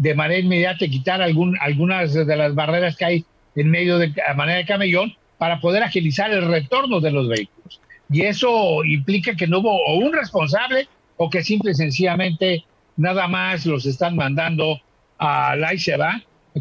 de 0.00 0.14
manera 0.14 0.40
inmediata 0.40 0.86
quitar 0.86 1.20
algunas 1.20 2.14
de 2.14 2.36
las 2.36 2.54
barreras 2.54 2.96
que 2.96 3.04
hay 3.04 3.24
en 3.54 3.70
medio 3.70 3.98
de 3.98 4.14
a 4.26 4.32
manera 4.32 4.56
de 4.56 4.64
camellón 4.64 5.12
para 5.36 5.60
poder 5.60 5.82
agilizar 5.82 6.30
el 6.30 6.48
retorno 6.48 7.00
de 7.00 7.10
los 7.10 7.28
vehículos. 7.28 7.82
Y 8.10 8.22
eso 8.22 8.82
implica 8.82 9.36
que 9.36 9.46
no 9.46 9.58
hubo 9.58 9.94
un 9.96 10.14
responsable 10.14 10.88
o 11.18 11.28
que 11.28 11.42
simple 11.42 11.72
y 11.72 11.74
sencillamente 11.74 12.64
nada 12.96 13.28
más 13.28 13.66
los 13.66 13.84
están 13.84 14.16
mandando 14.16 14.80
a 15.18 15.54
la 15.54 15.72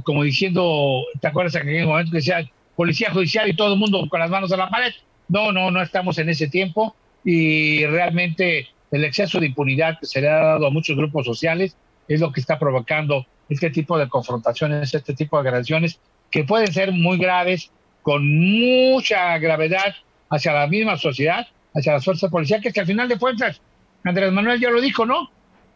como 0.03 0.23
diciendo, 0.23 1.03
¿te 1.21 1.27
acuerdas 1.27 1.55
en 1.55 1.61
aquel 1.61 1.87
momento 1.87 2.11
que 2.11 2.17
decía 2.17 2.45
policía 2.75 3.09
judicial 3.11 3.49
y 3.49 3.55
todo 3.55 3.73
el 3.73 3.79
mundo 3.79 4.05
con 4.09 4.19
las 4.19 4.29
manos 4.29 4.51
a 4.51 4.57
la 4.57 4.69
pared? 4.69 4.91
No, 5.29 5.53
no, 5.53 5.71
no 5.71 5.81
estamos 5.81 6.17
en 6.17 6.27
ese 6.27 6.49
tiempo 6.49 6.93
y 7.23 7.85
realmente 7.85 8.67
el 8.91 9.05
exceso 9.05 9.39
de 9.39 9.45
impunidad 9.45 9.97
que 9.97 10.07
se 10.07 10.19
le 10.19 10.27
ha 10.27 10.39
dado 10.39 10.67
a 10.67 10.71
muchos 10.71 10.97
grupos 10.97 11.25
sociales 11.25 11.77
es 12.09 12.19
lo 12.19 12.31
que 12.33 12.41
está 12.41 12.59
provocando 12.59 13.25
este 13.47 13.69
tipo 13.69 13.97
de 13.97 14.09
confrontaciones, 14.09 14.93
este 14.93 15.13
tipo 15.13 15.41
de 15.41 15.47
agresiones 15.47 15.99
que 16.29 16.43
pueden 16.43 16.73
ser 16.73 16.91
muy 16.91 17.17
graves 17.17 17.71
con 18.01 18.27
mucha 18.27 19.37
gravedad 19.37 19.95
hacia 20.29 20.53
la 20.53 20.67
misma 20.67 20.97
sociedad, 20.97 21.47
hacia 21.73 21.93
las 21.93 22.03
fuerzas 22.03 22.29
policiales, 22.29 22.73
que 22.73 22.79
al 22.79 22.85
final 22.85 23.07
de 23.07 23.17
cuentas, 23.17 23.61
Andrés 24.03 24.31
Manuel 24.31 24.59
ya 24.59 24.69
lo 24.69 24.81
dijo, 24.81 25.05
¿no? 25.05 25.29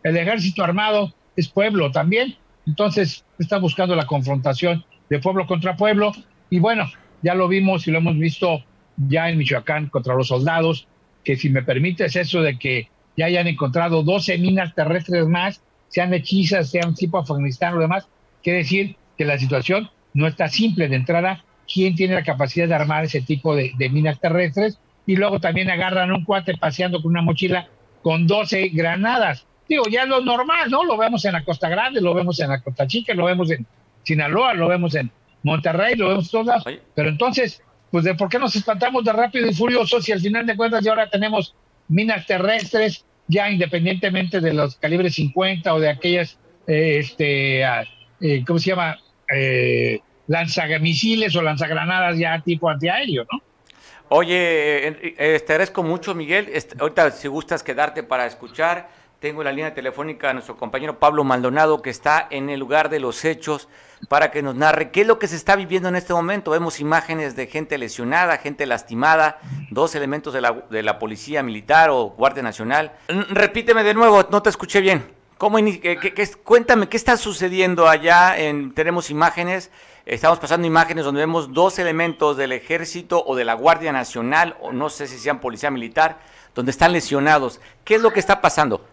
El 0.03 0.17
ejército 0.17 0.63
armado 0.63 1.13
es 1.35 1.47
pueblo 1.47 1.91
también, 1.91 2.35
entonces 2.65 3.25
está 3.39 3.57
buscando 3.57 3.95
la 3.95 4.05
confrontación 4.05 4.83
de 5.09 5.19
pueblo 5.19 5.45
contra 5.45 5.75
pueblo, 5.75 6.11
y 6.49 6.59
bueno, 6.59 6.89
ya 7.21 7.35
lo 7.35 7.47
vimos 7.47 7.87
y 7.87 7.91
lo 7.91 7.99
hemos 7.99 8.17
visto 8.17 8.63
ya 8.97 9.29
en 9.29 9.37
Michoacán 9.37 9.87
contra 9.87 10.15
los 10.15 10.27
soldados, 10.27 10.87
que 11.23 11.35
si 11.35 11.49
me 11.49 11.63
permites 11.63 12.15
eso 12.15 12.41
de 12.41 12.57
que 12.57 12.89
ya 13.15 13.25
hayan 13.25 13.47
encontrado 13.47 14.03
12 14.03 14.37
minas 14.39 14.73
terrestres 14.75 15.27
más, 15.27 15.61
sean 15.93 16.11
hechizas, 16.11 16.71
sean 16.71 16.95
tipo 16.95 17.19
Afganistán 17.19 17.75
o 17.75 17.79
demás, 17.79 18.07
quiere 18.41 18.59
decir 18.59 18.95
que 19.15 19.25
la 19.25 19.37
situación 19.37 19.91
no 20.15 20.25
está 20.25 20.47
simple 20.47 20.87
de 20.87 20.95
entrada 20.95 21.43
quién 21.71 21.93
tiene 21.95 22.15
la 22.15 22.23
capacidad 22.23 22.67
de 22.67 22.73
armar 22.73 23.03
ese 23.03 23.21
tipo 23.21 23.55
de, 23.55 23.73
minas 23.91 24.19
terrestres 24.19 24.79
y 25.05 25.15
luego 25.15 25.39
también 25.39 25.69
agarran 25.69 26.11
un 26.11 26.25
cuate 26.25 26.57
paseando 26.57 26.99
con 26.99 27.11
una 27.11 27.21
mochila 27.21 27.67
con 28.01 28.25
12 28.25 28.69
granadas. 28.69 29.45
Digo, 29.69 29.83
ya 29.87 30.01
es 30.01 30.09
lo 30.09 30.21
normal, 30.21 30.71
¿no? 30.71 30.83
Lo 30.83 30.97
vemos 30.97 31.25
en 31.25 31.33
la 31.33 31.43
Costa 31.43 31.69
Grande, 31.69 32.01
lo 32.01 32.15
vemos 32.15 32.39
en 32.39 32.49
la 32.49 32.59
Costa 32.59 32.87
Chica, 32.87 33.13
lo 33.13 33.25
vemos 33.25 33.51
en 33.51 33.63
Sinaloa, 34.01 34.55
lo 34.55 34.67
vemos 34.67 34.95
en 34.95 35.11
Monterrey, 35.43 35.95
lo 35.95 36.09
vemos 36.09 36.25
en 36.25 36.31
todas. 36.31 36.63
Pero 36.95 37.09
entonces, 37.09 37.61
pues 37.91 38.03
de 38.03 38.15
por 38.15 38.29
qué 38.29 38.39
nos 38.39 38.55
espantamos 38.55 39.03
de 39.03 39.13
rápido 39.13 39.47
y 39.47 39.53
furioso 39.53 40.01
si 40.01 40.11
al 40.11 40.21
final 40.21 40.47
de 40.47 40.57
cuentas 40.57 40.83
ya 40.83 40.89
ahora 40.89 41.07
tenemos 41.07 41.53
minas 41.87 42.25
terrestres 42.25 43.05
ya 43.27 43.49
independientemente 43.49 44.39
de 44.39 44.53
los 44.53 44.75
calibres 44.75 45.15
50 45.15 45.73
o 45.73 45.79
de 45.79 45.89
aquellas, 45.89 46.37
eh, 46.67 46.99
este, 46.99 47.63
ah, 47.63 47.83
eh, 48.21 48.43
¿cómo 48.45 48.59
se 48.59 48.71
llama? 48.71 48.97
Eh, 49.33 50.01
o 50.27 51.41
lanzagranadas 51.41 52.17
ya 52.17 52.41
tipo 52.41 52.69
antiaéreo, 52.69 53.25
¿no? 53.31 53.41
Oye, 54.09 54.87
eh, 54.87 55.39
te 55.45 55.53
agradezco 55.53 55.83
mucho, 55.83 56.13
Miguel. 56.13 56.51
Ahorita, 56.79 57.11
si 57.11 57.27
gustas 57.27 57.63
quedarte 57.63 58.03
para 58.03 58.25
escuchar, 58.25 58.89
tengo 59.19 59.43
la 59.43 59.51
línea 59.51 59.73
telefónica 59.73 60.29
a 60.29 60.33
nuestro 60.33 60.55
compañero 60.55 60.99
Pablo 60.99 61.23
Maldonado, 61.23 61.81
que 61.81 61.89
está 61.89 62.27
en 62.29 62.49
el 62.49 62.59
lugar 62.59 62.89
de 62.89 62.99
los 62.99 63.25
hechos, 63.25 63.69
para 64.09 64.31
que 64.31 64.41
nos 64.41 64.55
narre 64.55 64.91
qué 64.91 65.01
es 65.01 65.07
lo 65.07 65.19
que 65.19 65.27
se 65.27 65.35
está 65.35 65.55
viviendo 65.55 65.89
en 65.89 65.95
este 65.95 66.13
momento. 66.13 66.51
Vemos 66.51 66.79
imágenes 66.79 67.35
de 67.35 67.47
gente 67.47 67.77
lesionada, 67.77 68.37
gente 68.37 68.65
lastimada, 68.65 69.39
dos 69.69 69.95
elementos 69.95 70.33
de 70.33 70.41
la, 70.41 70.63
de 70.69 70.83
la 70.83 70.99
Policía 70.99 71.43
Militar 71.43 71.89
o 71.89 72.09
Guardia 72.09 72.43
Nacional. 72.43 72.93
Repíteme 73.07 73.83
de 73.83 73.93
nuevo, 73.93 74.27
no 74.29 74.41
te 74.41 74.49
escuché 74.49 74.81
bien. 74.81 75.11
¿Cómo, 75.37 75.57
cuéntame, 76.43 76.87
¿qué 76.87 76.95
está 76.95 77.17
sucediendo 77.17 77.87
allá? 77.87 78.37
En, 78.37 78.73
tenemos 78.73 79.09
imágenes 79.09 79.71
Estamos 80.05 80.37
pasando 80.37 80.67
imágenes 80.67 81.05
donde 81.05 81.21
vemos 81.21 81.53
dos 81.53 81.79
elementos 81.79 82.35
del 82.35 82.51
ejército 82.51 83.23
o 83.25 83.37
de 83.37 83.45
la 83.45 83.53
Guardia 83.53 83.93
Nacional, 83.93 84.57
o 84.59 84.73
no 84.73 84.89
sé 84.89 85.07
si 85.07 85.17
sean 85.17 85.39
policía 85.39 85.71
militar, 85.71 86.19
donde 86.53 86.71
están 86.71 86.91
lesionados. 86.91 87.61
¿Qué 87.85 87.95
es 87.95 88.01
lo 88.01 88.11
que 88.11 88.19
está 88.19 88.41
pasando? 88.41 88.85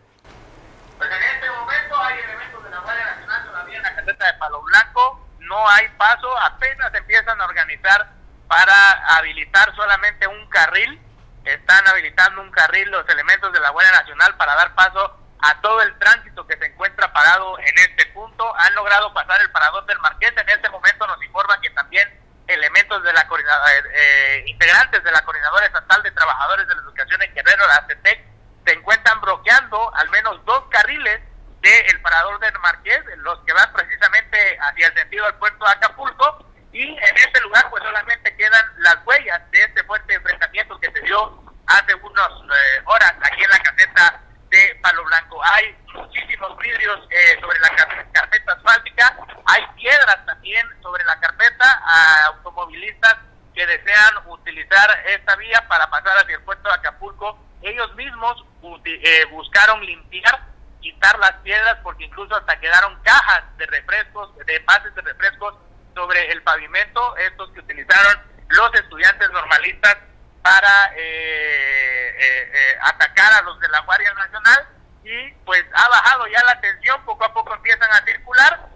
Blanco, 4.62 5.28
no 5.40 5.68
hay 5.68 5.88
paso, 5.98 6.38
apenas 6.40 6.92
empiezan 6.94 7.40
a 7.40 7.44
organizar 7.44 8.08
para 8.48 9.16
habilitar 9.16 9.74
solamente 9.76 10.26
un 10.26 10.48
carril, 10.48 11.00
están 11.44 11.86
habilitando 11.88 12.40
un 12.40 12.50
carril 12.50 12.90
los 12.90 13.08
elementos 13.08 13.52
de 13.52 13.60
la 13.60 13.70
Guardia 13.70 13.92
Nacional 13.92 14.36
para 14.36 14.54
dar 14.54 14.74
paso 14.74 15.16
a 15.42 15.60
todo 15.60 15.80
el 15.82 15.98
tránsito 15.98 16.46
que 16.46 16.56
se 16.58 16.66
encuentra 16.66 17.12
parado 17.12 17.58
en 17.58 17.78
este 17.78 18.06
punto. 18.06 18.54
Han 18.56 18.74
logrado 18.74 19.12
pasar 19.14 19.40
el 19.40 19.50
parador 19.50 19.86
del 19.86 19.98
Marqués. 20.00 20.32
En 20.36 20.48
este 20.48 20.68
momento 20.68 21.06
nos 21.06 21.22
informa 21.22 21.60
que 21.60 21.70
también 21.70 22.08
elementos 22.46 23.02
de 23.02 23.12
la 23.12 23.22
eh, 23.22 23.82
eh, 23.94 24.44
integrantes 24.46 25.02
de 25.02 25.12
la 25.12 25.22
Coordinadora 25.22 25.66
Estatal 25.66 26.02
de 26.02 26.10
Trabajadores 26.10 26.68
de 26.68 26.74
la 26.74 26.80
Educación 26.82 27.22
en 27.22 27.34
Guerrero, 27.34 27.66
la 27.66 27.86
CETEC, 27.86 28.24
se 28.66 28.72
encuentran 28.72 29.20
bloqueando 29.20 29.94
al 29.94 30.10
menos 30.10 30.44
dos 30.44 30.64
carriles 30.70 31.20
del 31.60 32.00
parador 32.00 32.38
del 32.40 32.58
Marqués, 32.60 33.02
los 33.18 33.38
que 33.40 33.52
van 33.52 33.72
precisamente 33.72 34.58
hacia 34.60 34.86
el 34.86 34.94
sentido 34.94 35.24
del 35.26 35.34
puerto 35.34 35.64
de 35.64 35.70
Acapulco, 35.72 36.46
y 36.72 36.82
en 36.82 37.16
ese 37.16 37.40
lugar 37.42 37.68
pues 37.70 37.82
solamente 37.82 38.34
quedan 38.36 38.64
las 38.78 38.96
huellas 39.04 39.40
de 39.50 39.62
este 39.62 39.82
fuerte 39.84 40.14
enfrentamiento 40.14 40.78
que 40.78 40.90
se 40.92 41.00
dio 41.00 41.42
hace 41.66 41.94
unas 41.94 42.28
eh, 42.28 42.82
horas 42.84 43.14
aquí 43.22 43.42
en 43.42 43.50
la 43.50 43.58
caseta 43.58 44.20
de 44.48 44.78
Palo 44.82 45.04
Blanco. 45.04 45.40
Hay 45.44 45.76
muchísimos 45.94 46.56
vidrios 46.58 47.00
eh, 47.10 47.38
sobre 47.40 47.58
la 47.60 47.68
carpeta 48.12 48.52
asfáltica, 48.52 49.16
hay 49.46 49.66
piedras 49.76 50.26
también 50.26 50.66
sobre 50.82 51.04
la 51.04 51.18
carpeta 51.20 51.82
a 51.84 52.26
automovilistas 52.26 53.16
que 53.54 53.66
desean 53.66 54.16
utilizar 54.26 54.88
esta 55.06 55.36
vía 55.36 55.66
para 55.68 55.90
pasar 55.90 56.16
hacia 56.18 56.36
el 56.36 56.42
puerto 56.42 56.68
de 56.68 56.74
Acapulco. 56.74 57.38
Ellos 57.62 57.94
mismos 57.94 58.44
eh, 58.84 59.24
buscaron 59.26 59.84
limpiar 59.84 60.49
quitar 60.80 61.18
las 61.18 61.32
piedras 61.42 61.78
porque 61.82 62.04
incluso 62.04 62.34
hasta 62.34 62.58
quedaron 62.60 63.00
cajas 63.02 63.44
de 63.56 63.66
refrescos, 63.66 64.36
de 64.46 64.58
bases 64.60 64.94
de 64.94 65.02
refrescos 65.02 65.54
sobre 65.94 66.30
el 66.32 66.42
pavimento, 66.42 67.16
estos 67.18 67.50
que 67.52 67.60
utilizaron 67.60 68.22
los 68.48 68.74
estudiantes 68.74 69.30
normalistas 69.30 69.96
para 70.42 70.92
eh, 70.96 72.16
eh, 72.18 72.50
eh, 72.52 72.78
atacar 72.82 73.32
a 73.34 73.42
los 73.42 73.58
de 73.60 73.68
la 73.68 73.80
Guardia 73.80 74.12
Nacional. 74.14 74.68
Y 75.04 75.32
pues 75.44 75.64
ha 75.74 75.88
bajado 75.88 76.26
ya 76.28 76.42
la 76.44 76.60
tensión, 76.60 77.04
poco 77.04 77.24
a 77.24 77.32
poco 77.32 77.54
empiezan 77.54 77.90
a 77.90 78.04
circular, 78.04 78.68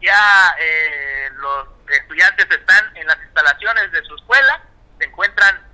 ya 0.00 0.56
los 1.34 1.68
estudiantes 1.88 2.46
están 2.50 2.96
en 2.96 3.06
las 3.06 3.18
instalaciones 3.22 3.90
de 3.92 4.02
su 4.04 4.14
escuela, 4.16 4.62
se 4.98 5.04
encuentran 5.04 5.71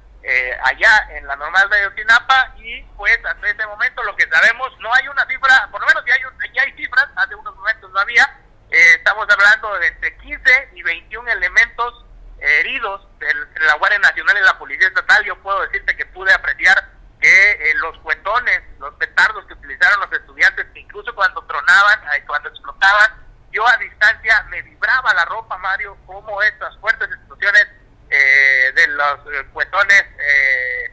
allá 0.63 1.09
en 1.11 1.27
la 1.27 1.37
normal 1.37 1.69
de 1.71 1.87
Otinapa 1.87 2.55
y 2.59 2.83
pues 2.97 3.19
hasta 3.25 3.49
ese 3.49 3.67
momento 3.67 4.03
lo 4.03 4.15
que 4.17 4.29
sabemos 4.29 4.73
no 4.81 4.93
hay 4.95 5.09
una 5.09 5.27
cifra, 5.27 5.69
por 5.71 5.81
lo 5.81 5.87
menos 5.87 6.05
ya 6.07 6.15
hay, 6.15 6.53
ya 6.53 6.63
hay 6.63 6.73
cifras, 6.73 7.07
hace 7.17 7.35
unos 7.35 7.55
momentos 7.57 7.91
no 7.91 8.01
había, 8.01 8.29
eh, 8.71 8.95
estamos 8.97 9.27
hablando 9.31 9.79
de 9.79 9.87
entre 9.87 10.17
15 10.19 10.71
y 10.75 10.83
21 10.83 11.31
elementos 11.31 12.05
heridos 12.39 13.09
de 13.19 13.35
la 13.65 13.75
Guardia 13.75 13.99
Nacional 13.99 14.37
y 14.37 14.45
la 14.45 14.59
Policía 14.59 14.89
Estatal. 14.89 15.25
Yo 15.25 15.37
puedo 15.39 15.63
decirte 15.63 15.97
que 15.97 16.05
pude 16.07 16.33
apreciar 16.33 16.91
que 17.21 17.53
eh, 17.53 17.75
los 17.77 17.99
cuetones, 18.01 18.61
los 18.79 18.95
petardos 18.95 19.47
que 19.47 19.55
utilizaron 19.55 20.01
los 20.01 20.13
estudiantes, 20.13 20.67
incluso 20.75 21.15
cuando 21.15 21.43
tronaban, 21.47 22.01
eh, 22.15 22.25
cuando 22.27 22.51
explotaban, 22.51 23.27
yo 23.51 23.67
a 23.67 23.77
distancia 23.79 24.43
me 24.51 24.61
vibraba 24.63 25.15
la 25.15 25.25
ropa, 25.25 25.57
Mario, 25.57 25.97
como 26.07 26.43
estas 26.43 26.77
fuertes 26.79 27.09
explosiones 27.11 27.67
de 28.11 28.87
los 28.89 29.19
cuetones 29.53 30.05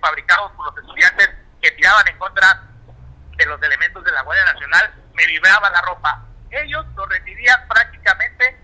fabricados 0.02 0.52
por 0.52 0.66
los 0.66 0.78
estudiantes 0.84 1.30
que 1.62 1.72
tiraban 1.72 2.06
en 2.10 2.18
contra 2.18 2.62
de 3.38 3.46
los 3.46 3.62
elementos 3.62 4.04
de 4.04 4.12
la 4.12 4.22
Guardia 4.22 4.46
Nacional, 4.46 4.94
me 5.14 5.26
vibraba 5.26 5.70
la 5.70 5.82
ropa 5.82 6.26
ellos 6.56 6.86
lo 6.96 7.06
recibían 7.06 7.68
prácticamente 7.68 8.58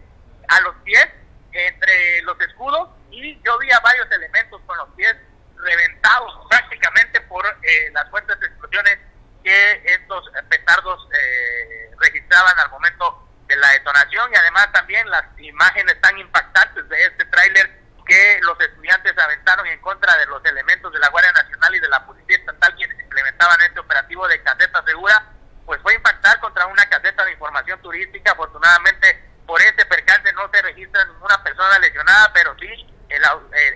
a 0.48 0.60
los 0.62 0.76
pies, 0.84 1.08
entre 1.52 2.22
los 2.24 2.40
escudos, 2.42 2.90
y 3.10 3.42
yo 3.44 3.58
vi 3.60 3.72
a 3.72 3.80
varios 3.82 4.10
elementos 4.12 4.62
con 4.66 4.78
los 4.78 4.90
pies 4.96 5.16
reventados 5.58 6.48
prácticamente 6.50 7.22
por 7.22 7.46
eh, 7.46 7.92
las 7.94 8.10
fuertes 8.10 8.38
explosiones 8.42 8.98
que 9.44 9.84
estos 9.86 10.32
petardos 10.50 11.08
eh, 11.14 11.92
registraban 12.00 12.58
al 12.58 12.70
momento 12.72 13.28
de 13.48 13.56
la 13.58 13.70
detonación 13.72 14.32
y 14.32 14.36
además 14.38 14.72
también 14.72 15.10
las 15.10 15.24
imágenes 15.40 16.00
tan 16.02 16.18
impactantes 16.18 16.88
de 16.88 17.04
este 17.04 17.26
tráiler 17.26 17.80
que 18.08 18.40
los 18.42 18.60
estudiantes 18.60 19.16
aventaron 19.18 19.68
en 19.68 19.80
contra 19.82 20.16
de 20.18 20.26
los 20.28 20.44
elementos 20.46 20.92
de 20.94 21.00
la 21.00 21.10
Guardia 21.10 21.34
Nacional 21.34 21.76
y 21.76 21.80
de 21.80 21.90
la 21.90 22.06
Policía 22.06 22.38
Estatal 22.38 22.76
quienes 22.76 23.00
implementaban 23.00 23.62
este 23.62 23.80
operativo 23.80 24.28
de 24.28 24.42
caseta 24.42 24.84
segura 24.86 25.32
pues 25.72 25.82
fue 25.84 25.96
impactar 25.96 26.38
contra 26.42 26.66
una 26.66 26.86
caseta 26.90 27.24
de 27.24 27.32
información 27.32 27.82
turística. 27.82 28.34
Afortunadamente, 28.34 29.24
por 29.46 29.62
este 29.62 29.86
percance 29.86 30.34
no 30.34 30.50
se 30.52 30.62
registra 30.62 31.06
ninguna 31.06 31.42
persona 31.44 31.80
lesionada, 31.80 32.32
pero 32.34 32.54
sí 32.60 32.68
el, 33.08 33.22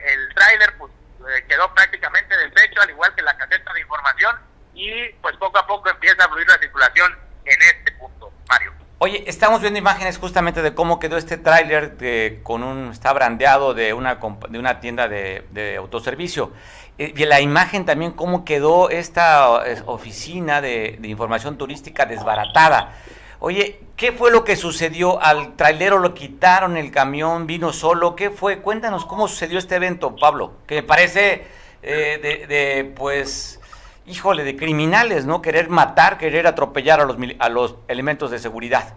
el, 0.05 0.33
tráiler 0.35 0.77
pues, 0.77 0.91
eh, 1.29 1.45
quedó 1.47 1.73
prácticamente 1.73 2.35
deshecho, 2.37 2.81
al 2.81 2.89
igual 2.89 3.15
que 3.15 3.21
la 3.21 3.37
caseta 3.37 3.71
de 3.71 3.79
información, 3.79 4.35
y 4.73 5.09
pues 5.21 5.37
poco 5.37 5.57
a 5.57 5.65
poco 5.65 5.89
empieza 5.89 6.25
a 6.25 6.27
fluir 6.27 6.47
la 6.47 6.57
circulación 6.57 7.17
en 7.45 7.61
este 7.61 7.91
punto, 7.93 8.33
Mario. 8.49 8.73
Oye, 8.99 9.23
estamos 9.35 9.59
viendo 9.59 9.77
imágenes 9.77 10.17
justamente 10.17 10.61
de 10.61 10.73
cómo 10.73 10.97
quedó 10.97 11.17
este 11.17 11.37
tráiler 11.37 11.97
con 12.41 12.63
un 12.63 12.91
está 12.91 13.11
brandeado 13.11 13.73
de 13.73 13.93
una 13.93 14.17
de 14.49 14.57
una 14.57 14.79
tienda 14.79 15.09
de, 15.09 15.75
autoservicio. 15.77 16.53
Eh, 16.97 17.13
y 17.15 17.25
la 17.25 17.41
imagen 17.41 17.83
también 17.83 18.13
cómo 18.13 18.45
quedó 18.45 18.89
esta 18.89 19.61
oficina 19.87 20.61
de, 20.61 20.97
información 21.03 21.57
turística 21.57 22.05
desbaratada. 22.05 22.93
Oye, 23.39 23.81
¿qué 23.97 24.13
fue 24.13 24.31
lo 24.31 24.45
que 24.45 24.55
sucedió 24.55 25.21
al 25.21 25.57
trailero? 25.57 25.99
¿Lo 25.99 26.13
quitaron 26.13 26.77
el 26.77 26.89
camión? 26.89 27.45
¿Vino 27.45 27.73
solo? 27.73 28.15
¿Qué 28.15 28.29
fue? 28.29 28.59
Cuéntanos 28.59 29.05
cómo 29.05 29.27
sucedió 29.27 29.59
este 29.59 29.75
evento, 29.75 30.15
Pablo, 30.15 30.53
que 30.65 30.75
me 30.75 30.83
parece 30.83 31.45
eh, 31.83 32.19
de, 32.23 32.47
de, 32.47 32.85
pues, 32.85 33.59
híjole, 34.07 34.45
de 34.45 34.55
criminales, 34.55 35.25
¿no? 35.25 35.41
Querer 35.41 35.69
matar, 35.69 36.17
querer 36.17 36.47
atropellar 36.47 37.01
a 37.01 37.05
los, 37.05 37.17
a 37.39 37.49
los 37.49 37.75
elementos 37.89 38.31
de 38.31 38.39
seguridad. 38.39 38.95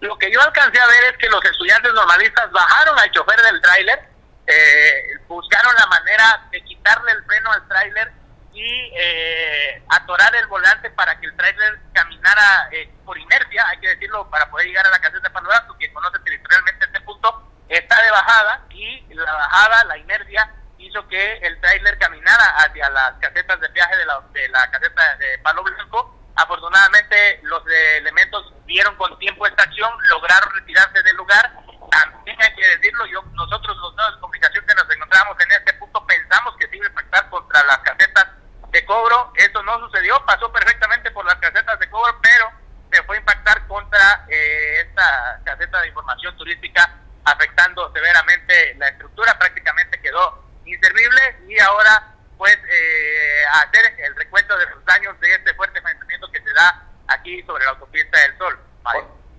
Lo 0.00 0.18
que 0.18 0.30
yo 0.30 0.40
alcancé 0.42 0.80
a 0.80 0.86
ver 0.86 1.04
es 1.12 1.18
que 1.18 1.28
los 1.28 1.44
estudiantes 1.44 1.92
normalistas 1.94 2.50
bajaron 2.52 2.98
al 2.98 3.10
chofer 3.10 3.40
del 3.42 3.60
tráiler, 3.60 4.14
eh, 4.46 5.18
buscaron 5.26 5.74
la 5.74 5.86
manera 5.86 6.46
de 6.50 6.62
quitarle 6.64 7.12
el 7.12 7.24
freno 7.24 7.50
al 7.50 7.66
tráiler 7.66 8.12
y 8.52 8.92
eh, 8.94 9.82
atorar 9.88 10.34
el 10.36 10.46
volante 10.46 10.90
para 10.90 11.18
que 11.18 11.26
el 11.26 11.36
tráiler 11.36 11.80
caminara 11.92 12.68
eh, 12.70 12.90
por 13.04 13.18
inercia, 13.18 13.66
hay 13.68 13.78
que 13.78 13.88
decirlo, 13.88 14.28
para 14.30 14.48
poder 14.50 14.66
llegar 14.66 14.86
a 14.86 14.90
la 14.90 15.00
caseta 15.00 15.28
de 15.28 15.78
que 15.78 15.92
conoce 15.92 16.18
territorialmente 16.20 16.84
este 16.84 17.00
punto, 17.00 17.50
está 17.68 18.00
de 18.02 18.10
bajada 18.10 18.62
y 18.70 19.14
la 19.14 19.32
bajada, 19.32 19.84
la 19.84 19.98
inercia, 19.98 20.50
hizo 20.78 21.08
que 21.08 21.38
el 21.38 21.58
tráiler 21.60 21.98
caminara 21.98 22.44
hacia 22.58 22.90
las 22.90 23.14
casetas 23.14 23.58
de 23.60 23.68
viaje 23.68 23.96
de 23.96 24.06
la, 24.06 24.20
de 24.32 24.48
la 24.50 24.70
caseta 24.70 25.16
de 25.16 25.38
Palo 25.38 25.64
Blanco. 25.64 26.20
Afortunadamente 26.36 27.40
los 27.44 27.62
elementos 27.96 28.52
vieron 28.66 28.94
con 28.96 29.18
tiempo 29.18 29.46
esta 29.46 29.62
acción, 29.62 29.90
lograron 30.08 30.52
retirarse 30.52 31.02
del 31.02 31.16
lugar 31.16 31.64
también 31.94 32.36
hay 32.42 32.54
que 32.54 32.66
decirlo, 32.66 33.06
yo, 33.06 33.22
nosotros 33.32 33.76
los 33.76 33.94
medios 33.94 34.14
de 34.14 34.20
comunicación 34.20 34.66
que 34.66 34.74
nos 34.74 34.90
encontramos 34.90 35.36
en 35.40 35.52
este 35.52 35.72
punto 35.74 36.04
pensamos 36.06 36.56
que 36.58 36.68
se 36.68 36.76
iba 36.76 36.86
a 36.86 36.88
impactar 36.88 37.30
contra 37.30 37.64
las 37.64 37.78
casetas 37.78 38.26
de 38.70 38.84
cobro, 38.84 39.32
eso 39.36 39.62
no 39.62 39.78
sucedió, 39.78 40.24
pasó 40.26 40.50
perfectamente 40.52 41.10
por 41.12 41.24
las 41.24 41.36
casetas 41.36 41.78
de 41.78 41.88
cobro, 41.90 42.18
pero 42.20 42.50
se 42.90 43.02
fue 43.04 43.16
a 43.16 43.20
impactar 43.20 43.66
contra 43.68 44.26
eh, 44.28 44.80
esta 44.86 45.40
caseta 45.44 45.80
de 45.80 45.88
información 45.88 46.36
turística, 46.36 46.98
afectando 47.24 47.92
severamente 47.92 48.74
la 48.76 48.88
estructura, 48.88 49.38
prácticamente 49.38 50.00
quedó 50.00 50.44
inservible 50.64 51.38
y 51.48 51.58
ahora 51.60 52.14
pues 52.36 52.56
eh, 52.56 53.44
hacer 53.52 53.94
el 53.98 54.16
recuento 54.16 54.56
de 54.58 54.66
los 54.66 54.84
daños 54.84 55.18
de 55.20 55.32
este 55.32 55.54
fuerte 55.54 55.78
enfrentamiento 55.78 56.30
que 56.32 56.42
se 56.42 56.52
da 56.52 56.82
aquí 57.06 57.42
sobre 57.44 57.64
la 57.64 57.70
autopista 57.70 58.20
del 58.20 58.38
Sol. 58.38 58.58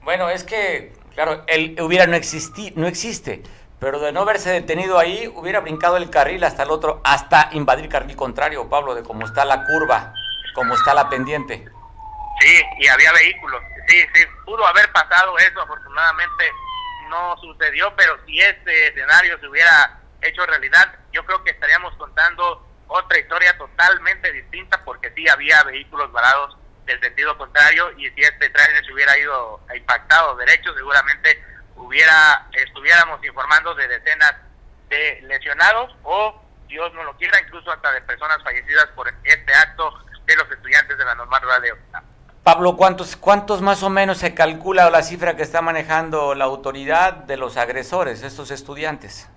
Bueno, 0.02 0.30
es 0.30 0.44
que 0.44 0.94
Claro, 1.26 1.44
él 1.48 1.76
hubiera 1.82 2.06
no, 2.06 2.16
existi, 2.16 2.72
no 2.76 2.86
existe, 2.86 3.42
pero 3.80 3.98
de 3.98 4.12
no 4.12 4.22
haberse 4.22 4.52
detenido 4.52 5.00
ahí, 5.00 5.28
hubiera 5.34 5.60
brincado 5.60 5.98
el 5.98 6.12
carril 6.12 6.44
hasta 6.44 6.62
el 6.62 6.70
otro, 6.70 7.02
hasta 7.04 7.50
invadir 7.54 7.90
carril 7.90 8.16
contrario, 8.16 8.70
Pablo, 8.70 8.94
de 8.94 9.02
cómo 9.02 9.26
está 9.26 9.44
la 9.44 9.66
curva, 9.66 10.14
cómo 10.54 10.76
está 10.76 10.94
la 10.94 11.10
pendiente. 11.10 11.68
Sí, 12.42 12.62
y 12.78 12.88
había 12.88 13.12
vehículos. 13.14 13.60
Sí, 13.88 14.06
sí, 14.14 14.22
pudo 14.46 14.68
haber 14.68 14.92
pasado 14.92 15.36
eso, 15.40 15.62
afortunadamente 15.62 16.44
no 17.10 17.36
sucedió, 17.42 17.92
pero 17.96 18.24
si 18.28 18.40
este 18.40 18.90
escenario 18.90 19.40
se 19.40 19.48
hubiera 19.48 20.00
hecho 20.22 20.46
realidad, 20.46 20.94
yo 21.12 21.26
creo 21.26 21.44
que 21.44 21.50
estaríamos 21.50 21.96
contando 21.96 22.68
otra 22.86 23.18
historia 23.18 23.58
totalmente 23.58 24.32
distinta 24.32 24.80
porque 24.86 25.12
sí 25.16 25.28
había 25.28 25.64
vehículos 25.64 26.12
varados 26.12 26.56
del 26.86 27.00
sentido 27.02 27.38
contrario 27.38 27.92
y 27.98 28.10
si 28.12 28.22
este 28.22 28.50
tráiler 28.50 28.86
se 28.86 28.94
hubiera 28.94 29.18
ido 29.18 29.60
impactado 29.76 30.36
derecho 30.36 30.74
seguramente 30.76 31.44
hubiera 31.76 32.48
estuviéramos 32.54 33.24
informando 33.26 33.74
de 33.76 33.88
decenas 33.88 34.36
de 34.90 35.22
lesionados 35.24 35.96
o 36.04 36.42
Dios 36.68 36.94
no 36.94 37.04
lo 37.04 37.16
quiera 37.18 37.40
incluso 37.42 37.72
hasta 37.72 37.92
de 37.92 38.02
personas 38.02 38.42
fallecidas 38.44 38.88
por 38.96 39.12
este 39.24 39.54
acto 39.54 39.94
de 40.26 40.36
los 40.36 40.52
estudiantes 40.52 40.98
de 40.98 41.06
la 41.06 41.16
normal 41.16 41.42
rural 41.42 41.62
de 41.62 41.74
Pablo, 42.44 42.78
¿cuántos, 42.78 43.16
¿cuántos 43.16 43.62
más 43.64 43.82
o 43.82 43.90
menos 43.90 44.20
se 44.20 44.36
calcula 44.36 44.88
la 44.92 45.02
cifra 45.02 45.36
que 45.36 45.42
está 45.42 45.64
manejando 45.64 46.36
la 46.36 46.46
autoridad 46.46 47.14
de 47.14 47.38
los 47.38 47.58
agresores, 47.58 48.22
estos 48.22 48.52
estudiantes? 48.52 49.28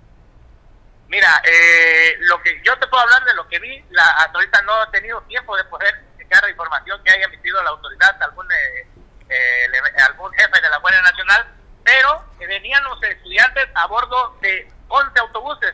Mira, 1.07 1.41
eh, 1.43 2.17
lo 2.19 2.39
que 2.43 2.61
yo 2.63 2.77
te 2.77 2.85
puedo 2.85 3.01
hablar 3.01 3.23
de 3.25 3.33
lo 3.33 3.47
que 3.47 3.57
vi, 3.57 3.83
la, 3.89 4.07
hasta 4.11 4.33
ahorita 4.33 4.61
no 4.61 4.83
he 4.83 4.91
tenido 4.91 5.21
tiempo 5.23 5.57
de 5.57 5.63
poder 5.63 6.08
la 6.29 6.49
información 6.49 7.01
que 7.03 7.11
haya 7.11 7.25
emitido 7.25 7.61
la 7.63 7.71
autoridad, 7.71 8.21
algún, 8.21 8.49
eh, 8.51 8.87
eh, 9.29 9.67
algún 10.07 10.31
jefe 10.33 10.61
de 10.61 10.69
la 10.69 10.77
Guardia 10.77 11.01
Nacional, 11.01 11.47
pero 11.83 12.23
venían 12.39 12.83
los 12.83 13.01
estudiantes 13.03 13.67
a 13.75 13.87
bordo 13.87 14.37
de 14.41 14.71
11 14.87 15.19
autobuses. 15.19 15.73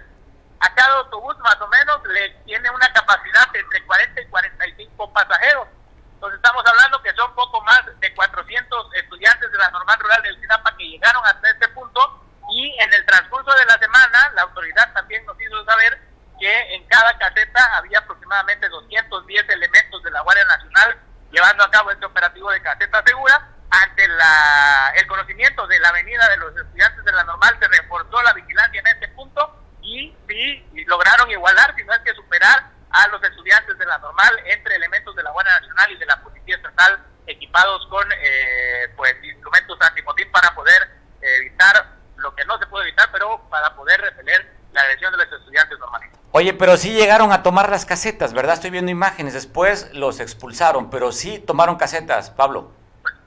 A 0.59 0.73
cada 0.73 0.95
autobús 0.95 1.37
más 1.39 1.59
o 1.61 1.67
menos 1.67 2.01
le 2.07 2.29
tiene 2.45 2.69
una 2.69 2.91
capacidad 2.93 3.51
de 3.51 3.59
entre 3.59 3.83
40 3.85 4.21
y 4.21 4.27
45 4.27 5.13
pasajeros. 5.13 5.67
Entonces 6.13 6.37
estamos 6.37 6.63
hablando 6.65 7.01
que 7.03 7.13
son 7.13 7.33
poco 7.35 7.61
más 7.61 7.81
de 7.99 8.13
400 8.13 8.45
200 8.45 8.93
estudiantes 8.95 9.51
de 9.51 9.57
la 9.57 9.69
normal 9.71 9.99
rural 9.99 10.21
del 10.23 10.39
Sinapa 10.39 10.75
que 10.77 10.85
llegaron 10.85 11.25
hasta 11.25 11.49
este 11.49 11.67
punto 11.69 12.21
y 12.51 12.75
en 12.79 12.93
el 12.93 13.05
transcurso 13.05 13.51
de 13.53 13.65
la 13.65 13.77
semana 13.79 14.31
la 14.35 14.43
autoridad 14.43 14.93
también 14.93 15.25
nos 15.25 15.39
hizo 15.41 15.65
saber 15.65 15.99
que 16.39 16.75
en 16.75 16.85
cada 16.87 17.17
caseta 17.17 17.77
había 17.77 17.99
aproximadamente 17.99 18.67
210 18.69 19.49
elementos 19.49 20.03
de 20.03 20.11
la 20.11 20.21
Guardia 20.21 20.45
Nacional 20.45 20.97
llevando 21.31 21.63
a 21.63 21.71
cabo 21.71 21.91
este 21.91 22.05
operativo 22.05 22.51
de 22.51 22.61
caseta 22.61 23.03
segura. 23.05 23.49
Ante 23.69 24.07
la, 24.07 24.93
el 24.95 25.07
conocimiento 25.07 25.67
de 25.67 25.79
la 25.79 25.91
venida 25.91 26.29
de 26.29 26.37
los 26.37 26.55
estudiantes 26.55 27.03
de 27.03 27.11
la 27.11 27.23
normal 27.23 27.57
se 27.59 27.67
reforzó 27.67 28.21
la 28.23 28.33
vigilancia 28.33 28.79
en 28.79 28.87
este 28.87 29.07
punto 29.09 29.63
y 29.81 30.15
sí 30.27 30.85
lograron 30.87 31.29
igualar, 31.29 31.73
si 31.75 31.83
no 31.83 31.93
es 31.93 31.99
que 31.99 32.13
superar 32.13 32.69
a 32.91 33.07
los 33.07 33.21
estudiantes 33.23 33.77
de 33.77 33.85
la 33.85 33.97
normal 33.97 34.33
entre 34.45 34.75
elementos 34.75 35.15
de 35.15 35.23
la 35.23 35.31
Guardia 35.31 35.59
Nacional 35.59 35.91
y 35.91 35.97
de 35.97 36.05
la 36.05 36.21
Policía 36.21 36.55
Estatal 36.55 37.03
equipados 37.27 37.85
con 37.87 38.07
eh, 38.11 38.89
pues 38.95 39.15
instrumentos 39.23 39.77
antimotín 39.81 40.31
para 40.31 40.53
poder 40.53 40.89
evitar 41.21 41.95
lo 42.17 42.33
que 42.35 42.45
no 42.45 42.57
se 42.59 42.67
puede 42.67 42.87
evitar, 42.87 43.09
pero 43.11 43.41
para 43.49 43.75
poder 43.75 43.99
repeler 43.99 44.53
la 44.71 44.81
agresión 44.81 45.11
de 45.11 45.25
los 45.25 45.39
estudiantes 45.39 45.79
normales. 45.79 46.11
Oye, 46.31 46.53
pero 46.65 46.77
sí 46.77 46.93
llegaron 46.93 47.31
a 47.31 47.43
tomar 47.43 47.69
las 47.69 47.85
casetas, 47.85 48.33
¿verdad? 48.33 48.55
Estoy 48.55 48.71
viendo 48.71 48.89
imágenes. 48.89 49.35
Después 49.35 49.87
los 49.93 50.19
expulsaron, 50.19 50.89
pero 50.89 51.11
sí 51.11 51.37
tomaron 51.37 51.75
casetas, 51.75 52.31
Pablo. 52.31 52.73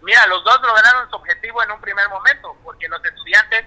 Mira, 0.02 0.26
los 0.26 0.42
dos 0.42 0.60
lograron 0.60 1.08
su 1.08 1.14
objetivo 1.14 1.62
en 1.62 1.70
un 1.70 1.80
primer 1.80 2.08
momento, 2.08 2.56
porque 2.64 2.88
los 2.88 3.00
estudiantes 3.04 3.64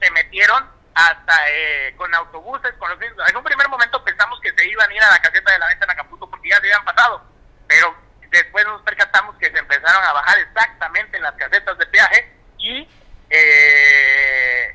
se 0.00 0.10
metieron 0.12 0.66
hasta 0.94 1.34
eh, 1.50 1.94
con 1.98 2.14
autobuses, 2.14 2.72
con 2.78 2.88
los 2.88 2.98
En 3.28 3.36
un 3.36 3.44
primer 3.44 3.68
momento 3.68 4.02
pensamos 4.02 4.40
que 4.40 4.50
se 4.54 4.66
iban 4.66 4.90
a 4.90 4.94
ir 4.94 5.02
a 5.02 5.10
la 5.10 5.20
caseta 5.20 5.52
de 5.52 5.58
la 5.58 5.68
venta 5.68 5.84
en 5.84 5.90
Acapulco 5.90 6.30
porque 6.30 6.48
ya 6.48 6.56
se 6.56 6.72
habían 6.72 6.84
pasado, 6.86 7.22
pero 7.68 7.94
después 8.30 8.64
nos 8.64 8.80
percatamos 8.80 9.36
que 9.36 9.50
se 9.50 9.58
empezaron 9.58 10.02
a 10.04 10.12
bajar 10.14 10.38
exactamente 10.38 11.18
en 11.18 11.22
las 11.22 11.34
casetas 11.34 11.76
de 11.76 11.84
peaje 11.84 12.34
y 12.56 12.88
eh, 13.28 14.74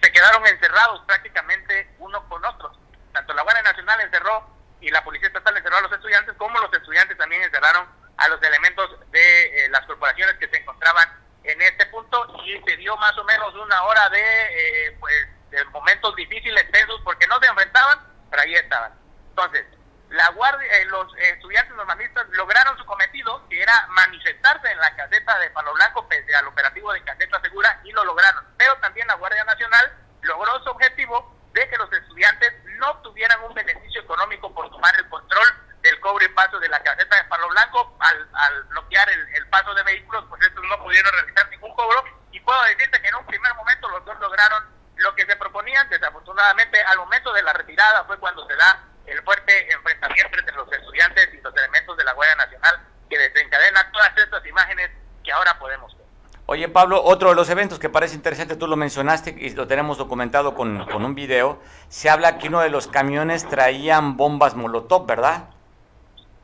se 0.00 0.12
quedaron 0.12 0.46
encerrados 0.46 1.02
prácticamente 1.06 1.90
uno 1.98 2.26
con 2.26 2.42
otros 2.42 2.78
tanto 3.16 3.32
la 3.32 3.42
Guardia 3.42 3.62
Nacional 3.62 3.98
encerró 4.02 4.46
y 4.78 4.90
la 4.90 5.02
Policía 5.02 5.28
Estatal 5.28 5.56
encerró 5.56 5.78
a 5.78 5.80
los 5.80 5.92
estudiantes, 5.92 6.34
como 6.36 6.60
los 6.60 6.70
estudiantes 6.70 7.16
también 7.16 7.42
encerraron 7.42 7.88
a 8.18 8.28
los 8.28 8.42
elementos 8.42 8.90
de 9.10 9.64
eh, 9.64 9.68
las 9.70 9.86
corporaciones 9.86 10.34
que 10.34 10.48
se 10.48 10.58
encontraban 10.58 11.08
en 11.44 11.62
este 11.62 11.86
punto 11.86 12.42
y 12.44 12.60
se 12.68 12.76
dio 12.76 12.94
más 12.98 13.16
o 13.16 13.24
menos 13.24 13.54
una 13.54 13.82
hora 13.84 14.10
de, 14.10 14.20
eh, 14.20 14.96
pues, 15.00 15.14
de 15.50 15.64
momentos 15.66 16.14
difíciles, 16.14 16.70
tensos, 16.70 17.00
porque 17.04 17.26
no 17.26 17.40
se 17.40 17.46
enfrentaban, 17.46 18.00
pero 18.30 18.42
ahí 18.42 18.54
estaban. 18.54 18.92
Entonces, 19.30 19.64
la 20.10 20.28
guardia, 20.32 20.66
eh, 20.76 20.84
los 20.84 21.16
estudiantes 21.16 21.74
normalistas 21.74 22.28
lograron 22.32 22.76
su 22.76 22.84
cometido, 22.84 23.48
que 23.48 23.62
era 23.62 23.86
manifestarse 23.88 24.70
en 24.70 24.78
la 24.78 24.94
caseta 24.94 25.38
de 25.38 25.50
Palo 25.50 25.72
Blanco 25.72 26.06
pese 26.06 26.34
al 26.34 26.48
operativo 26.48 26.92
de 26.92 27.02
caseta 27.02 27.40
segura, 27.40 27.80
y 27.82 27.92
lo 27.92 28.04
lograron. 28.04 28.44
Pero 28.58 28.76
también 28.76 29.06
la 29.06 29.14
Guardia 29.14 29.44
Nacional 29.44 29.90
logró 30.20 30.62
su 30.64 30.68
objetivo 30.68 31.34
de 31.56 31.68
que 31.70 31.78
los 31.78 31.90
estudiantes 31.90 32.52
no 32.78 32.96
tuvieran 32.98 33.42
un 33.44 33.54
beneficio 33.54 34.02
económico 34.02 34.52
por 34.52 34.68
tomar 34.70 34.94
el 34.98 35.08
control 35.08 35.46
del 35.80 35.98
cobre 36.00 36.26
y 36.26 36.28
paso 36.28 36.58
de 36.58 36.68
la 36.68 36.82
caseta 36.82 37.16
de 37.16 37.24
Palo 37.24 37.48
Blanco 37.48 37.96
al, 37.98 38.28
al 38.34 38.62
bloquear 38.64 39.08
el, 39.08 39.46
paso 39.48 39.72
de 39.72 39.82
vehículos, 39.84 40.24
pues 40.28 40.42
estos 40.42 40.62
no 40.64 40.82
pudieron 40.82 41.10
realizar 41.12 41.48
ningún 41.48 41.74
cobro 41.74 42.04
y 42.30 42.40
puedo 42.40 42.62
decirte 42.64 43.00
que 43.00 43.08
en 43.08 43.14
un 43.14 43.26
primer 43.26 43.54
momento 43.54 43.88
los 43.88 44.04
dos 44.04 44.20
lograron 44.20 44.64
lo 44.96 45.14
que 45.14 45.24
se 45.24 45.36
proponían, 45.36 45.88
desafortunadamente 46.36 46.82
al 46.82 46.98
momento 46.98 47.32
de 47.32 47.42
la 47.42 47.52
retirada 47.52 48.04
fue 48.04 48.18
cuando 48.18 48.46
se 48.46 48.54
da 48.56 48.84
el 49.06 49.22
fuerte 49.22 49.72
enfrentamiento 49.72 50.38
entre 50.38 50.54
los 50.54 50.70
estudiantes 50.72 51.28
y 51.32 51.40
los 51.40 51.56
elementos 51.56 51.96
de 51.96 52.04
la 52.04 52.12
Guardia 52.12 52.36
Nacional 52.36 52.80
que 53.08 53.18
desencadena 53.18 53.90
todas 53.92 54.16
estas 54.16 54.44
imágenes 54.46 54.90
que 55.24 55.32
ahora 55.32 55.58
podemos 55.58 55.96
ver. 55.96 56.06
Oye, 56.46 56.68
Pablo, 56.68 57.02
otro 57.02 57.30
de 57.30 57.34
los 57.34 57.48
eventos 57.50 57.78
que 57.78 57.88
parece 57.88 58.14
interesante, 58.14 58.56
tú 58.56 58.66
lo 58.66 58.76
mencionaste 58.76 59.30
y 59.30 59.50
lo 59.50 59.66
tenemos 59.66 59.98
documentado 59.98 60.54
con, 60.54 60.80
un 60.80 61.14
video, 61.14 61.60
se 61.88 62.10
habla 62.10 62.38
que 62.38 62.48
uno 62.48 62.60
de 62.60 62.68
los 62.68 62.86
camiones 62.86 63.48
traían 63.48 64.16
bombas 64.16 64.54
Molotov, 64.54 65.06
¿verdad? 65.06 65.44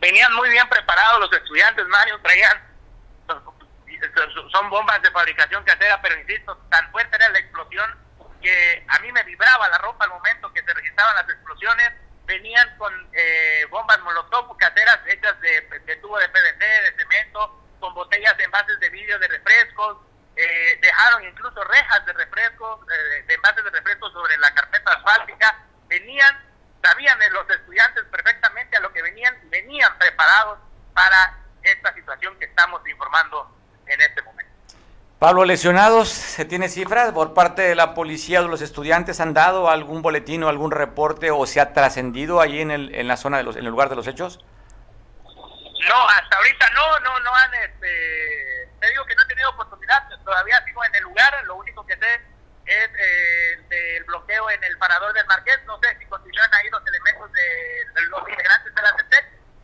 Venían 0.00 0.32
muy 0.34 0.48
bien 0.50 0.68
preparados 0.68 1.20
los 1.20 1.32
estudiantes, 1.32 1.86
Mario, 1.86 2.18
traían, 2.22 2.60
son 4.50 4.70
bombas 4.70 5.00
de 5.02 5.10
fabricación 5.12 5.62
casera, 5.62 6.00
pero 6.02 6.18
insisto, 6.18 6.56
tan 6.68 6.90
fuerte 6.90 7.14
era 7.14 7.28
la 7.28 7.38
explosión 7.38 8.01
que 8.42 8.84
a 8.88 8.98
mí 8.98 9.10
me 9.12 9.22
vibraba 9.22 9.68
la 9.68 9.78
ropa 9.78 10.04
al 10.04 10.10
momento 10.10 10.52
que 10.52 10.62
se 10.62 10.74
registraban 10.74 11.14
las 11.16 11.28
explosiones, 11.28 11.92
venían 12.26 12.76
con 12.76 12.92
eh, 13.12 13.66
bombas 13.70 14.00
Molotov 14.00 14.56
caseras 14.56 14.98
hechas 15.06 15.40
de, 15.40 15.60
de 15.86 15.96
tubo 15.96 16.18
de 16.18 16.28
PVC, 16.28 16.58
de 16.58 16.96
cemento, 16.96 17.62
con 17.80 17.94
botellas 17.94 18.36
de 18.36 18.44
envases 18.44 18.78
de 18.80 18.90
vidrio 18.90 19.18
de 19.18 19.28
refrescos, 19.28 19.98
eh, 20.36 20.78
dejaron 20.80 21.24
incluso 21.24 21.62
rejas 21.64 22.06
de 22.06 22.12
refrescos, 22.14 22.80
eh, 22.90 23.22
de 23.26 23.34
envases 23.34 23.64
de 23.64 23.70
refrescos 23.70 24.12
sobre 24.12 24.38
la 24.38 24.52
carpeta 24.54 24.92
asfáltica, 24.92 25.58
venían, 25.88 26.38
sabían 26.82 27.18
los 27.32 27.48
estudiantes 27.50 28.04
perfectamente 28.04 28.76
a 28.76 28.80
lo 28.80 28.92
que 28.92 29.02
venían, 29.02 29.36
venían 29.50 29.98
preparados 29.98 30.58
para 30.94 31.38
esta 31.62 31.92
situación 31.94 32.38
que 32.38 32.46
estamos 32.46 32.86
informando 32.88 33.54
en 33.86 34.00
este 34.00 34.22
momento. 34.22 34.41
Pablo, 35.22 35.44
lesionados, 35.44 36.08
¿se 36.08 36.44
tiene 36.44 36.68
cifras 36.68 37.12
por 37.12 37.32
parte 37.32 37.62
de 37.62 37.76
la 37.76 37.94
policía 37.94 38.40
o 38.40 38.48
los 38.48 38.60
estudiantes? 38.60 39.20
¿Han 39.20 39.34
dado 39.34 39.70
algún 39.70 40.02
boletín 40.02 40.42
o 40.42 40.48
algún 40.48 40.72
reporte 40.72 41.30
o 41.30 41.46
se 41.46 41.60
ha 41.60 41.72
trascendido 41.72 42.40
allí 42.40 42.60
en, 42.60 42.72
el, 42.72 42.92
en 42.92 43.06
la 43.06 43.16
zona, 43.16 43.36
de 43.36 43.44
los, 43.44 43.54
en 43.54 43.64
el 43.64 43.70
lugar 43.70 43.88
de 43.88 43.94
los 43.94 44.08
hechos? 44.08 44.40
No, 45.22 46.08
hasta 46.08 46.36
ahorita 46.36 46.70
no, 46.70 46.98
no, 46.98 47.20
no 47.20 47.36
han, 47.36 47.54
este, 47.54 48.68
te 48.80 48.90
digo 48.90 49.06
que 49.06 49.14
no 49.14 49.22
he 49.22 49.26
tenido 49.26 49.50
oportunidad, 49.50 50.08
todavía 50.24 50.60
sigo 50.64 50.84
en 50.86 50.94
el 50.96 51.02
lugar, 51.04 51.44
lo 51.44 51.54
único 51.54 51.86
que 51.86 51.96
sé 51.98 52.14
es 52.66 52.90
eh, 52.98 53.96
el 53.98 54.02
bloqueo 54.02 54.50
en 54.50 54.64
el 54.64 54.76
parador 54.78 55.12
del 55.12 55.26
Marqués, 55.26 55.60
no 55.66 55.78
sé 55.84 55.96
si 56.00 56.06
continúan 56.06 56.52
ahí 56.52 56.68
los 56.68 56.84
elementos 56.84 57.30
de, 57.30 58.02
los 58.10 58.28
integrantes 58.28 58.74
de 58.74 58.82
la 58.82 58.90
CT, 58.90 59.14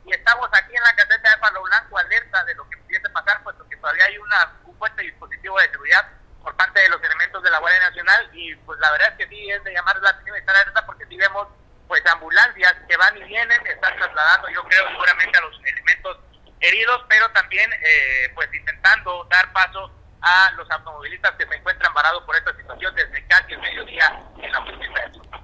y 0.06 0.12
estamos 0.12 0.48
aquí 0.52 0.76
en 0.76 0.84
la 0.84 0.94
caseta 0.94 1.30
de 1.30 1.36
Palo 1.38 1.64
Blanco 1.64 1.98
alerta 1.98 2.44
de 2.44 2.54
lo 2.54 2.70
que 2.70 2.76
pudiese 2.76 3.10
pasar, 3.10 3.42
puesto 3.42 3.68
que 3.68 3.76
todavía 3.76 4.04
hay 4.04 4.18
una, 4.18 4.52
fuerte 4.78 5.02
dispositivo 5.02 5.58
de 5.58 5.70
seguridad 5.70 6.06
por 6.42 6.56
parte 6.56 6.80
de 6.80 6.88
los 6.88 7.02
elementos 7.02 7.42
de 7.42 7.50
la 7.50 7.58
Guardia 7.58 7.80
Nacional, 7.80 8.30
y 8.32 8.54
pues 8.56 8.78
la 8.78 8.90
verdad 8.92 9.08
es 9.10 9.16
que 9.18 9.28
sí 9.28 9.50
es 9.50 9.62
de 9.64 9.72
llamar 9.72 10.00
la 10.00 10.10
atención 10.10 10.36
y 10.36 10.38
estar 10.38 10.56
alerta 10.56 10.86
porque 10.86 11.06
si 11.06 11.16
vemos 11.16 11.48
pues 11.86 12.04
ambulancias 12.06 12.74
que 12.88 12.96
van 12.96 13.16
y 13.16 13.24
vienen, 13.24 13.66
están 13.66 13.96
trasladando 13.96 14.48
yo 14.50 14.62
creo 14.64 14.88
seguramente 14.88 15.38
a 15.38 15.40
los 15.40 15.60
elementos 15.64 16.18
heridos, 16.60 17.04
pero 17.08 17.28
también 17.30 17.70
eh, 17.72 18.30
pues 18.34 18.48
intentando 18.52 19.26
dar 19.30 19.52
paso 19.52 19.90
a 20.20 20.50
los 20.52 20.70
automovilistas 20.70 21.32
que 21.32 21.46
se 21.46 21.54
encuentran 21.54 21.92
varados 21.94 22.22
por 22.24 22.36
esta 22.36 22.54
situación 22.56 22.94
desde 22.94 23.26
casi 23.26 23.52
el 23.52 23.60
mediodía 23.60 24.20
en 24.42 24.52
la. 24.52 24.64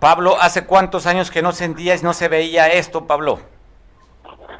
Pablo, 0.00 0.36
¿hace 0.40 0.66
cuántos 0.66 1.06
años 1.06 1.30
que 1.30 1.40
no 1.40 1.52
sentía 1.52 1.94
y 1.94 2.02
no 2.02 2.12
se 2.12 2.28
veía 2.28 2.68
esto, 2.68 3.06
Pablo? 3.06 3.53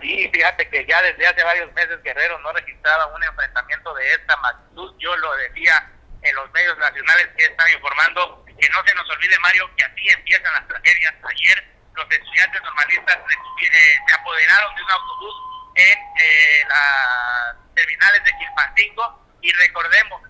Sí, 0.04 0.30
fíjate 0.34 0.68
que 0.68 0.84
ya 0.84 1.00
desde 1.00 1.26
hace 1.26 1.42
varios 1.42 1.72
meses 1.72 2.02
Guerrero 2.02 2.38
no 2.40 2.52
registraba 2.52 3.06
un 3.06 3.24
enfrentamiento 3.24 3.94
de 3.94 4.12
esta 4.12 4.36
magnitud. 4.36 4.94
Yo 4.98 5.16
lo 5.16 5.34
decía 5.36 5.90
en 6.20 6.36
los 6.36 6.52
medios 6.52 6.76
nacionales 6.76 7.26
que 7.38 7.44
están 7.44 7.72
informando, 7.72 8.44
que 8.44 8.68
no 8.68 8.84
se 8.86 8.94
nos 8.94 9.08
olvide, 9.08 9.38
Mario, 9.38 9.70
que 9.74 9.84
así 9.86 10.06
empiezan 10.10 10.52
las 10.52 10.68
tragedias. 10.68 11.14
Ayer 11.24 11.74
los 11.94 12.10
estudiantes 12.10 12.62
normalistas 12.62 13.16
eh, 13.16 13.96
se 14.06 14.14
apoderaron 14.14 14.74
de 14.74 14.82
un 14.82 14.90
autobús 14.90 15.34
en 15.76 15.98
eh, 16.20 16.64
las 16.68 17.74
terminales 17.74 18.24
de 18.24 18.32
Quilpancingo 18.36 19.38
y 19.40 19.52
recordemos 19.52 20.20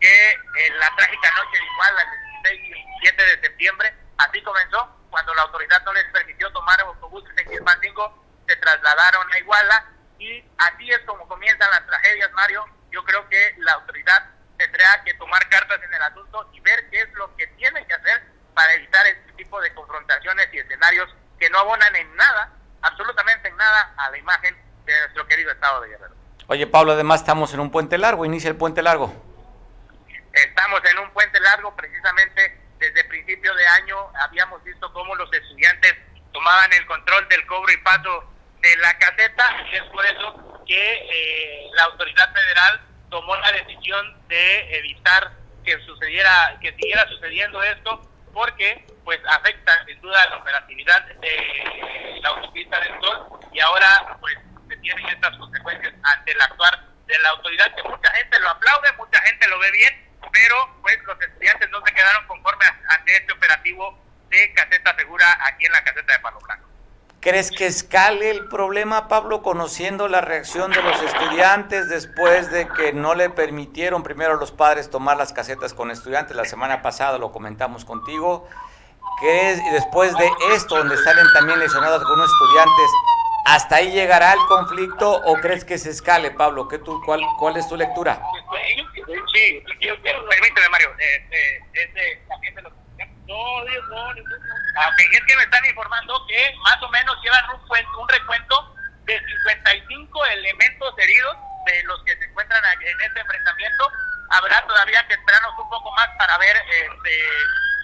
que 0.00 0.32
en 0.32 0.78
la 0.80 0.92
trágica 0.96 1.30
noche 1.36 1.56
de 1.56 1.64
Iguala, 1.66 2.02
el 2.02 2.42
16 2.42 2.60
y 2.66 3.00
17 3.00 3.26
de 3.26 3.40
septiembre, 3.42 3.94
así 4.18 4.42
comenzó, 4.42 4.90
cuando 5.08 5.32
la 5.34 5.42
autoridad 5.42 5.84
no 5.84 5.92
les 5.92 6.06
permitió 6.06 6.50
tomar 6.50 6.80
autobuses 6.80 7.30
en 7.38 7.48
Quilpancingo, 7.48 8.29
se 8.50 8.56
trasladaron 8.56 9.32
a 9.32 9.38
Iguala 9.38 9.84
y 10.18 10.44
así 10.58 10.90
es 10.90 10.98
como 11.06 11.26
comienzan 11.28 11.70
las 11.70 11.86
tragedias, 11.86 12.32
Mario. 12.32 12.66
Yo 12.90 13.04
creo 13.04 13.28
que 13.28 13.54
la 13.58 13.74
autoridad 13.74 14.28
tendrá 14.58 15.02
que 15.04 15.14
tomar 15.14 15.48
cartas 15.48 15.80
en 15.84 15.94
el 15.94 16.02
asunto 16.02 16.50
y 16.52 16.58
ver 16.60 16.90
qué 16.90 17.02
es 17.02 17.12
lo 17.14 17.34
que 17.36 17.46
tienen 17.46 17.86
que 17.86 17.94
hacer 17.94 18.22
para 18.52 18.74
evitar 18.74 19.06
este 19.06 19.32
tipo 19.34 19.60
de 19.60 19.72
confrontaciones 19.72 20.48
y 20.52 20.58
escenarios 20.58 21.08
que 21.38 21.48
no 21.48 21.58
abonan 21.60 21.94
en 21.94 22.16
nada, 22.16 22.52
absolutamente 22.82 23.48
en 23.48 23.56
nada, 23.56 23.94
a 23.96 24.10
la 24.10 24.18
imagen 24.18 24.56
de 24.84 24.98
nuestro 24.98 25.26
querido 25.28 25.52
Estado 25.52 25.80
de 25.82 25.90
Guerrero. 25.90 26.14
Oye, 26.48 26.66
Pablo, 26.66 26.92
además 26.92 27.20
estamos 27.20 27.54
en 27.54 27.60
un 27.60 27.70
puente 27.70 27.96
largo, 27.98 28.24
inicia 28.24 28.50
el 28.50 28.56
puente 28.56 28.82
largo. 28.82 29.14
Estamos 30.32 30.80
en 30.90 30.98
un 30.98 31.10
puente 31.12 31.38
largo, 31.38 31.74
precisamente 31.76 32.60
desde 32.78 33.04
principio 33.04 33.54
de 33.54 33.66
año 33.68 33.96
habíamos 34.20 34.62
visto 34.64 34.92
cómo 34.92 35.14
los 35.14 35.32
estudiantes 35.32 35.94
tomaban 36.32 36.72
el 36.72 36.84
control 36.86 37.28
del 37.28 37.46
cobro 37.46 37.72
y 37.72 37.76
paso 37.78 38.24
de 38.60 38.76
la 38.76 38.98
caseta, 38.98 39.64
es 39.72 39.82
por 39.84 40.04
eso 40.04 40.62
que 40.66 40.92
eh, 40.92 41.70
la 41.74 41.84
autoridad 41.84 42.32
federal 42.32 42.80
tomó 43.10 43.34
la 43.36 43.52
decisión 43.52 44.28
de 44.28 44.76
evitar 44.76 45.32
que 45.64 45.78
sucediera, 45.84 46.58
que 46.60 46.72
siguiera 46.72 47.06
sucediendo 47.08 47.62
esto 47.62 48.02
porque 48.32 48.86
pues 49.04 49.18
afecta 49.28 49.84
sin 49.86 50.00
duda 50.00 50.28
la 50.30 50.36
operatividad 50.36 51.04
de 51.04 52.20
la 52.22 52.28
autopista 52.28 52.78
del 52.80 53.00
Sol 53.00 53.40
y 53.52 53.60
ahora 53.60 54.16
pues 54.20 54.36
se 54.68 54.76
tienen 54.76 55.06
estas 55.08 55.36
consecuencias 55.36 55.92
ante 56.02 56.32
el 56.32 56.40
actuar 56.40 56.86
de 57.06 57.18
la 57.18 57.30
autoridad 57.30 57.74
que 57.74 57.82
mucha 57.82 58.10
gente 58.12 58.38
lo 58.38 58.50
aplaude, 58.50 58.92
mucha 58.96 59.20
gente 59.22 59.48
lo 59.48 59.58
ve 59.58 59.70
bien, 59.72 60.10
pero 60.32 60.78
pues 60.82 60.98
los 61.04 61.20
estudiantes 61.20 61.68
no 61.70 61.84
se 61.84 61.92
quedaron 61.92 62.26
conformes 62.28 62.70
ante 62.88 63.16
este 63.16 63.32
operativo 63.32 63.98
de 64.28 64.52
caseta 64.54 64.94
segura 64.96 65.38
aquí 65.44 65.66
en 65.66 65.72
la 65.72 65.82
caseta 65.82 66.12
de 66.12 66.18
Palo 66.20 66.38
Blanco. 66.40 66.69
¿Crees 67.20 67.50
que 67.50 67.66
escale 67.66 68.30
el 68.30 68.48
problema, 68.48 69.06
Pablo, 69.06 69.42
conociendo 69.42 70.08
la 70.08 70.22
reacción 70.22 70.70
de 70.70 70.82
los 70.82 71.02
estudiantes 71.02 71.90
después 71.90 72.50
de 72.50 72.66
que 72.66 72.94
no 72.94 73.14
le 73.14 73.28
permitieron 73.28 74.02
primero 74.02 74.32
a 74.32 74.36
los 74.36 74.52
padres 74.52 74.88
tomar 74.88 75.18
las 75.18 75.34
casetas 75.34 75.74
con 75.74 75.90
estudiantes? 75.90 76.34
La 76.34 76.46
semana 76.46 76.80
pasada 76.80 77.18
lo 77.18 77.30
comentamos 77.30 77.84
contigo. 77.84 78.48
¿Crees, 79.20 79.60
y 79.60 79.70
después 79.70 80.16
de 80.16 80.30
esto, 80.54 80.78
donde 80.78 80.96
salen 80.96 81.26
también 81.34 81.58
lesionados 81.58 82.00
algunos 82.00 82.30
estudiantes, 82.30 82.90
hasta 83.44 83.76
ahí 83.76 83.92
llegará 83.92 84.32
el 84.32 84.40
conflicto 84.48 85.12
o 85.12 85.34
crees 85.40 85.66
que 85.66 85.76
se 85.76 85.90
escale, 85.90 86.30
Pablo? 86.30 86.68
¿Qué 86.68 86.78
tú, 86.78 87.02
cuál, 87.04 87.20
¿Cuál 87.38 87.58
es 87.58 87.68
tu 87.68 87.76
lectura? 87.76 88.22
Sí, 89.34 89.62
yo 89.80 89.94
quiero, 90.00 90.26
permíteme, 90.26 90.68
Mario, 90.70 90.88
este, 90.98 91.56
este, 91.74 92.22
también 92.28 92.54
de 92.54 92.62
los 92.62 92.72
no, 93.30 93.64
Dios, 93.64 93.84
no, 93.90 94.00
Aunque 94.02 95.04
es 95.12 95.24
que 95.24 95.36
me 95.36 95.42
están 95.44 95.64
informando 95.64 96.26
más 96.64 96.82
o 96.82 96.88
menos 96.88 97.16
llevan 97.22 97.44
un, 97.50 97.60
un 98.00 98.08
recuento 98.08 98.74
de 99.04 99.18
55 99.18 100.24
elementos 100.26 100.94
heridos 100.98 101.36
de 101.66 101.82
los 101.84 102.02
que 102.04 102.16
se 102.16 102.24
encuentran 102.24 102.62
en 102.64 103.00
este 103.00 103.20
enfrentamiento. 103.20 103.92
Habrá 104.30 104.64
todavía 104.66 105.06
que 105.06 105.14
esperarnos 105.14 105.58
un 105.58 105.68
poco 105.68 105.92
más 105.92 106.08
para 106.18 106.38
ver, 106.38 106.56
este, 106.56 107.14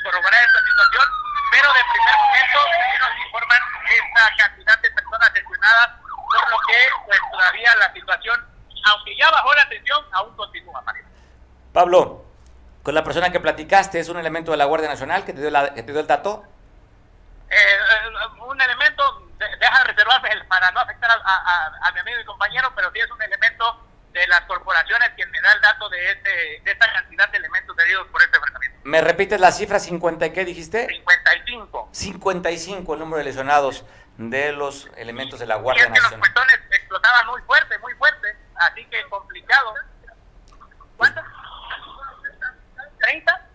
corroborar 0.05 0.43
esta 0.43 0.61
situación, 0.61 1.05
pero 1.51 1.73
de 1.73 1.81
primer 1.93 2.17
momento 2.19 2.59
nos 3.01 3.27
informan 3.27 3.61
esta 3.91 4.37
cantidad 4.37 4.79
de 4.81 4.91
personas 4.91 5.33
lesionadas, 5.35 5.89
por 6.01 6.51
lo 6.51 6.59
que 6.69 6.79
pues, 7.07 7.21
todavía 7.33 7.75
la 7.77 7.93
situación, 7.93 8.47
aunque 8.85 9.17
ya 9.17 9.31
bajó 9.31 9.55
la 9.55 9.69
tensión, 9.69 10.05
aún 10.13 10.37
continúa, 10.37 10.81
Mario. 10.83 11.05
Pablo, 11.73 12.25
con 12.83 12.95
la 12.95 13.03
persona 13.03 13.31
que 13.31 13.41
platicaste, 13.41 13.99
¿es 13.99 14.09
un 14.09 14.19
elemento 14.19 14.53
de 14.53 14.57
la 14.57 14.65
Guardia 14.65 14.89
Nacional 14.89 15.25
que 15.25 15.33
te 15.33 15.41
dio, 15.41 15.51
la, 15.51 15.75
que 15.75 15.83
te 15.83 15.91
dio 15.91 16.01
el 16.01 16.07
dato? 16.07 16.45
Eh, 17.51 17.57
eh 17.57 18.17
un 18.47 18.61
elemento, 18.61 19.29
deja 19.39 19.79
de 19.79 19.85
reservarse 19.85 20.29
para 20.49 20.71
no 20.71 20.81
afectar 20.81 21.11
a, 21.11 21.91
mi 21.93 22.01
amigo 22.01 22.21
y 22.21 22.25
compañero, 22.25 22.73
pero 22.75 22.91
sí 22.93 23.01
es 23.01 23.11
un 23.11 23.21
elemento 23.21 23.85
de 24.13 24.27
las 24.29 24.41
corporaciones 24.43 25.11
quien 25.17 25.31
me 25.31 25.41
da 25.41 25.53
el 25.53 25.61
dato 25.61 25.89
de, 25.89 26.13
este, 26.13 26.31
de 26.65 26.71
esta 26.73 26.93
cantidad 26.93 27.29
de 27.29 27.39
elementos 27.39 27.79
heridos 27.79 28.07
por 28.09 28.23
este 28.23 28.37
enfrentamiento. 28.37 28.79
¿Me 28.85 29.01
repites 29.17 29.41
la 29.41 29.51
cifra 29.51 29.81
50 29.81 30.27
y 30.27 30.31
qué 30.31 30.45
dijiste? 30.45 30.87
55. 30.89 31.89
55 31.91 32.93
el 32.93 33.01
número 33.01 33.19
de 33.19 33.25
lesionados 33.25 33.83
de 34.19 34.53
los 34.53 34.91
elementos 34.97 35.41
de 35.41 35.47
la 35.47 35.57
Guardia 35.57 35.89
Nacional. 35.89 36.21
los 36.21 36.29
cuetones 36.29 36.61
explotaban 36.71 37.27
muy 37.29 37.41
fuerte, 37.43 37.79
muy 37.79 37.95
fuerte, 37.95 38.37
así 38.57 38.85
que 38.85 39.03
complicado. 39.09 39.75
¿Cuántos? 40.99 41.25
30, 43.01 43.49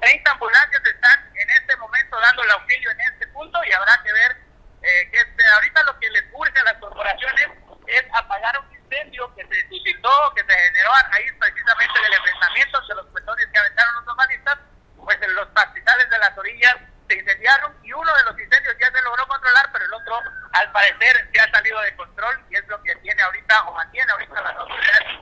30 0.00 0.30
ambulancias 0.30 0.82
están 0.84 1.30
en 1.34 1.50
este 1.50 1.76
momento 1.78 2.20
dando 2.20 2.42
el 2.42 2.50
auxilio 2.50 2.90
en 2.90 3.00
este 3.12 3.26
punto 3.28 3.58
y 3.66 3.72
habrá 3.72 4.02
que 4.02 4.12
ver 4.12 4.36
eh, 4.82 5.10
que 5.10 5.16
este, 5.18 5.46
ahorita 5.54 5.82
lo 5.84 5.98
que 5.98 6.10
les 6.10 6.24
urge 6.34 6.58
a 6.58 6.64
las 6.64 6.74
corporaciones 6.74 7.48
es 7.86 8.04
apagar 8.12 8.58
un 8.60 8.74
incendio 8.74 9.34
que 9.34 9.46
se 9.46 9.68
suscitó, 9.68 10.32
que 10.34 10.44
se 10.44 10.52
generó 10.52 10.92
a 10.94 11.02
raíz 11.10 11.32
precisamente 11.38 12.00
del 12.00 12.12
enfrentamiento 12.14 12.80
de 12.88 12.94
los 12.94 13.06
cuetones 13.06 13.46
que 13.52 13.58
aventaron 13.58 13.94
los 13.96 14.04
normalistas, 14.06 14.58
pues 14.96 15.18
en 15.20 15.34
los 15.34 15.48
pastizales 15.48 16.08
de 16.10 16.18
las 16.18 16.36
orillas 16.38 16.76
se 17.08 17.18
incendiaron 17.18 17.74
y 17.82 17.92
uno 17.92 18.14
de 18.16 18.24
los 18.24 18.40
incendios 18.40 18.74
ya 18.80 18.90
se 18.90 19.02
logró 19.02 19.26
controlar, 19.26 19.70
pero 19.72 19.84
el 19.84 19.92
otro 19.92 20.20
al 20.52 20.72
parecer 20.72 21.28
se 21.32 21.40
ha 21.40 21.50
salido 21.50 21.80
de 21.82 21.96
control 21.96 22.44
y 22.50 22.56
es 22.56 22.66
lo 22.68 22.82
que 22.82 22.94
tiene 22.96 23.22
ahorita 23.22 23.64
o 23.64 23.74
mantiene 23.74 24.10
ahorita 24.12 24.42
las 24.42 24.56
autoridades 24.56 25.20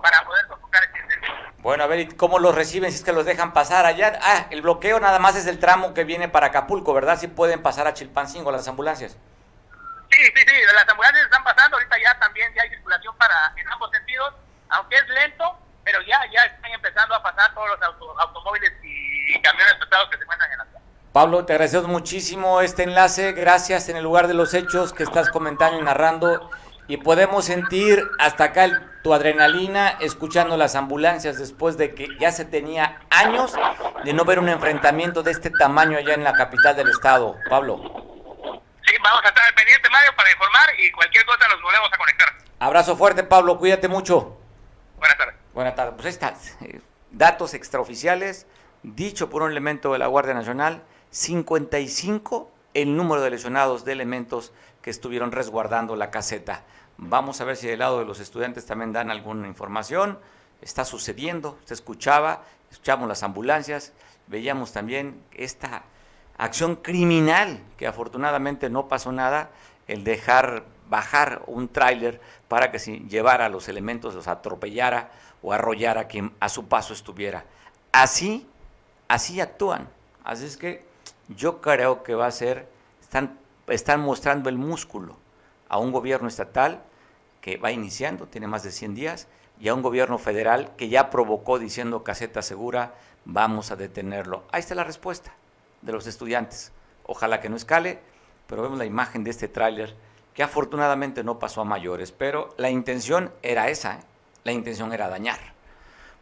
para 0.00 0.24
poder 0.24 0.46
sofocar 0.46 0.84
este 0.84 0.98
incendio. 0.98 1.30
Bueno, 1.58 1.84
a 1.84 1.86
ver, 1.86 1.89
¿y 2.00 2.08
cómo 2.08 2.38
los 2.38 2.54
reciben 2.54 2.90
si 2.90 2.98
es 2.98 3.04
que 3.04 3.12
los 3.12 3.24
dejan 3.24 3.52
pasar 3.52 3.86
allá? 3.86 4.18
Ah, 4.22 4.46
el 4.50 4.62
bloqueo 4.62 5.00
nada 5.00 5.18
más 5.18 5.36
es 5.36 5.46
el 5.46 5.58
tramo 5.58 5.94
que 5.94 6.04
viene 6.04 6.28
para 6.28 6.48
Acapulco, 6.48 6.92
¿verdad? 6.94 7.18
Si 7.18 7.28
pueden 7.28 7.62
pasar 7.62 7.86
a 7.86 7.94
Chilpancingo 7.94 8.50
las 8.50 8.66
ambulancias. 8.68 9.16
Sí, 10.10 10.18
sí, 10.24 10.42
sí, 10.46 10.54
las 10.74 10.88
ambulancias 10.88 11.24
están 11.24 11.44
pasando, 11.44 11.76
ahorita 11.76 11.96
ya 12.02 12.18
también 12.18 12.52
ya 12.54 12.62
hay 12.62 12.70
circulación 12.70 13.16
para 13.16 13.52
en 13.56 13.68
ambos 13.68 13.90
sentidos, 13.90 14.34
aunque 14.70 14.96
es 14.96 15.08
lento, 15.08 15.56
pero 15.84 16.00
ya 16.02 16.20
ya 16.32 16.44
están 16.44 16.72
empezando 16.72 17.14
a 17.14 17.22
pasar 17.22 17.54
todos 17.54 17.68
los 17.68 17.78
automóviles 18.18 18.72
y 18.82 19.40
camiones 19.40 19.74
pesados 19.74 20.08
que 20.10 20.16
se 20.16 20.22
encuentran 20.22 20.50
en 20.52 20.58
la 20.58 20.64
ciudad. 20.64 20.80
Pablo, 21.12 21.44
te 21.44 21.52
agradecemos 21.52 21.88
muchísimo 21.88 22.60
este 22.60 22.84
enlace, 22.84 23.32
gracias 23.32 23.88
en 23.88 23.96
el 23.96 24.04
lugar 24.04 24.28
de 24.28 24.34
los 24.34 24.54
hechos 24.54 24.92
que 24.92 25.02
estás 25.02 25.28
comentando 25.28 25.80
y 25.80 25.82
narrando 25.82 26.50
y 26.90 26.96
podemos 26.96 27.44
sentir 27.44 28.04
hasta 28.18 28.42
acá 28.46 28.82
tu 29.04 29.14
adrenalina 29.14 29.90
escuchando 30.00 30.56
las 30.56 30.74
ambulancias 30.74 31.38
después 31.38 31.76
de 31.76 31.94
que 31.94 32.08
ya 32.18 32.32
se 32.32 32.44
tenía 32.44 33.00
años 33.10 33.54
de 34.02 34.12
no 34.12 34.24
ver 34.24 34.40
un 34.40 34.48
enfrentamiento 34.48 35.22
de 35.22 35.30
este 35.30 35.50
tamaño 35.50 35.98
allá 35.98 36.14
en 36.14 36.24
la 36.24 36.32
capital 36.32 36.74
del 36.74 36.88
estado. 36.88 37.36
Pablo. 37.48 37.76
Sí, 38.84 38.94
vamos 39.04 39.20
a 39.22 39.28
estar 39.28 39.46
al 39.46 39.54
pendiente, 39.54 39.88
Mario, 39.88 40.10
para 40.16 40.32
informar 40.32 40.68
y 40.80 40.90
cualquier 40.90 41.24
cosa 41.26 41.46
nos 41.46 41.62
volvemos 41.62 41.90
a 41.92 41.96
conectar. 41.96 42.28
Abrazo 42.58 42.96
fuerte, 42.96 43.22
Pablo, 43.22 43.56
cuídate 43.56 43.86
mucho. 43.86 44.36
Buenas 44.98 45.16
tardes. 45.16 45.36
Buenas 45.54 45.76
tardes. 45.76 45.94
Pues 45.94 46.06
está, 46.06 46.34
eh, 46.62 46.80
datos 47.12 47.54
extraoficiales, 47.54 48.48
dicho 48.82 49.30
por 49.30 49.42
un 49.42 49.52
elemento 49.52 49.92
de 49.92 50.00
la 50.00 50.08
Guardia 50.08 50.34
Nacional, 50.34 50.82
55 51.10 52.50
el 52.74 52.96
número 52.96 53.22
de 53.22 53.30
lesionados 53.30 53.84
de 53.84 53.92
elementos 53.92 54.52
que 54.82 54.90
estuvieron 54.90 55.32
resguardando 55.32 55.96
la 55.96 56.10
caseta. 56.10 56.64
Vamos 57.02 57.40
a 57.40 57.44
ver 57.44 57.56
si 57.56 57.66
del 57.66 57.78
lado 57.78 57.98
de 57.98 58.04
los 58.04 58.20
estudiantes 58.20 58.66
también 58.66 58.92
dan 58.92 59.10
alguna 59.10 59.48
información. 59.48 60.18
Está 60.60 60.84
sucediendo, 60.84 61.58
se 61.64 61.72
escuchaba, 61.72 62.42
escuchamos 62.70 63.08
las 63.08 63.22
ambulancias, 63.22 63.94
veíamos 64.26 64.72
también 64.74 65.18
esta 65.32 65.84
acción 66.36 66.76
criminal, 66.76 67.62
que 67.78 67.86
afortunadamente 67.86 68.68
no 68.68 68.86
pasó 68.86 69.12
nada, 69.12 69.48
el 69.88 70.04
dejar 70.04 70.64
bajar 70.90 71.42
un 71.46 71.68
tráiler 71.68 72.20
para 72.48 72.70
que 72.70 72.78
si 72.78 72.98
llevara 73.08 73.48
los 73.48 73.70
elementos, 73.70 74.14
los 74.14 74.28
atropellara 74.28 75.10
o 75.42 75.54
arrollara 75.54 76.02
a 76.02 76.06
quien 76.06 76.34
a 76.38 76.50
su 76.50 76.68
paso 76.68 76.92
estuviera. 76.92 77.46
Así, 77.92 78.46
así 79.08 79.40
actúan. 79.40 79.88
Así 80.22 80.44
es 80.44 80.58
que 80.58 80.84
yo 81.28 81.62
creo 81.62 82.02
que 82.02 82.14
va 82.14 82.26
a 82.26 82.30
ser, 82.30 82.68
están, 83.00 83.38
están 83.68 84.00
mostrando 84.00 84.50
el 84.50 84.58
músculo 84.58 85.16
a 85.70 85.78
un 85.78 85.92
gobierno 85.92 86.28
estatal 86.28 86.82
que 87.40 87.56
va 87.56 87.72
iniciando, 87.72 88.26
tiene 88.26 88.46
más 88.46 88.62
de 88.62 88.70
100 88.70 88.94
días, 88.94 89.28
y 89.58 89.68
a 89.68 89.74
un 89.74 89.82
gobierno 89.82 90.18
federal 90.18 90.74
que 90.76 90.88
ya 90.88 91.10
provocó 91.10 91.58
diciendo 91.58 92.02
caseta 92.02 92.42
segura, 92.42 92.94
vamos 93.24 93.70
a 93.70 93.76
detenerlo. 93.76 94.44
Ahí 94.52 94.60
está 94.60 94.74
la 94.74 94.84
respuesta 94.84 95.34
de 95.82 95.92
los 95.92 96.06
estudiantes. 96.06 96.72
Ojalá 97.04 97.40
que 97.40 97.48
no 97.48 97.56
escale, 97.56 98.00
pero 98.46 98.62
vemos 98.62 98.78
la 98.78 98.86
imagen 98.86 99.24
de 99.24 99.30
este 99.30 99.48
tráiler 99.48 99.94
que 100.34 100.42
afortunadamente 100.42 101.24
no 101.24 101.38
pasó 101.38 101.60
a 101.60 101.64
mayores, 101.64 102.12
pero 102.12 102.54
la 102.56 102.70
intención 102.70 103.32
era 103.42 103.68
esa, 103.68 103.96
¿eh? 103.96 104.00
la 104.44 104.52
intención 104.52 104.92
era 104.92 105.08
dañar. 105.08 105.38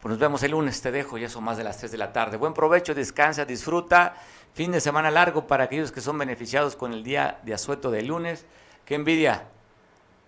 Pues 0.01 0.11
nos 0.11 0.19
vemos 0.19 0.41
el 0.43 0.51
lunes, 0.51 0.81
te 0.81 0.91
dejo, 0.91 1.17
ya 1.17 1.29
son 1.29 1.43
más 1.43 1.57
de 1.57 1.63
las 1.63 1.77
3 1.77 1.91
de 1.91 1.97
la 1.97 2.13
tarde. 2.13 2.37
Buen 2.37 2.53
provecho, 2.53 2.95
descansa, 2.95 3.43
disfruta. 3.45 4.15
Fin 4.53 4.71
de 4.71 4.79
semana 4.79 5.11
largo 5.11 5.45
para 5.45 5.65
aquellos 5.65 5.91
que 5.91 6.01
son 6.01 6.17
beneficiados 6.17 6.75
con 6.75 6.93
el 6.93 7.03
día 7.03 7.39
de 7.43 7.53
asueto 7.53 7.91
de 7.91 8.01
lunes. 8.01 8.45
Qué 8.85 8.95
envidia, 8.95 9.43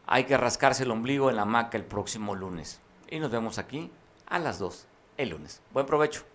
hay 0.05 0.25
que 0.25 0.37
rascarse 0.37 0.83
el 0.83 0.91
ombligo 0.91 1.29
en 1.29 1.35
la 1.35 1.45
maca 1.45 1.77
el 1.77 1.85
próximo 1.85 2.35
lunes. 2.35 2.81
Y 3.09 3.19
nos 3.19 3.31
vemos 3.31 3.57
aquí 3.57 3.91
a 4.27 4.39
las 4.39 4.59
2 4.59 4.87
el 5.17 5.29
lunes. 5.29 5.61
Buen 5.71 5.85
provecho. 5.85 6.30